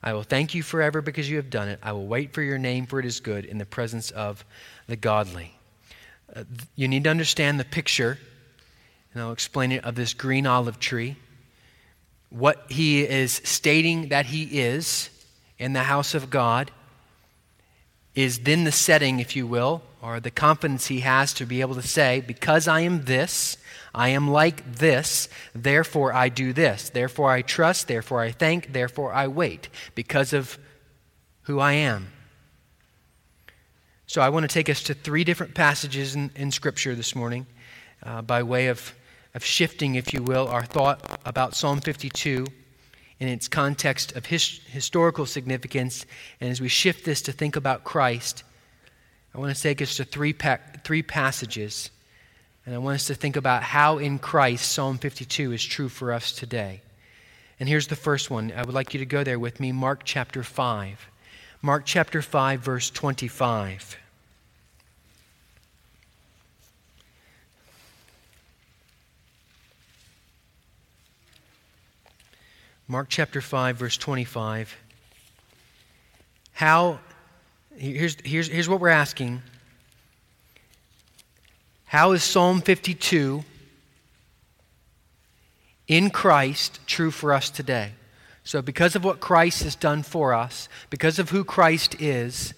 I 0.03 0.13
will 0.13 0.21
thank 0.21 0.53
you 0.53 0.61
forever 0.61 1.01
because 1.01 1.31
you 1.31 1.37
have 1.37 1.49
done 1.49 1.67
it. 1.67 1.79
I 1.81 1.93
will 1.93 2.05
wait 2.05 2.31
for 2.31 2.43
your 2.43 2.59
name, 2.59 2.85
for 2.85 2.99
it 2.99 3.07
is 3.07 3.19
good, 3.21 3.43
in 3.45 3.57
the 3.57 3.65
presence 3.65 4.11
of 4.11 4.45
the 4.85 4.95
godly. 4.95 5.57
Uh, 6.35 6.43
you 6.75 6.87
need 6.87 7.05
to 7.05 7.09
understand 7.09 7.59
the 7.59 7.65
picture, 7.65 8.19
and 9.15 9.23
I'll 9.23 9.31
explain 9.31 9.71
it, 9.71 9.83
of 9.83 9.95
this 9.95 10.13
green 10.13 10.45
olive 10.45 10.79
tree. 10.79 11.15
What 12.29 12.67
he 12.69 13.01
is 13.01 13.41
stating 13.43 14.09
that 14.09 14.27
he 14.27 14.43
is 14.59 15.09
in 15.57 15.73
the 15.73 15.83
house 15.83 16.13
of 16.13 16.29
God 16.29 16.69
is 18.15 18.39
then 18.39 18.63
the 18.63 18.71
setting, 18.71 19.19
if 19.19 19.35
you 19.35 19.47
will, 19.47 19.81
or 20.01 20.19
the 20.19 20.31
confidence 20.31 20.87
he 20.87 20.99
has 20.99 21.33
to 21.33 21.45
be 21.45 21.61
able 21.61 21.75
to 21.75 21.81
say, 21.81 22.21
Because 22.25 22.67
I 22.67 22.81
am 22.81 23.05
this, 23.05 23.57
I 23.95 24.09
am 24.09 24.29
like 24.29 24.75
this, 24.75 25.29
therefore 25.53 26.13
I 26.13 26.29
do 26.29 26.53
this. 26.53 26.89
Therefore 26.89 27.31
I 27.31 27.41
trust, 27.41 27.87
therefore 27.87 28.21
I 28.21 28.31
thank, 28.31 28.73
therefore 28.73 29.13
I 29.13 29.27
wait, 29.27 29.69
because 29.95 30.33
of 30.33 30.57
who 31.43 31.59
I 31.59 31.73
am. 31.73 32.09
So 34.05 34.21
I 34.21 34.29
want 34.29 34.43
to 34.43 34.53
take 34.53 34.69
us 34.69 34.83
to 34.83 34.93
three 34.93 35.23
different 35.23 35.55
passages 35.55 36.15
in, 36.15 36.31
in 36.35 36.51
Scripture 36.51 36.95
this 36.95 37.15
morning 37.15 37.47
uh, 38.03 38.21
by 38.21 38.43
way 38.43 38.67
of, 38.67 38.93
of 39.33 39.43
shifting, 39.43 39.95
if 39.95 40.13
you 40.13 40.21
will, 40.21 40.47
our 40.47 40.65
thought 40.65 41.19
about 41.25 41.55
Psalm 41.55 41.81
52 41.81 42.45
in 43.23 43.29
its 43.29 43.47
context 43.47 44.11
of 44.17 44.25
his, 44.25 44.59
historical 44.67 45.25
significance. 45.25 46.05
And 46.41 46.49
as 46.51 46.59
we 46.59 46.67
shift 46.67 47.05
this 47.05 47.21
to 47.21 47.31
think 47.31 47.55
about 47.55 47.85
Christ, 47.85 48.43
I 49.33 49.39
want 49.39 49.55
to 49.55 49.61
take 49.61 49.81
us 49.81 49.95
to 49.95 50.03
three, 50.03 50.33
pa- 50.33 50.59
three 50.83 51.03
passages. 51.03 51.89
And 52.65 52.75
I 52.75 52.79
want 52.79 52.95
us 52.95 53.07
to 53.07 53.15
think 53.15 53.37
about 53.37 53.63
how 53.63 53.97
in 53.97 54.19
Christ 54.19 54.69
Psalm 54.73 54.97
52 54.97 55.53
is 55.53 55.63
true 55.63 55.87
for 55.87 56.11
us 56.11 56.33
today. 56.33 56.81
And 57.61 57.69
here's 57.69 57.87
the 57.87 57.95
first 57.95 58.29
one. 58.29 58.51
I 58.51 58.63
would 58.63 58.75
like 58.75 58.93
you 58.93 58.99
to 58.99 59.05
go 59.05 59.23
there 59.23 59.39
with 59.39 59.57
me 59.61 59.71
Mark 59.71 60.01
chapter 60.03 60.43
5. 60.43 61.07
Mark 61.61 61.83
chapter 61.85 62.21
5, 62.21 62.59
verse 62.59 62.89
25. 62.89 63.97
Mark 72.93 73.07
chapter 73.09 73.41
5, 73.41 73.77
verse 73.77 73.97
25. 73.97 74.77
How, 76.51 76.99
here's, 77.75 78.15
here's, 78.23 78.47
here's 78.47 78.69
what 78.69 78.79
we're 78.79 78.89
asking. 78.89 79.41
How 81.85 82.11
is 82.11 82.23
Psalm 82.23 82.61
52 82.61 83.43
in 85.87 86.11
Christ 86.11 86.81
true 86.85 87.09
for 87.09 87.33
us 87.33 87.49
today? 87.49 87.93
So, 88.43 88.61
because 88.61 88.95
of 88.95 89.03
what 89.03 89.19
Christ 89.19 89.63
has 89.63 89.73
done 89.73 90.03
for 90.03 90.35
us, 90.35 90.69
because 90.91 91.17
of 91.17 91.31
who 91.31 91.43
Christ 91.43 91.99
is, 91.99 92.53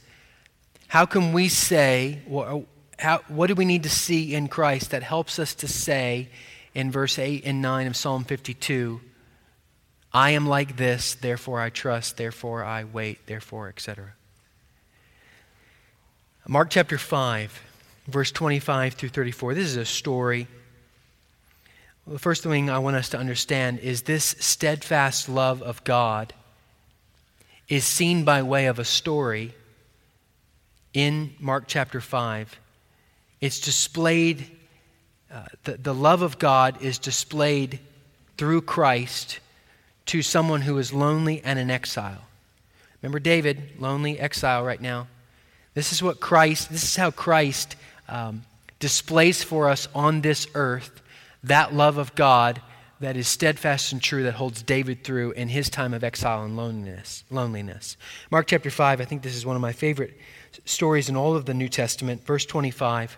how 0.90 1.06
can 1.06 1.32
we 1.32 1.48
say, 1.48 2.20
how, 3.00 3.22
what 3.30 3.48
do 3.48 3.56
we 3.56 3.64
need 3.64 3.84
to 3.84 3.90
see 3.90 4.36
in 4.36 4.50
Christ 4.50 4.92
that 4.92 5.02
helps 5.02 5.40
us 5.40 5.56
to 5.56 5.70
say 5.70 6.28
in 6.74 6.92
verse 6.92 7.18
8 7.18 7.46
and 7.46 7.62
9 7.62 7.88
of 7.88 7.96
Psalm 7.96 8.26
52? 8.26 9.00
I 10.16 10.30
am 10.30 10.48
like 10.48 10.78
this, 10.78 11.16
therefore 11.16 11.60
I 11.60 11.70
trust, 11.70 12.16
therefore 12.16 12.64
I 12.64 12.86
wait, 12.86 13.28
therefore, 13.28 13.68
etc. 13.68 14.14
Mark 16.48 16.70
chapter 16.70 16.98
5, 16.98 17.62
verse 18.08 18.32
25 18.32 18.94
through 18.94 19.10
34. 19.10 19.56
This 19.56 19.66
is 19.66 19.76
a 19.76 19.84
story. 19.84 20.48
The 22.08 22.18
first 22.18 22.44
thing 22.44 22.70
I 22.70 22.80
want 22.80 22.96
us 22.96 23.10
to 23.10 23.18
understand 23.18 23.80
is 23.80 24.04
this 24.04 24.38
steadfast 24.40 25.28
love 25.28 25.62
of 25.62 25.84
God 25.84 26.34
is 27.68 27.84
seen 27.84 28.24
by 28.24 28.42
way 28.42 28.68
of 28.68 28.80
a 28.80 28.86
story 28.86 29.54
in 30.94 31.34
Mark 31.42 31.66
chapter 31.68 32.00
5. 32.00 32.58
It's 33.42 33.60
displayed, 33.60 34.50
uh, 35.30 35.44
the, 35.66 35.74
the 35.74 35.94
love 35.94 36.22
of 36.22 36.40
God 36.40 36.82
is 36.82 37.00
displayed 37.00 37.82
through 38.38 38.62
Christ 38.62 39.42
to 40.08 40.22
someone 40.22 40.62
who 40.62 40.78
is 40.78 40.94
lonely 40.94 41.42
and 41.44 41.58
in 41.58 41.70
exile. 41.70 42.22
Remember 43.02 43.20
David, 43.20 43.80
lonely, 43.80 44.20
exile 44.20 44.64
right 44.64 44.82
now? 44.82 45.08
This 45.74 45.92
is 45.92 46.02
what 46.02 46.20
Christ, 46.20 46.72
this 46.72 46.84
is 46.84 46.96
how 46.96 47.12
Christ 47.12 47.76
um, 48.08 48.44
displays 48.80 49.44
for 49.44 49.70
us 49.70 49.88
on 49.94 50.22
this 50.22 50.48
earth 50.56 51.02
that 51.44 51.74
love 51.74 51.98
of 51.98 52.16
God 52.16 52.62
that 53.00 53.18
is 53.18 53.28
steadfast 53.28 53.92
and 53.92 54.02
true 54.02 54.24
that 54.24 54.34
holds 54.34 54.64
David 54.64 55.04
through 55.04 55.32
in 55.32 55.50
his 55.50 55.70
time 55.70 55.94
of 55.94 56.04
exile 56.04 56.44
and 56.44 56.56
loneliness. 56.56 57.24
loneliness. 57.30 57.98
Mark 58.32 58.48
chapter 58.48 58.72
5, 58.72 59.02
I 59.02 59.06
think 59.06 59.22
this 59.22 59.36
is 59.36 59.46
one 59.46 59.56
of 59.56 59.62
my 59.62 59.74
favorite 59.74 60.18
stories 60.64 61.10
in 61.10 61.16
all 61.16 61.36
of 61.36 61.46
the 61.46 61.54
New 61.54 61.68
Testament. 61.68 62.26
Verse 62.26 62.46
25. 62.46 63.18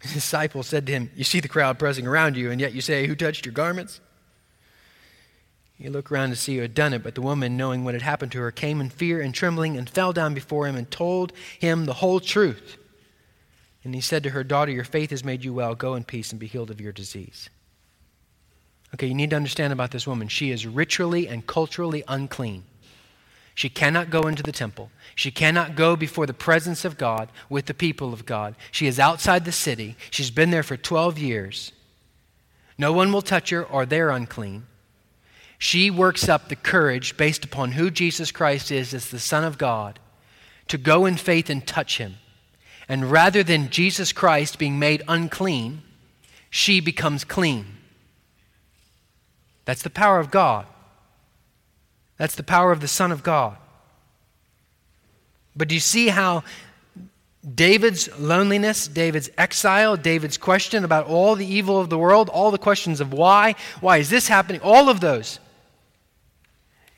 His 0.00 0.12
disciples 0.12 0.66
said 0.66 0.86
to 0.86 0.92
him, 0.92 1.10
You 1.16 1.24
see 1.24 1.40
the 1.40 1.48
crowd 1.48 1.78
pressing 1.78 2.06
around 2.06 2.36
you, 2.36 2.50
and 2.50 2.60
yet 2.60 2.74
you 2.74 2.80
say, 2.80 3.06
Who 3.06 3.14
touched 3.14 3.46
your 3.46 3.52
garments? 3.52 4.00
He 5.78 5.88
looked 5.88 6.10
around 6.10 6.30
to 6.30 6.36
see 6.36 6.56
who 6.56 6.62
had 6.62 6.74
done 6.74 6.94
it, 6.94 7.02
but 7.02 7.14
the 7.14 7.22
woman, 7.22 7.56
knowing 7.56 7.84
what 7.84 7.94
had 7.94 8.02
happened 8.02 8.32
to 8.32 8.40
her, 8.40 8.50
came 8.50 8.80
in 8.80 8.88
fear 8.88 9.20
and 9.20 9.34
trembling 9.34 9.76
and 9.76 9.88
fell 9.88 10.12
down 10.12 10.32
before 10.32 10.66
him 10.66 10.76
and 10.76 10.90
told 10.90 11.32
him 11.58 11.84
the 11.84 11.94
whole 11.94 12.18
truth. 12.18 12.78
And 13.84 13.94
he 13.94 14.00
said 14.00 14.22
to 14.22 14.30
her, 14.30 14.42
Daughter, 14.42 14.72
your 14.72 14.84
faith 14.84 15.10
has 15.10 15.22
made 15.22 15.44
you 15.44 15.52
well. 15.52 15.74
Go 15.74 15.94
in 15.94 16.04
peace 16.04 16.30
and 16.30 16.40
be 16.40 16.46
healed 16.46 16.70
of 16.70 16.80
your 16.80 16.92
disease. 16.92 17.50
Okay, 18.94 19.06
you 19.06 19.14
need 19.14 19.30
to 19.30 19.36
understand 19.36 19.72
about 19.72 19.90
this 19.90 20.06
woman. 20.06 20.28
She 20.28 20.50
is 20.50 20.66
ritually 20.66 21.28
and 21.28 21.46
culturally 21.46 22.02
unclean. 22.08 22.64
She 23.56 23.70
cannot 23.70 24.10
go 24.10 24.28
into 24.28 24.42
the 24.42 24.52
temple. 24.52 24.90
She 25.14 25.30
cannot 25.30 25.76
go 25.76 25.96
before 25.96 26.26
the 26.26 26.34
presence 26.34 26.84
of 26.84 26.98
God 26.98 27.30
with 27.48 27.64
the 27.64 27.72
people 27.72 28.12
of 28.12 28.26
God. 28.26 28.54
She 28.70 28.86
is 28.86 29.00
outside 29.00 29.46
the 29.46 29.50
city. 29.50 29.96
She's 30.10 30.30
been 30.30 30.50
there 30.50 30.62
for 30.62 30.76
12 30.76 31.18
years. 31.18 31.72
No 32.76 32.92
one 32.92 33.10
will 33.10 33.22
touch 33.22 33.48
her 33.48 33.64
or 33.64 33.86
they're 33.86 34.10
unclean. 34.10 34.66
She 35.58 35.90
works 35.90 36.28
up 36.28 36.50
the 36.50 36.54
courage 36.54 37.16
based 37.16 37.46
upon 37.46 37.72
who 37.72 37.90
Jesus 37.90 38.30
Christ 38.30 38.70
is 38.70 38.92
as 38.92 39.08
the 39.08 39.18
Son 39.18 39.42
of 39.42 39.56
God 39.56 40.00
to 40.68 40.76
go 40.76 41.06
in 41.06 41.16
faith 41.16 41.48
and 41.48 41.66
touch 41.66 41.96
him. 41.96 42.16
And 42.90 43.10
rather 43.10 43.42
than 43.42 43.70
Jesus 43.70 44.12
Christ 44.12 44.58
being 44.58 44.78
made 44.78 45.02
unclean, 45.08 45.80
she 46.50 46.80
becomes 46.80 47.24
clean. 47.24 47.78
That's 49.64 49.82
the 49.82 49.88
power 49.88 50.20
of 50.20 50.30
God. 50.30 50.66
That's 52.18 52.34
the 52.34 52.42
power 52.42 52.72
of 52.72 52.80
the 52.80 52.88
Son 52.88 53.12
of 53.12 53.22
God. 53.22 53.56
But 55.54 55.68
do 55.68 55.74
you 55.74 55.80
see 55.80 56.08
how 56.08 56.44
David's 57.54 58.08
loneliness, 58.18 58.88
David's 58.88 59.30
exile, 59.38 59.96
David's 59.96 60.36
question 60.36 60.84
about 60.84 61.06
all 61.06 61.36
the 61.36 61.46
evil 61.46 61.80
of 61.80 61.90
the 61.90 61.98
world, 61.98 62.28
all 62.28 62.50
the 62.50 62.58
questions 62.58 63.00
of 63.00 63.12
why, 63.12 63.54
why 63.80 63.98
is 63.98 64.10
this 64.10 64.26
happening, 64.26 64.60
all 64.62 64.88
of 64.88 65.00
those. 65.00 65.38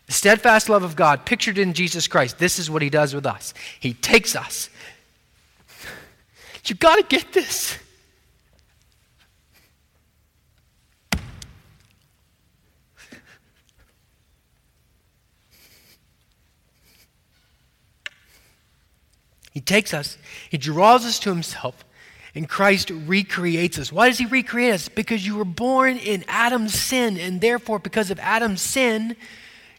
The 0.06 0.12
steadfast 0.12 0.70
love 0.70 0.82
of 0.82 0.96
God 0.96 1.26
pictured 1.26 1.58
in 1.58 1.74
Jesus 1.74 2.08
Christ, 2.08 2.38
this 2.38 2.58
is 2.58 2.70
what 2.70 2.80
he 2.80 2.88
does 2.88 3.14
with 3.14 3.26
us. 3.26 3.52
He 3.78 3.92
takes 3.92 4.34
us. 4.34 4.70
You've 6.64 6.78
got 6.78 6.96
to 6.96 7.02
get 7.02 7.32
this. 7.34 7.78
He 19.58 19.62
takes 19.62 19.92
us, 19.92 20.16
He 20.50 20.56
draws 20.56 21.04
us 21.04 21.18
to 21.18 21.30
Himself, 21.30 21.84
and 22.32 22.48
Christ 22.48 22.90
recreates 22.90 23.76
us. 23.76 23.90
Why 23.90 24.08
does 24.08 24.16
He 24.16 24.24
recreate 24.24 24.72
us? 24.72 24.88
Because 24.88 25.26
you 25.26 25.34
were 25.34 25.44
born 25.44 25.96
in 25.96 26.24
Adam's 26.28 26.74
sin, 26.74 27.18
and 27.18 27.40
therefore, 27.40 27.80
because 27.80 28.12
of 28.12 28.20
Adam's 28.20 28.60
sin, 28.60 29.16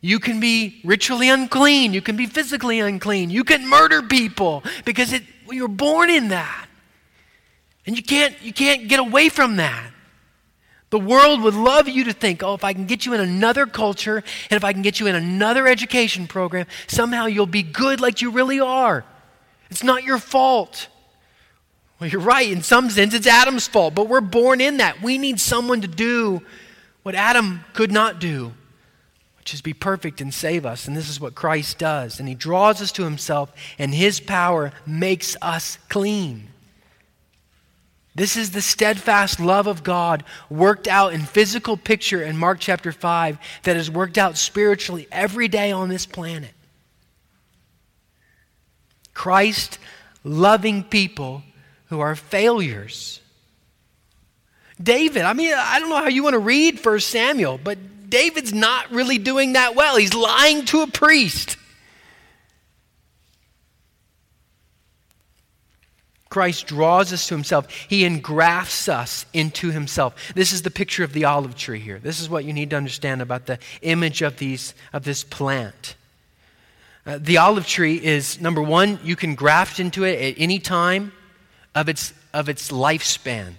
you 0.01 0.19
can 0.19 0.41
be 0.41 0.81
ritually 0.83 1.29
unclean. 1.29 1.93
You 1.93 2.01
can 2.01 2.17
be 2.17 2.25
physically 2.25 2.81
unclean. 2.81 3.29
You 3.29 3.45
can 3.45 3.69
murder 3.69 4.01
people 4.01 4.65
because 4.83 5.13
it, 5.13 5.23
you 5.49 5.61
were 5.61 5.69
born 5.69 6.09
in 6.09 6.27
that. 6.27 6.67
And 7.85 7.95
you 7.95 8.03
can't, 8.03 8.35
you 8.41 8.51
can't 8.51 8.89
get 8.89 8.99
away 8.99 9.29
from 9.29 9.55
that. 9.55 9.91
The 10.89 10.99
world 10.99 11.41
would 11.43 11.53
love 11.53 11.87
you 11.87 12.03
to 12.03 12.11
think, 12.11 12.43
oh, 12.43 12.53
if 12.53 12.65
I 12.65 12.73
can 12.73 12.85
get 12.85 13.05
you 13.05 13.13
in 13.13 13.21
another 13.21 13.65
culture 13.65 14.17
and 14.49 14.57
if 14.57 14.65
I 14.65 14.73
can 14.73 14.81
get 14.81 14.99
you 14.99 15.07
in 15.07 15.15
another 15.15 15.69
education 15.69 16.27
program, 16.27 16.65
somehow 16.87 17.27
you'll 17.27 17.45
be 17.45 17.63
good 17.63 18.01
like 18.01 18.21
you 18.21 18.31
really 18.31 18.59
are. 18.59 19.05
It's 19.69 19.83
not 19.83 20.03
your 20.03 20.17
fault. 20.17 20.87
Well, 21.99 22.09
you're 22.09 22.21
right. 22.21 22.49
In 22.49 22.61
some 22.61 22.89
sense, 22.89 23.13
it's 23.13 23.27
Adam's 23.27 23.67
fault, 23.67 23.93
but 23.93 24.07
we're 24.07 24.21
born 24.21 24.61
in 24.61 24.77
that. 24.77 25.01
We 25.01 25.17
need 25.17 25.39
someone 25.39 25.81
to 25.81 25.87
do 25.87 26.41
what 27.03 27.15
Adam 27.15 27.65
could 27.73 27.91
not 27.91 28.19
do, 28.19 28.53
which 29.37 29.53
is 29.53 29.61
be 29.61 29.73
perfect 29.73 30.21
and 30.21 30.33
save 30.33 30.65
us. 30.65 30.87
And 30.87 30.95
this 30.95 31.09
is 31.09 31.19
what 31.19 31.35
Christ 31.35 31.77
does. 31.77 32.19
And 32.19 32.29
he 32.29 32.35
draws 32.35 32.81
us 32.81 32.91
to 32.93 33.03
himself, 33.03 33.51
and 33.77 33.93
his 33.93 34.19
power 34.19 34.71
makes 34.85 35.35
us 35.41 35.77
clean. 35.89 36.47
This 38.15 38.35
is 38.35 38.51
the 38.51 38.61
steadfast 38.61 39.39
love 39.39 39.67
of 39.67 39.83
God 39.83 40.23
worked 40.49 40.87
out 40.87 41.13
in 41.13 41.21
physical 41.21 41.77
picture 41.77 42.23
in 42.23 42.37
Mark 42.37 42.59
chapter 42.59 42.91
5 42.91 43.37
that 43.63 43.77
is 43.77 43.89
worked 43.89 44.17
out 44.17 44.37
spiritually 44.37 45.07
every 45.11 45.47
day 45.47 45.71
on 45.71 45.89
this 45.89 46.05
planet. 46.05 46.51
Christ 49.13 49.79
loving 50.23 50.83
people 50.83 51.43
who 51.87 51.99
are 51.99 52.15
failures. 52.15 53.19
David, 54.81 55.23
I 55.23 55.33
mean, 55.33 55.53
I 55.55 55.79
don't 55.79 55.89
know 55.89 55.97
how 55.97 56.07
you 56.07 56.23
want 56.23 56.35
to 56.35 56.39
read 56.39 56.83
1 56.83 56.99
Samuel, 56.99 57.59
but 57.61 58.09
David's 58.09 58.53
not 58.53 58.91
really 58.91 59.17
doing 59.17 59.53
that 59.53 59.75
well. 59.75 59.97
He's 59.97 60.13
lying 60.13 60.65
to 60.65 60.81
a 60.81 60.87
priest. 60.87 61.57
Christ 66.29 66.67
draws 66.67 67.11
us 67.11 67.27
to 67.27 67.33
himself. 67.33 67.71
He 67.71 68.05
engrafts 68.05 68.87
us 68.87 69.25
into 69.33 69.71
himself. 69.71 70.15
This 70.35 70.53
is 70.53 70.61
the 70.61 70.71
picture 70.71 71.03
of 71.03 71.11
the 71.11 71.25
olive 71.25 71.55
tree 71.55 71.79
here. 71.79 71.99
This 71.99 72.21
is 72.21 72.29
what 72.29 72.45
you 72.45 72.53
need 72.53 72.69
to 72.69 72.75
understand 72.75 73.21
about 73.21 73.47
the 73.47 73.57
image 73.81 74.21
of, 74.21 74.37
these, 74.37 74.75
of 74.93 75.03
this 75.03 75.23
plant. 75.23 75.95
Uh, 77.09 77.17
the 77.19 77.37
olive 77.37 77.65
tree 77.65 77.95
is 77.95 78.39
number 78.39 78.61
one, 78.61 78.99
you 79.03 79.15
can 79.15 79.33
graft 79.33 79.79
into 79.79 80.03
it 80.03 80.21
at 80.21 80.39
any 80.39 80.59
time 80.59 81.11
of 81.73 81.89
its, 81.89 82.13
of 82.35 82.47
its 82.47 82.69
lifespan. 82.69 83.53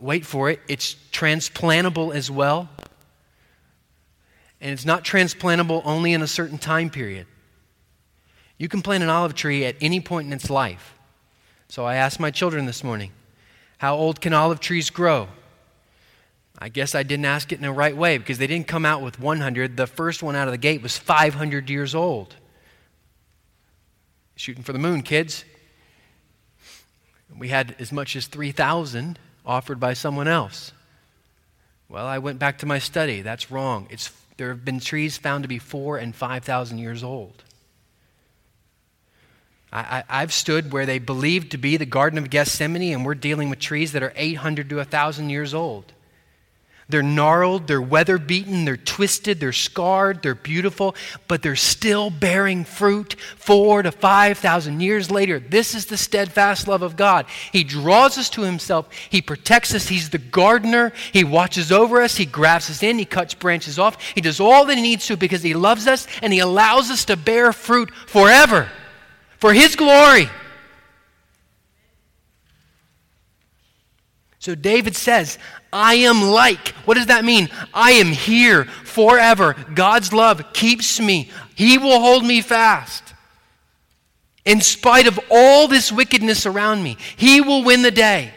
Wait 0.00 0.24
for 0.24 0.48
it, 0.48 0.58
it's 0.68 0.96
transplantable 1.12 2.14
as 2.14 2.30
well. 2.30 2.70
And 4.58 4.70
it's 4.70 4.86
not 4.86 5.04
transplantable 5.04 5.82
only 5.84 6.14
in 6.14 6.22
a 6.22 6.26
certain 6.26 6.56
time 6.56 6.88
period. 6.88 7.26
You 8.56 8.70
can 8.70 8.80
plant 8.80 9.02
an 9.02 9.10
olive 9.10 9.34
tree 9.34 9.66
at 9.66 9.76
any 9.82 10.00
point 10.00 10.26
in 10.26 10.32
its 10.32 10.48
life. 10.48 10.94
So 11.68 11.84
I 11.84 11.96
asked 11.96 12.18
my 12.18 12.30
children 12.30 12.64
this 12.64 12.82
morning, 12.82 13.12
how 13.76 13.96
old 13.96 14.22
can 14.22 14.32
olive 14.32 14.60
trees 14.60 14.88
grow? 14.88 15.28
I 16.58 16.68
guess 16.68 16.94
I 16.94 17.02
didn't 17.02 17.24
ask 17.24 17.50
it 17.52 17.56
in 17.56 17.62
the 17.62 17.72
right 17.72 17.96
way 17.96 18.16
because 18.16 18.38
they 18.38 18.46
didn't 18.46 18.68
come 18.68 18.86
out 18.86 19.02
with 19.02 19.18
100. 19.18 19.76
The 19.76 19.86
first 19.86 20.22
one 20.22 20.36
out 20.36 20.46
of 20.46 20.52
the 20.52 20.58
gate 20.58 20.82
was 20.82 20.96
500 20.96 21.68
years 21.68 21.94
old. 21.94 22.36
Shooting 24.36 24.62
for 24.62 24.72
the 24.72 24.78
moon, 24.78 25.02
kids. 25.02 25.44
We 27.36 27.48
had 27.48 27.74
as 27.78 27.90
much 27.90 28.14
as 28.14 28.26
3,000 28.26 29.18
offered 29.44 29.80
by 29.80 29.94
someone 29.94 30.28
else. 30.28 30.72
Well, 31.88 32.06
I 32.06 32.18
went 32.18 32.38
back 32.38 32.58
to 32.58 32.66
my 32.66 32.78
study. 32.78 33.22
That's 33.22 33.50
wrong. 33.50 33.88
It's, 33.90 34.12
there 34.36 34.48
have 34.48 34.64
been 34.64 34.80
trees 34.80 35.16
found 35.16 35.44
to 35.44 35.48
be 35.48 35.58
four 35.58 35.96
and 35.96 36.14
5,000 36.14 36.78
years 36.78 37.02
old. 37.02 37.42
I, 39.72 40.04
have 40.08 40.32
stood 40.32 40.72
where 40.72 40.86
they 40.86 41.00
believed 41.00 41.50
to 41.50 41.58
be 41.58 41.76
the 41.76 41.84
Garden 41.84 42.16
of 42.16 42.30
Gethsemane, 42.30 42.94
and 42.94 43.04
we're 43.04 43.16
dealing 43.16 43.50
with 43.50 43.58
trees 43.58 43.90
that 43.90 44.04
are 44.04 44.12
800 44.14 44.68
to 44.70 44.76
1,000 44.76 45.30
years 45.30 45.52
old. 45.52 45.93
They're 46.88 47.02
gnarled, 47.02 47.66
they're 47.66 47.80
weather 47.80 48.18
beaten, 48.18 48.66
they're 48.66 48.76
twisted, 48.76 49.40
they're 49.40 49.52
scarred, 49.52 50.22
they're 50.22 50.34
beautiful, 50.34 50.94
but 51.28 51.40
they're 51.40 51.56
still 51.56 52.10
bearing 52.10 52.64
fruit 52.64 53.14
four 53.36 53.82
to 53.82 53.90
5,000 53.90 54.80
years 54.80 55.10
later. 55.10 55.38
This 55.38 55.74
is 55.74 55.86
the 55.86 55.96
steadfast 55.96 56.68
love 56.68 56.82
of 56.82 56.96
God. 56.96 57.24
He 57.52 57.64
draws 57.64 58.18
us 58.18 58.28
to 58.30 58.42
Himself, 58.42 58.90
He 59.08 59.22
protects 59.22 59.74
us, 59.74 59.88
He's 59.88 60.10
the 60.10 60.18
gardener, 60.18 60.92
He 61.12 61.24
watches 61.24 61.72
over 61.72 62.02
us, 62.02 62.16
He 62.16 62.26
grafts 62.26 62.68
us 62.68 62.82
in, 62.82 62.98
He 62.98 63.06
cuts 63.06 63.32
branches 63.32 63.78
off, 63.78 64.02
He 64.14 64.20
does 64.20 64.38
all 64.38 64.66
that 64.66 64.76
He 64.76 64.82
needs 64.82 65.06
to 65.06 65.16
because 65.16 65.42
He 65.42 65.54
loves 65.54 65.86
us 65.86 66.06
and 66.20 66.34
He 66.34 66.40
allows 66.40 66.90
us 66.90 67.06
to 67.06 67.16
bear 67.16 67.54
fruit 67.54 67.94
forever 67.94 68.68
for 69.38 69.54
His 69.54 69.74
glory. 69.74 70.28
So 74.44 74.54
David 74.54 74.94
says, 74.94 75.38
I 75.74 75.94
am 75.94 76.22
like. 76.22 76.68
What 76.86 76.94
does 76.94 77.06
that 77.06 77.24
mean? 77.24 77.48
I 77.74 77.92
am 77.92 78.06
here 78.06 78.64
forever. 78.64 79.56
God's 79.74 80.12
love 80.12 80.52
keeps 80.52 81.00
me, 81.00 81.30
He 81.56 81.76
will 81.78 82.00
hold 82.00 82.24
me 82.24 82.40
fast. 82.40 83.02
In 84.44 84.60
spite 84.60 85.06
of 85.06 85.18
all 85.30 85.66
this 85.66 85.90
wickedness 85.90 86.46
around 86.46 86.82
me, 86.82 86.96
He 87.16 87.40
will 87.40 87.64
win 87.64 87.82
the 87.82 87.90
day. 87.90 88.32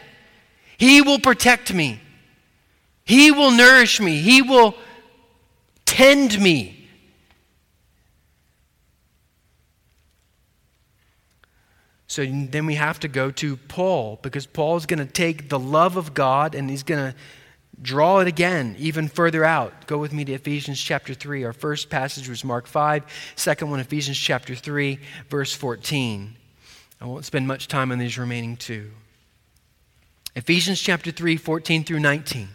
He 0.78 1.00
will 1.00 1.20
protect 1.20 1.72
me. 1.72 2.00
He 3.04 3.30
will 3.30 3.52
nourish 3.52 4.00
me. 4.00 4.20
He 4.20 4.42
will 4.42 4.74
tend 5.86 6.40
me. 6.40 6.77
So 12.08 12.24
then 12.24 12.64
we 12.64 12.74
have 12.74 13.00
to 13.00 13.08
go 13.08 13.30
to 13.32 13.56
Paul 13.56 14.18
because 14.22 14.46
Paul's 14.46 14.86
going 14.86 14.98
to 14.98 15.12
take 15.12 15.50
the 15.50 15.58
love 15.58 15.96
of 15.96 16.14
God 16.14 16.54
and 16.54 16.68
he's 16.68 16.82
going 16.82 17.12
to 17.12 17.18
draw 17.80 18.18
it 18.20 18.26
again 18.26 18.74
even 18.78 19.08
further 19.08 19.44
out. 19.44 19.86
Go 19.86 19.98
with 19.98 20.12
me 20.12 20.24
to 20.24 20.32
Ephesians 20.32 20.80
chapter 20.80 21.12
3. 21.12 21.44
Our 21.44 21.52
first 21.52 21.90
passage 21.90 22.28
was 22.28 22.42
Mark 22.44 22.66
5, 22.66 23.04
second 23.36 23.70
one, 23.70 23.78
Ephesians 23.78 24.18
chapter 24.18 24.54
3, 24.54 24.98
verse 25.28 25.54
14. 25.54 26.34
I 27.00 27.04
won't 27.04 27.26
spend 27.26 27.46
much 27.46 27.68
time 27.68 27.92
on 27.92 27.98
these 27.98 28.18
remaining 28.18 28.56
two. 28.56 28.90
Ephesians 30.34 30.80
chapter 30.80 31.10
3, 31.10 31.36
14 31.36 31.84
through 31.84 32.00
19 32.00 32.48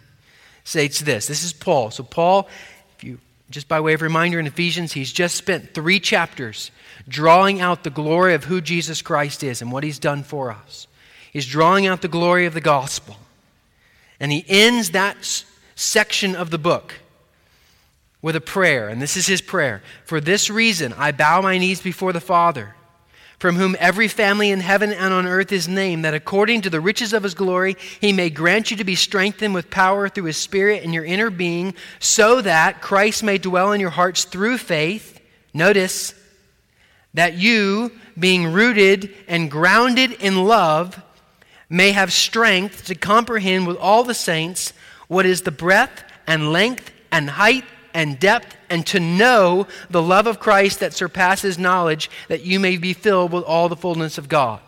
states 0.64 1.00
this. 1.00 1.28
This 1.28 1.44
is 1.44 1.52
Paul. 1.52 1.90
So, 1.90 2.02
Paul, 2.02 2.48
if 2.96 3.04
you 3.04 3.18
just 3.50 3.68
by 3.68 3.80
way 3.80 3.94
of 3.94 4.02
reminder 4.02 4.40
in 4.40 4.46
Ephesians, 4.46 4.92
he's 4.92 5.12
just 5.12 5.36
spent 5.36 5.74
three 5.74 6.00
chapters 6.00 6.70
drawing 7.08 7.60
out 7.60 7.84
the 7.84 7.90
glory 7.90 8.34
of 8.34 8.44
who 8.44 8.60
Jesus 8.60 9.02
Christ 9.02 9.42
is 9.42 9.60
and 9.60 9.70
what 9.70 9.84
he's 9.84 9.98
done 9.98 10.22
for 10.22 10.50
us. 10.50 10.86
He's 11.32 11.46
drawing 11.46 11.86
out 11.86 12.00
the 12.00 12.08
glory 12.08 12.46
of 12.46 12.54
the 12.54 12.60
gospel. 12.60 13.16
And 14.20 14.30
he 14.30 14.44
ends 14.48 14.90
that 14.90 15.18
s- 15.18 15.44
section 15.74 16.36
of 16.36 16.50
the 16.50 16.58
book 16.58 16.94
with 18.22 18.36
a 18.36 18.40
prayer. 18.40 18.88
And 18.88 19.02
this 19.02 19.16
is 19.16 19.26
his 19.26 19.42
prayer 19.42 19.82
For 20.04 20.20
this 20.20 20.48
reason, 20.48 20.94
I 20.96 21.12
bow 21.12 21.42
my 21.42 21.58
knees 21.58 21.82
before 21.82 22.12
the 22.12 22.20
Father, 22.20 22.74
from 23.38 23.56
whom 23.56 23.76
every 23.78 24.08
family 24.08 24.50
in 24.50 24.60
heaven 24.60 24.92
and 24.92 25.12
on 25.12 25.26
earth 25.26 25.52
is 25.52 25.68
named, 25.68 26.04
that 26.04 26.14
according 26.14 26.62
to 26.62 26.70
the 26.70 26.80
riches 26.80 27.12
of 27.12 27.24
his 27.24 27.34
glory, 27.34 27.76
he 28.00 28.12
may 28.12 28.30
grant 28.30 28.70
you 28.70 28.76
to 28.78 28.84
be 28.84 28.94
strengthened 28.94 29.52
with 29.52 29.68
power 29.68 30.08
through 30.08 30.24
his 30.24 30.36
Spirit 30.36 30.84
in 30.84 30.92
your 30.92 31.04
inner 31.04 31.28
being, 31.28 31.74
so 31.98 32.40
that 32.40 32.80
Christ 32.80 33.22
may 33.22 33.36
dwell 33.36 33.72
in 33.72 33.80
your 33.80 33.90
hearts 33.90 34.24
through 34.24 34.58
faith. 34.58 35.20
Notice 35.52 36.14
that 37.14 37.34
you, 37.34 37.92
being 38.18 38.52
rooted 38.52 39.14
and 39.26 39.50
grounded 39.50 40.12
in 40.12 40.44
love, 40.44 41.00
may 41.70 41.92
have 41.92 42.12
strength 42.12 42.84
to 42.86 42.94
comprehend 42.94 43.66
with 43.66 43.76
all 43.78 44.04
the 44.04 44.14
saints 44.14 44.72
what 45.08 45.24
is 45.24 45.42
the 45.42 45.50
breadth 45.50 46.04
and 46.26 46.52
length 46.52 46.92
and 47.10 47.30
height 47.30 47.64
and 47.94 48.18
depth, 48.18 48.56
and 48.68 48.84
to 48.88 48.98
know 48.98 49.68
the 49.88 50.02
love 50.02 50.26
of 50.26 50.40
Christ 50.40 50.80
that 50.80 50.92
surpasses 50.92 51.60
knowledge, 51.60 52.10
that 52.26 52.42
you 52.42 52.58
may 52.58 52.76
be 52.76 52.92
filled 52.92 53.32
with 53.32 53.44
all 53.44 53.68
the 53.68 53.76
fullness 53.76 54.18
of 54.18 54.28
God. 54.28 54.60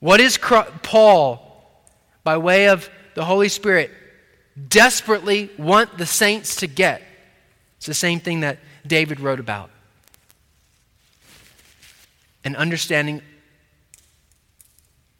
What 0.00 0.18
is 0.18 0.38
Paul, 0.38 1.62
by 2.24 2.38
way 2.38 2.68
of 2.68 2.88
the 3.14 3.26
Holy 3.26 3.50
Spirit, 3.50 3.90
desperately 4.68 5.50
want 5.58 5.98
the 5.98 6.06
saints 6.06 6.56
to 6.56 6.66
get? 6.66 7.02
It's 7.76 7.86
the 7.86 7.92
same 7.92 8.20
thing 8.20 8.40
that 8.40 8.58
David 8.86 9.20
wrote 9.20 9.38
about 9.38 9.68
an 12.44 12.56
understanding 12.56 13.22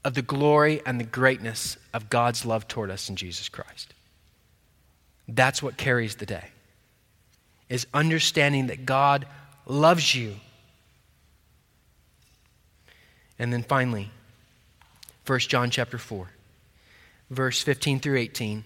of 0.04 0.14
the 0.14 0.22
glory 0.22 0.82
and 0.84 0.98
the 0.98 1.04
greatness 1.04 1.76
of 1.94 2.10
God's 2.10 2.44
love 2.44 2.66
toward 2.66 2.90
us 2.90 3.08
in 3.08 3.16
Jesus 3.16 3.48
Christ. 3.48 3.94
That's 5.28 5.62
what 5.62 5.76
carries 5.76 6.16
the 6.16 6.26
day. 6.26 6.48
Is 7.68 7.86
understanding 7.94 8.66
that 8.66 8.84
God 8.84 9.26
loves 9.66 10.14
you. 10.14 10.36
And 13.38 13.52
then 13.52 13.62
finally, 13.62 14.10
1 15.26 15.38
John 15.40 15.70
chapter 15.70 15.98
4, 15.98 16.28
verse 17.30 17.62
15 17.62 18.00
through 18.00 18.18
18. 18.18 18.64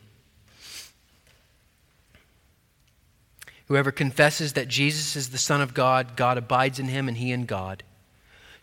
Whoever 3.69 3.93
confesses 3.93 4.55
that 4.55 4.69
Jesus 4.69 5.17
is 5.17 5.31
the 5.31 5.39
Son 5.39 5.61
of 5.61 5.75
God, 5.75 6.17
God 6.17 6.39
abides 6.39 6.79
in 6.79 6.87
him 6.87 7.09
and 7.09 7.17
he 7.17 7.33
in 7.33 7.47
God. 7.47 7.83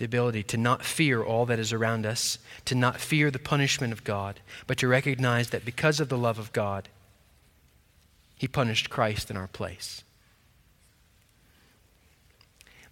the 0.00 0.06
ability 0.06 0.42
to 0.42 0.56
not 0.56 0.82
fear 0.82 1.22
all 1.22 1.44
that 1.46 1.58
is 1.58 1.74
around 1.74 2.06
us, 2.06 2.38
to 2.64 2.74
not 2.74 2.98
fear 2.98 3.30
the 3.30 3.38
punishment 3.38 3.92
of 3.92 4.02
God, 4.02 4.40
but 4.66 4.78
to 4.78 4.88
recognize 4.88 5.50
that 5.50 5.64
because 5.64 6.00
of 6.00 6.08
the 6.08 6.16
love 6.16 6.38
of 6.38 6.52
God, 6.54 6.88
He 8.36 8.48
punished 8.48 8.88
Christ 8.88 9.30
in 9.30 9.36
our 9.36 9.46
place. 9.46 10.02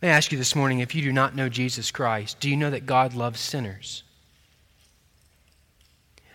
May 0.03 0.11
I 0.11 0.17
ask 0.17 0.31
you 0.31 0.37
this 0.37 0.55
morning 0.55 0.81
if 0.81 0.95
you 0.95 1.01
do 1.01 1.11
not 1.11 1.35
know 1.35 1.49
Jesus 1.49 1.91
Christ, 1.91 2.41
do 2.41 2.51
you 2.51 2.59
know 2.59 2.71
that 2.71 2.85
God 2.85 3.15
loves 3.15 3.41
sinners? 3.41 4.03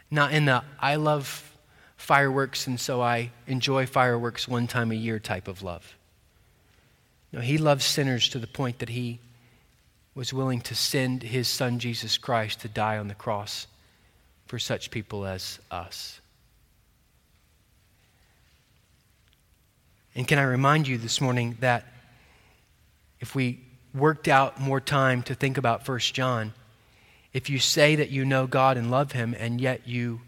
Not 0.10 0.34
in 0.34 0.46
the 0.46 0.64
I 0.80 0.96
love 0.96 1.56
fireworks 1.98 2.66
and 2.66 2.80
so 2.80 3.00
I 3.00 3.30
enjoy 3.46 3.86
fireworks 3.86 4.48
one 4.48 4.66
time 4.66 4.92
a 4.92 4.96
year 4.96 5.20
type 5.20 5.48
of 5.48 5.62
love. 5.62 5.96
No, 7.32 7.42
He 7.42 7.60
loves 7.60 7.86
sinners 7.86 8.28
to 8.30 8.40
the 8.40 8.48
point 8.48 8.80
that 8.80 8.90
He 8.90 9.20
was 10.16 10.34
willing 10.34 10.62
to 10.62 10.76
send 10.76 11.24
his 11.24 11.48
son 11.48 11.80
Jesus 11.80 12.18
Christ 12.18 12.62
to 12.62 12.68
die 12.68 12.98
on 12.98 13.08
the 13.08 13.16
cross 13.16 13.68
for 14.46 14.60
such 14.60 14.92
people 14.92 15.26
as 15.26 15.60
us. 15.72 16.20
And 20.16 20.28
can 20.28 20.38
I 20.38 20.44
remind 20.44 20.88
you 20.88 20.98
this 20.98 21.20
morning 21.20 21.58
that 21.60 21.86
if 23.20 23.34
we 23.34 23.62
worked 23.96 24.28
out 24.28 24.60
more 24.60 24.80
time 24.80 25.24
to 25.24 25.34
think 25.34 25.58
about 25.58 25.88
1 25.88 26.00
John, 26.00 26.54
if 27.32 27.50
you 27.50 27.58
say 27.58 27.96
that 27.96 28.12
you 28.12 28.26
know 28.26 28.46
God 28.46 28.78
and 28.78 28.92
love 28.92 29.14
him 29.14 29.36
and 29.38 29.60
yet 29.60 29.88
you 29.88 30.22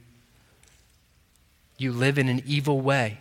you 1.78 1.92
live 1.92 2.18
in 2.18 2.30
an 2.30 2.42
evil 2.46 2.80
way 2.80 3.18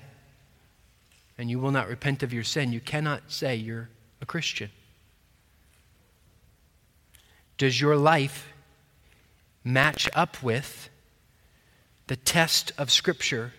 and 1.36 1.50
you 1.50 1.58
will 1.58 1.72
not 1.72 1.88
repent 1.88 2.22
of 2.22 2.32
your 2.32 2.44
sin, 2.44 2.72
you 2.72 2.80
cannot 2.80 3.20
say 3.26 3.56
you're 3.56 3.88
a 4.20 4.26
Christian. 4.26 4.70
Does 7.58 7.80
your 7.80 7.96
life 7.96 8.52
match 9.62 10.08
up 10.14 10.42
with 10.42 10.90
the 12.06 12.16
test 12.16 12.72
of 12.76 12.90
Scripture 12.90 13.52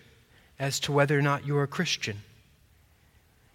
as 0.58 0.78
to 0.80 0.92
whether 0.92 1.18
or 1.18 1.22
not 1.22 1.46
you're 1.46 1.62
a 1.62 1.68
Christian? 1.68 2.18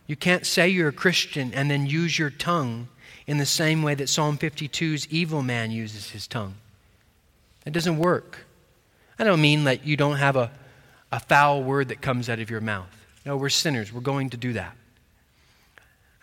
You 0.08 0.16
can't 0.16 0.46
say 0.46 0.68
you're 0.68 0.90
a 0.90 0.94
Christian 0.94 1.54
and 1.54 1.72
then 1.72 1.86
use 1.86 2.20
your 2.20 2.30
tongue 2.30 2.90
in 3.28 3.38
the 3.38 3.46
same 3.46 3.84
way 3.84 3.96
that 3.96 4.10
Psalm 4.10 4.38
52's 4.38 5.08
evil 5.10 5.42
man 5.42 5.72
uses 5.72 6.10
his 6.10 6.28
tongue. 6.28 6.56
That 7.64 7.72
doesn't 7.72 7.98
work. 7.98 8.46
I 9.18 9.24
don't 9.24 9.42
mean 9.42 9.66
that 9.66 9.86
you 9.86 9.96
don't 9.96 10.18
have 10.18 10.36
a, 10.36 10.52
a 11.12 11.20
foul 11.20 11.64
word 11.64 11.90
that 11.90 12.02
comes 12.02 12.30
out 12.30 12.40
of 12.40 12.50
your 12.50 12.62
mouth. 12.62 12.90
No, 13.26 13.38
we're 13.38 13.50
sinners. 13.50 13.94
We're 13.94 14.02
going 14.02 14.32
to 14.32 14.38
do 14.38 14.54
that. 14.54 14.76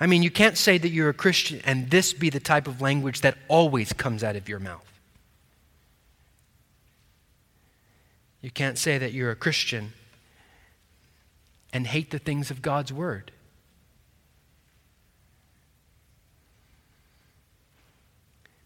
I 0.01 0.07
mean, 0.07 0.23
you 0.23 0.31
can't 0.31 0.57
say 0.57 0.79
that 0.79 0.91
you're 0.91 1.09
a 1.09 1.15
Christian 1.15 1.61
and 1.65 1.91
this 1.91 2.13
be 2.13 2.31
the 2.31 2.41
type 2.41 2.69
of 2.69 2.81
language 2.81 3.23
that 3.23 3.37
always 3.49 3.93
comes 3.93 4.23
out 4.23 4.37
of 4.37 4.49
your 4.49 4.61
mouth. 4.61 4.85
You 8.41 8.51
can't 8.51 8.79
say 8.79 8.99
that 8.99 9.13
you're 9.13 9.33
a 9.33 9.37
Christian 9.37 9.93
and 11.73 11.87
hate 11.87 12.11
the 12.11 12.21
things 12.21 12.51
of 12.51 12.63
God's 12.63 12.93
Word. 12.93 13.33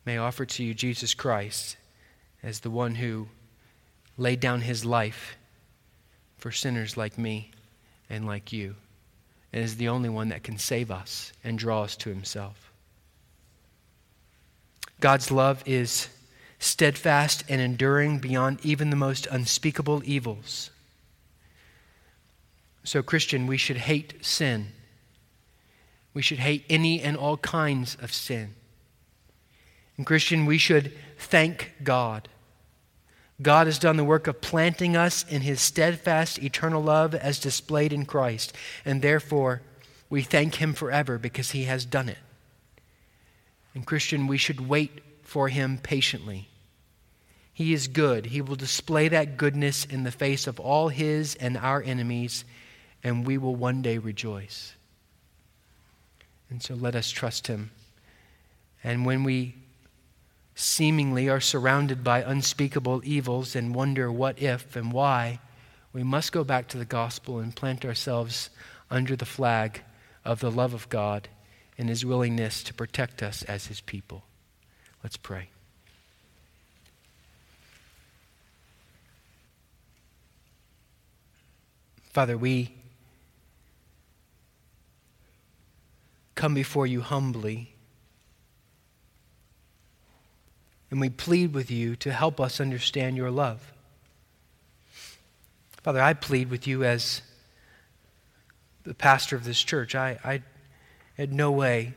May 0.04 0.18
I 0.18 0.18
offer 0.18 0.44
to 0.44 0.64
you 0.64 0.74
Jesus 0.74 1.14
Christ 1.14 1.76
as 2.42 2.60
the 2.60 2.70
one 2.70 2.96
who 2.96 3.28
laid 4.18 4.40
down 4.40 4.60
his 4.60 4.84
life 4.84 5.36
for 6.36 6.50
sinners 6.50 6.96
like 6.96 7.16
me 7.16 7.50
and 8.10 8.26
like 8.26 8.52
you 8.52 8.74
and 9.52 9.62
is 9.62 9.76
the 9.76 9.88
only 9.88 10.08
one 10.08 10.28
that 10.28 10.42
can 10.42 10.58
save 10.58 10.90
us 10.90 11.32
and 11.44 11.58
draw 11.58 11.82
us 11.82 11.96
to 11.96 12.08
himself. 12.08 12.72
God's 15.00 15.30
love 15.30 15.62
is 15.66 16.08
steadfast 16.58 17.44
and 17.48 17.60
enduring 17.60 18.20
beyond 18.20 18.64
even 18.64 18.90
the 18.90 18.96
most 18.96 19.26
unspeakable 19.26 20.02
evils. 20.04 20.70
So, 22.84 23.02
Christian, 23.02 23.46
we 23.46 23.56
should 23.56 23.76
hate 23.76 24.24
sin. 24.24 24.68
We 26.14 26.22
should 26.22 26.38
hate 26.38 26.64
any 26.68 27.00
and 27.00 27.16
all 27.16 27.36
kinds 27.36 27.96
of 28.00 28.12
sin. 28.12 28.54
And, 29.96 30.06
Christian, 30.06 30.46
we 30.46 30.58
should 30.58 30.92
thank 31.18 31.72
God. 31.82 32.28
God 33.42 33.66
has 33.66 33.78
done 33.78 33.96
the 33.96 34.04
work 34.04 34.26
of 34.26 34.40
planting 34.40 34.96
us 34.96 35.24
in 35.28 35.42
his 35.42 35.60
steadfast 35.60 36.38
eternal 36.42 36.82
love 36.82 37.14
as 37.14 37.38
displayed 37.38 37.92
in 37.92 38.06
Christ. 38.06 38.54
And 38.84 39.02
therefore, 39.02 39.62
we 40.08 40.22
thank 40.22 40.56
him 40.56 40.74
forever 40.74 41.18
because 41.18 41.50
he 41.50 41.64
has 41.64 41.84
done 41.84 42.08
it. 42.08 42.18
And, 43.74 43.86
Christian, 43.86 44.26
we 44.26 44.38
should 44.38 44.68
wait 44.68 45.02
for 45.22 45.48
him 45.48 45.78
patiently. 45.82 46.48
He 47.54 47.72
is 47.72 47.88
good. 47.88 48.26
He 48.26 48.40
will 48.40 48.56
display 48.56 49.08
that 49.08 49.36
goodness 49.36 49.84
in 49.84 50.04
the 50.04 50.10
face 50.10 50.46
of 50.46 50.60
all 50.60 50.88
his 50.88 51.34
and 51.36 51.56
our 51.56 51.82
enemies, 51.82 52.44
and 53.02 53.26
we 53.26 53.38
will 53.38 53.54
one 53.54 53.82
day 53.82 53.98
rejoice. 53.98 54.74
And 56.50 56.62
so 56.62 56.74
let 56.74 56.94
us 56.94 57.10
trust 57.10 57.46
him. 57.46 57.70
And 58.84 59.06
when 59.06 59.24
we 59.24 59.54
seemingly 60.54 61.28
are 61.28 61.40
surrounded 61.40 62.04
by 62.04 62.22
unspeakable 62.22 63.02
evils 63.04 63.56
and 63.56 63.74
wonder 63.74 64.10
what 64.10 64.40
if 64.40 64.76
and 64.76 64.92
why, 64.92 65.40
we 65.92 66.02
must 66.02 66.32
go 66.32 66.44
back 66.44 66.68
to 66.68 66.78
the 66.78 66.84
gospel 66.84 67.38
and 67.38 67.54
plant 67.54 67.84
ourselves 67.84 68.50
under 68.90 69.16
the 69.16 69.26
flag 69.26 69.82
of 70.24 70.40
the 70.40 70.50
love 70.50 70.74
of 70.74 70.88
God 70.88 71.28
and 71.78 71.88
his 71.88 72.04
willingness 72.04 72.62
to 72.62 72.74
protect 72.74 73.22
us 73.22 73.42
as 73.44 73.66
his 73.66 73.80
people. 73.80 74.24
Let's 75.02 75.16
pray. 75.16 75.48
Father, 82.12 82.36
we 82.36 82.74
come 86.34 86.54
before 86.54 86.86
you 86.86 87.00
humbly 87.00 87.71
and 90.92 91.00
we 91.00 91.08
plead 91.08 91.54
with 91.54 91.70
you 91.70 91.96
to 91.96 92.12
help 92.12 92.38
us 92.38 92.60
understand 92.60 93.16
your 93.16 93.30
love. 93.30 93.72
Father, 95.82 96.02
I 96.02 96.12
plead 96.12 96.50
with 96.50 96.66
you 96.66 96.84
as 96.84 97.22
the 98.84 98.92
pastor 98.92 99.34
of 99.34 99.44
this 99.44 99.62
church. 99.62 99.94
I, 99.94 100.18
I 100.22 100.42
in 101.16 101.34
no 101.34 101.50
way 101.50 101.94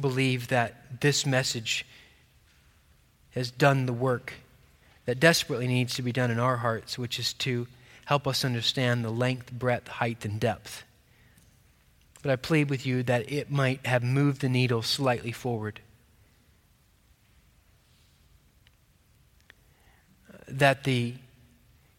believe 0.00 0.46
that 0.46 1.00
this 1.00 1.26
message 1.26 1.84
has 3.32 3.50
done 3.50 3.86
the 3.86 3.92
work 3.92 4.34
that 5.06 5.18
desperately 5.18 5.66
needs 5.66 5.94
to 5.96 6.02
be 6.02 6.12
done 6.12 6.30
in 6.30 6.38
our 6.38 6.58
hearts, 6.58 6.96
which 6.96 7.18
is 7.18 7.32
to 7.32 7.66
help 8.04 8.28
us 8.28 8.44
understand 8.44 9.04
the 9.04 9.10
length, 9.10 9.50
breadth, 9.50 9.88
height, 9.88 10.24
and 10.24 10.38
depth. 10.38 10.84
But 12.22 12.30
I 12.30 12.36
plead 12.36 12.70
with 12.70 12.86
you 12.86 13.02
that 13.02 13.32
it 13.32 13.50
might 13.50 13.84
have 13.86 14.04
moved 14.04 14.40
the 14.40 14.48
needle 14.48 14.82
slightly 14.82 15.32
forward. 15.32 15.80
That 20.50 20.84
the 20.84 21.14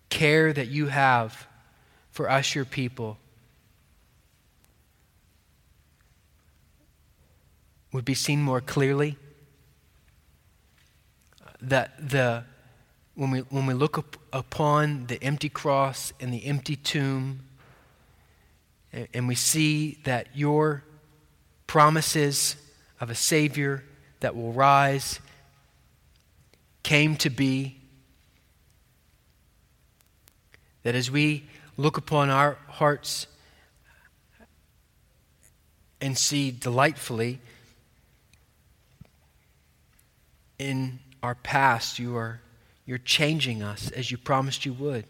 care 0.09 0.53
that 0.53 0.67
you 0.67 0.87
have 0.87 1.47
for 2.11 2.29
us, 2.29 2.53
your 2.53 2.65
people, 2.65 3.17
would 7.91 8.05
be 8.05 8.13
seen 8.13 8.41
more 8.41 8.61
clearly. 8.61 9.17
That 11.61 12.09
the, 12.09 12.43
when, 13.15 13.31
we, 13.31 13.39
when 13.39 13.65
we 13.65 13.73
look 13.73 13.97
up, 13.97 14.17
upon 14.33 15.07
the 15.07 15.21
empty 15.23 15.49
cross 15.49 16.13
and 16.19 16.33
the 16.33 16.45
empty 16.45 16.75
tomb, 16.75 17.41
and, 18.93 19.07
and 19.13 19.27
we 19.27 19.35
see 19.35 19.99
that 20.03 20.27
your 20.33 20.83
promises 21.67 22.55
of 22.99 23.09
a 23.09 23.15
Savior 23.15 23.83
that 24.19 24.35
will 24.35 24.53
rise 24.53 25.19
came 26.83 27.15
to 27.17 27.29
be 27.29 27.80
that 30.83 30.95
as 30.95 31.11
we 31.11 31.45
look 31.77 31.97
upon 31.97 32.29
our 32.29 32.57
hearts 32.67 33.27
and 35.99 36.17
see 36.17 36.51
delightfully 36.51 37.39
in 40.57 40.99
our 41.21 41.35
past, 41.35 41.99
you 41.99 42.15
are 42.15 42.41
you're 42.85 42.97
changing 42.97 43.61
us 43.61 43.89
as 43.91 44.11
you 44.11 44.17
promised 44.17 44.65
you 44.65 44.73
would. 44.73 45.05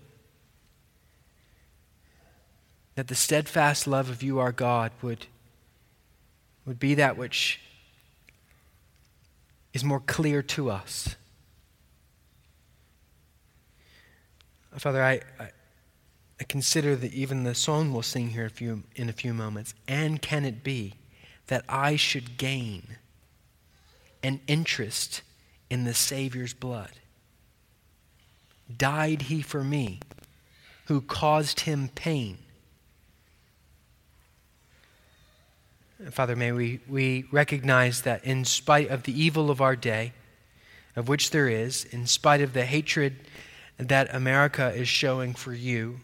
That 2.95 3.07
the 3.07 3.15
steadfast 3.15 3.87
love 3.87 4.09
of 4.09 4.21
you, 4.21 4.39
our 4.39 4.51
God, 4.51 4.91
would, 5.01 5.25
would 6.65 6.79
be 6.79 6.95
that 6.95 7.17
which 7.17 7.59
is 9.73 9.83
more 9.83 10.01
clear 10.01 10.43
to 10.43 10.69
us. 10.69 11.15
Father, 14.77 15.01
I, 15.01 15.21
I 15.39 15.49
I 16.41 16.43
consider 16.43 16.95
that 16.95 17.13
even 17.13 17.43
the 17.43 17.53
song 17.53 17.93
we'll 17.93 18.01
sing 18.01 18.31
here 18.31 18.47
a 18.47 18.49
few, 18.49 18.81
in 18.95 19.09
a 19.09 19.13
few 19.13 19.31
moments. 19.31 19.75
And 19.87 20.19
can 20.19 20.43
it 20.43 20.63
be 20.63 20.95
that 21.45 21.63
I 21.69 21.97
should 21.97 22.35
gain 22.35 22.97
an 24.23 24.39
interest 24.47 25.21
in 25.69 25.83
the 25.83 25.93
Savior's 25.93 26.55
blood? 26.55 26.93
Died 28.75 29.23
he 29.23 29.43
for 29.43 29.63
me, 29.63 29.99
who 30.85 31.01
caused 31.01 31.59
him 31.59 31.91
pain? 31.93 32.39
Father, 36.09 36.35
may 36.35 36.51
we, 36.51 36.79
we 36.89 37.25
recognize 37.31 38.01
that 38.01 38.25
in 38.25 38.45
spite 38.45 38.89
of 38.89 39.03
the 39.03 39.13
evil 39.13 39.51
of 39.51 39.61
our 39.61 39.75
day, 39.75 40.13
of 40.95 41.07
which 41.07 41.29
there 41.29 41.47
is, 41.47 41.85
in 41.85 42.07
spite 42.07 42.41
of 42.41 42.53
the 42.53 42.65
hatred 42.65 43.17
that 43.77 44.11
America 44.11 44.73
is 44.73 44.87
showing 44.87 45.35
for 45.35 45.53
you, 45.53 45.99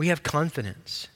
we 0.00 0.08
have 0.08 0.22
confidence 0.22 1.08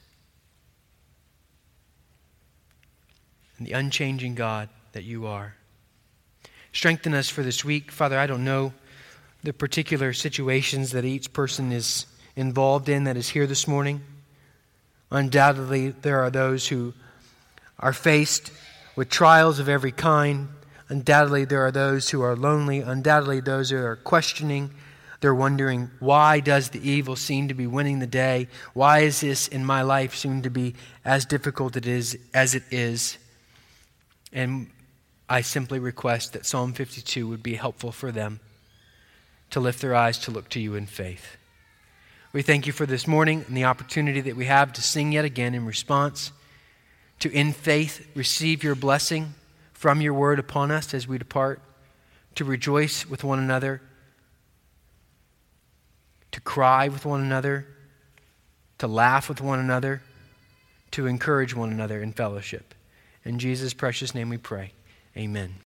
in 3.58 3.64
the 3.64 3.72
unchanging 3.72 4.34
God 4.34 4.68
that 4.92 5.04
you 5.04 5.26
are. 5.26 5.54
Strengthen 6.74 7.14
us 7.14 7.30
for 7.30 7.42
this 7.42 7.64
week. 7.64 7.90
Father, 7.90 8.18
I 8.18 8.26
don't 8.26 8.44
know 8.44 8.74
the 9.42 9.54
particular 9.54 10.12
situations 10.12 10.90
that 10.90 11.06
each 11.06 11.32
person 11.32 11.72
is 11.72 12.04
involved 12.36 12.90
in 12.90 13.04
that 13.04 13.16
is 13.16 13.30
here 13.30 13.46
this 13.46 13.66
morning. 13.66 14.02
Undoubtedly, 15.10 15.88
there 15.88 16.22
are 16.22 16.30
those 16.30 16.68
who 16.68 16.92
are 17.80 17.94
faced 17.94 18.52
with 18.96 19.08
trials 19.08 19.60
of 19.60 19.66
every 19.70 19.92
kind. 19.92 20.48
Undoubtedly, 20.90 21.46
there 21.46 21.64
are 21.64 21.72
those 21.72 22.10
who 22.10 22.20
are 22.20 22.36
lonely. 22.36 22.80
Undoubtedly, 22.80 23.40
those 23.40 23.70
who 23.70 23.78
are 23.78 23.96
questioning 23.96 24.74
they're 25.24 25.34
wondering, 25.34 25.90
why 26.00 26.38
does 26.38 26.68
the 26.68 26.86
evil 26.86 27.16
seem 27.16 27.48
to 27.48 27.54
be 27.54 27.66
winning 27.66 27.98
the 27.98 28.06
day? 28.06 28.46
Why 28.74 28.98
is 28.98 29.22
this 29.22 29.48
in 29.48 29.64
my 29.64 29.80
life 29.80 30.14
seem 30.14 30.42
to 30.42 30.50
be 30.50 30.74
as 31.02 31.24
difficult 31.24 31.76
it 31.76 31.86
is 31.86 32.18
as 32.34 32.54
it 32.54 32.62
is? 32.70 33.16
And 34.34 34.70
I 35.26 35.40
simply 35.40 35.78
request 35.78 36.34
that 36.34 36.44
Psalm 36.44 36.74
52 36.74 37.26
would 37.26 37.42
be 37.42 37.54
helpful 37.54 37.90
for 37.90 38.12
them 38.12 38.38
to 39.48 39.60
lift 39.60 39.80
their 39.80 39.94
eyes 39.94 40.18
to 40.18 40.30
look 40.30 40.50
to 40.50 40.60
you 40.60 40.74
in 40.74 40.84
faith. 40.84 41.38
We 42.34 42.42
thank 42.42 42.66
you 42.66 42.74
for 42.74 42.84
this 42.84 43.08
morning 43.08 43.46
and 43.48 43.56
the 43.56 43.64
opportunity 43.64 44.20
that 44.20 44.36
we 44.36 44.44
have 44.44 44.74
to 44.74 44.82
sing 44.82 45.12
yet 45.12 45.24
again 45.24 45.54
in 45.54 45.64
response, 45.64 46.32
to 47.20 47.32
in 47.32 47.54
faith 47.54 48.06
receive 48.14 48.62
your 48.62 48.74
blessing 48.74 49.32
from 49.72 50.02
your 50.02 50.12
word 50.12 50.38
upon 50.38 50.70
us 50.70 50.92
as 50.92 51.08
we 51.08 51.16
depart, 51.16 51.62
to 52.34 52.44
rejoice 52.44 53.08
with 53.08 53.24
one 53.24 53.38
another 53.38 53.80
to 56.34 56.40
cry 56.40 56.88
with 56.88 57.06
one 57.06 57.20
another, 57.20 57.64
to 58.78 58.88
laugh 58.88 59.28
with 59.28 59.40
one 59.40 59.60
another, 59.60 60.02
to 60.90 61.06
encourage 61.06 61.54
one 61.54 61.70
another 61.70 62.02
in 62.02 62.12
fellowship. 62.12 62.74
In 63.24 63.38
Jesus' 63.38 63.72
precious 63.72 64.16
name 64.16 64.30
we 64.30 64.36
pray. 64.36 64.72
Amen. 65.16 65.54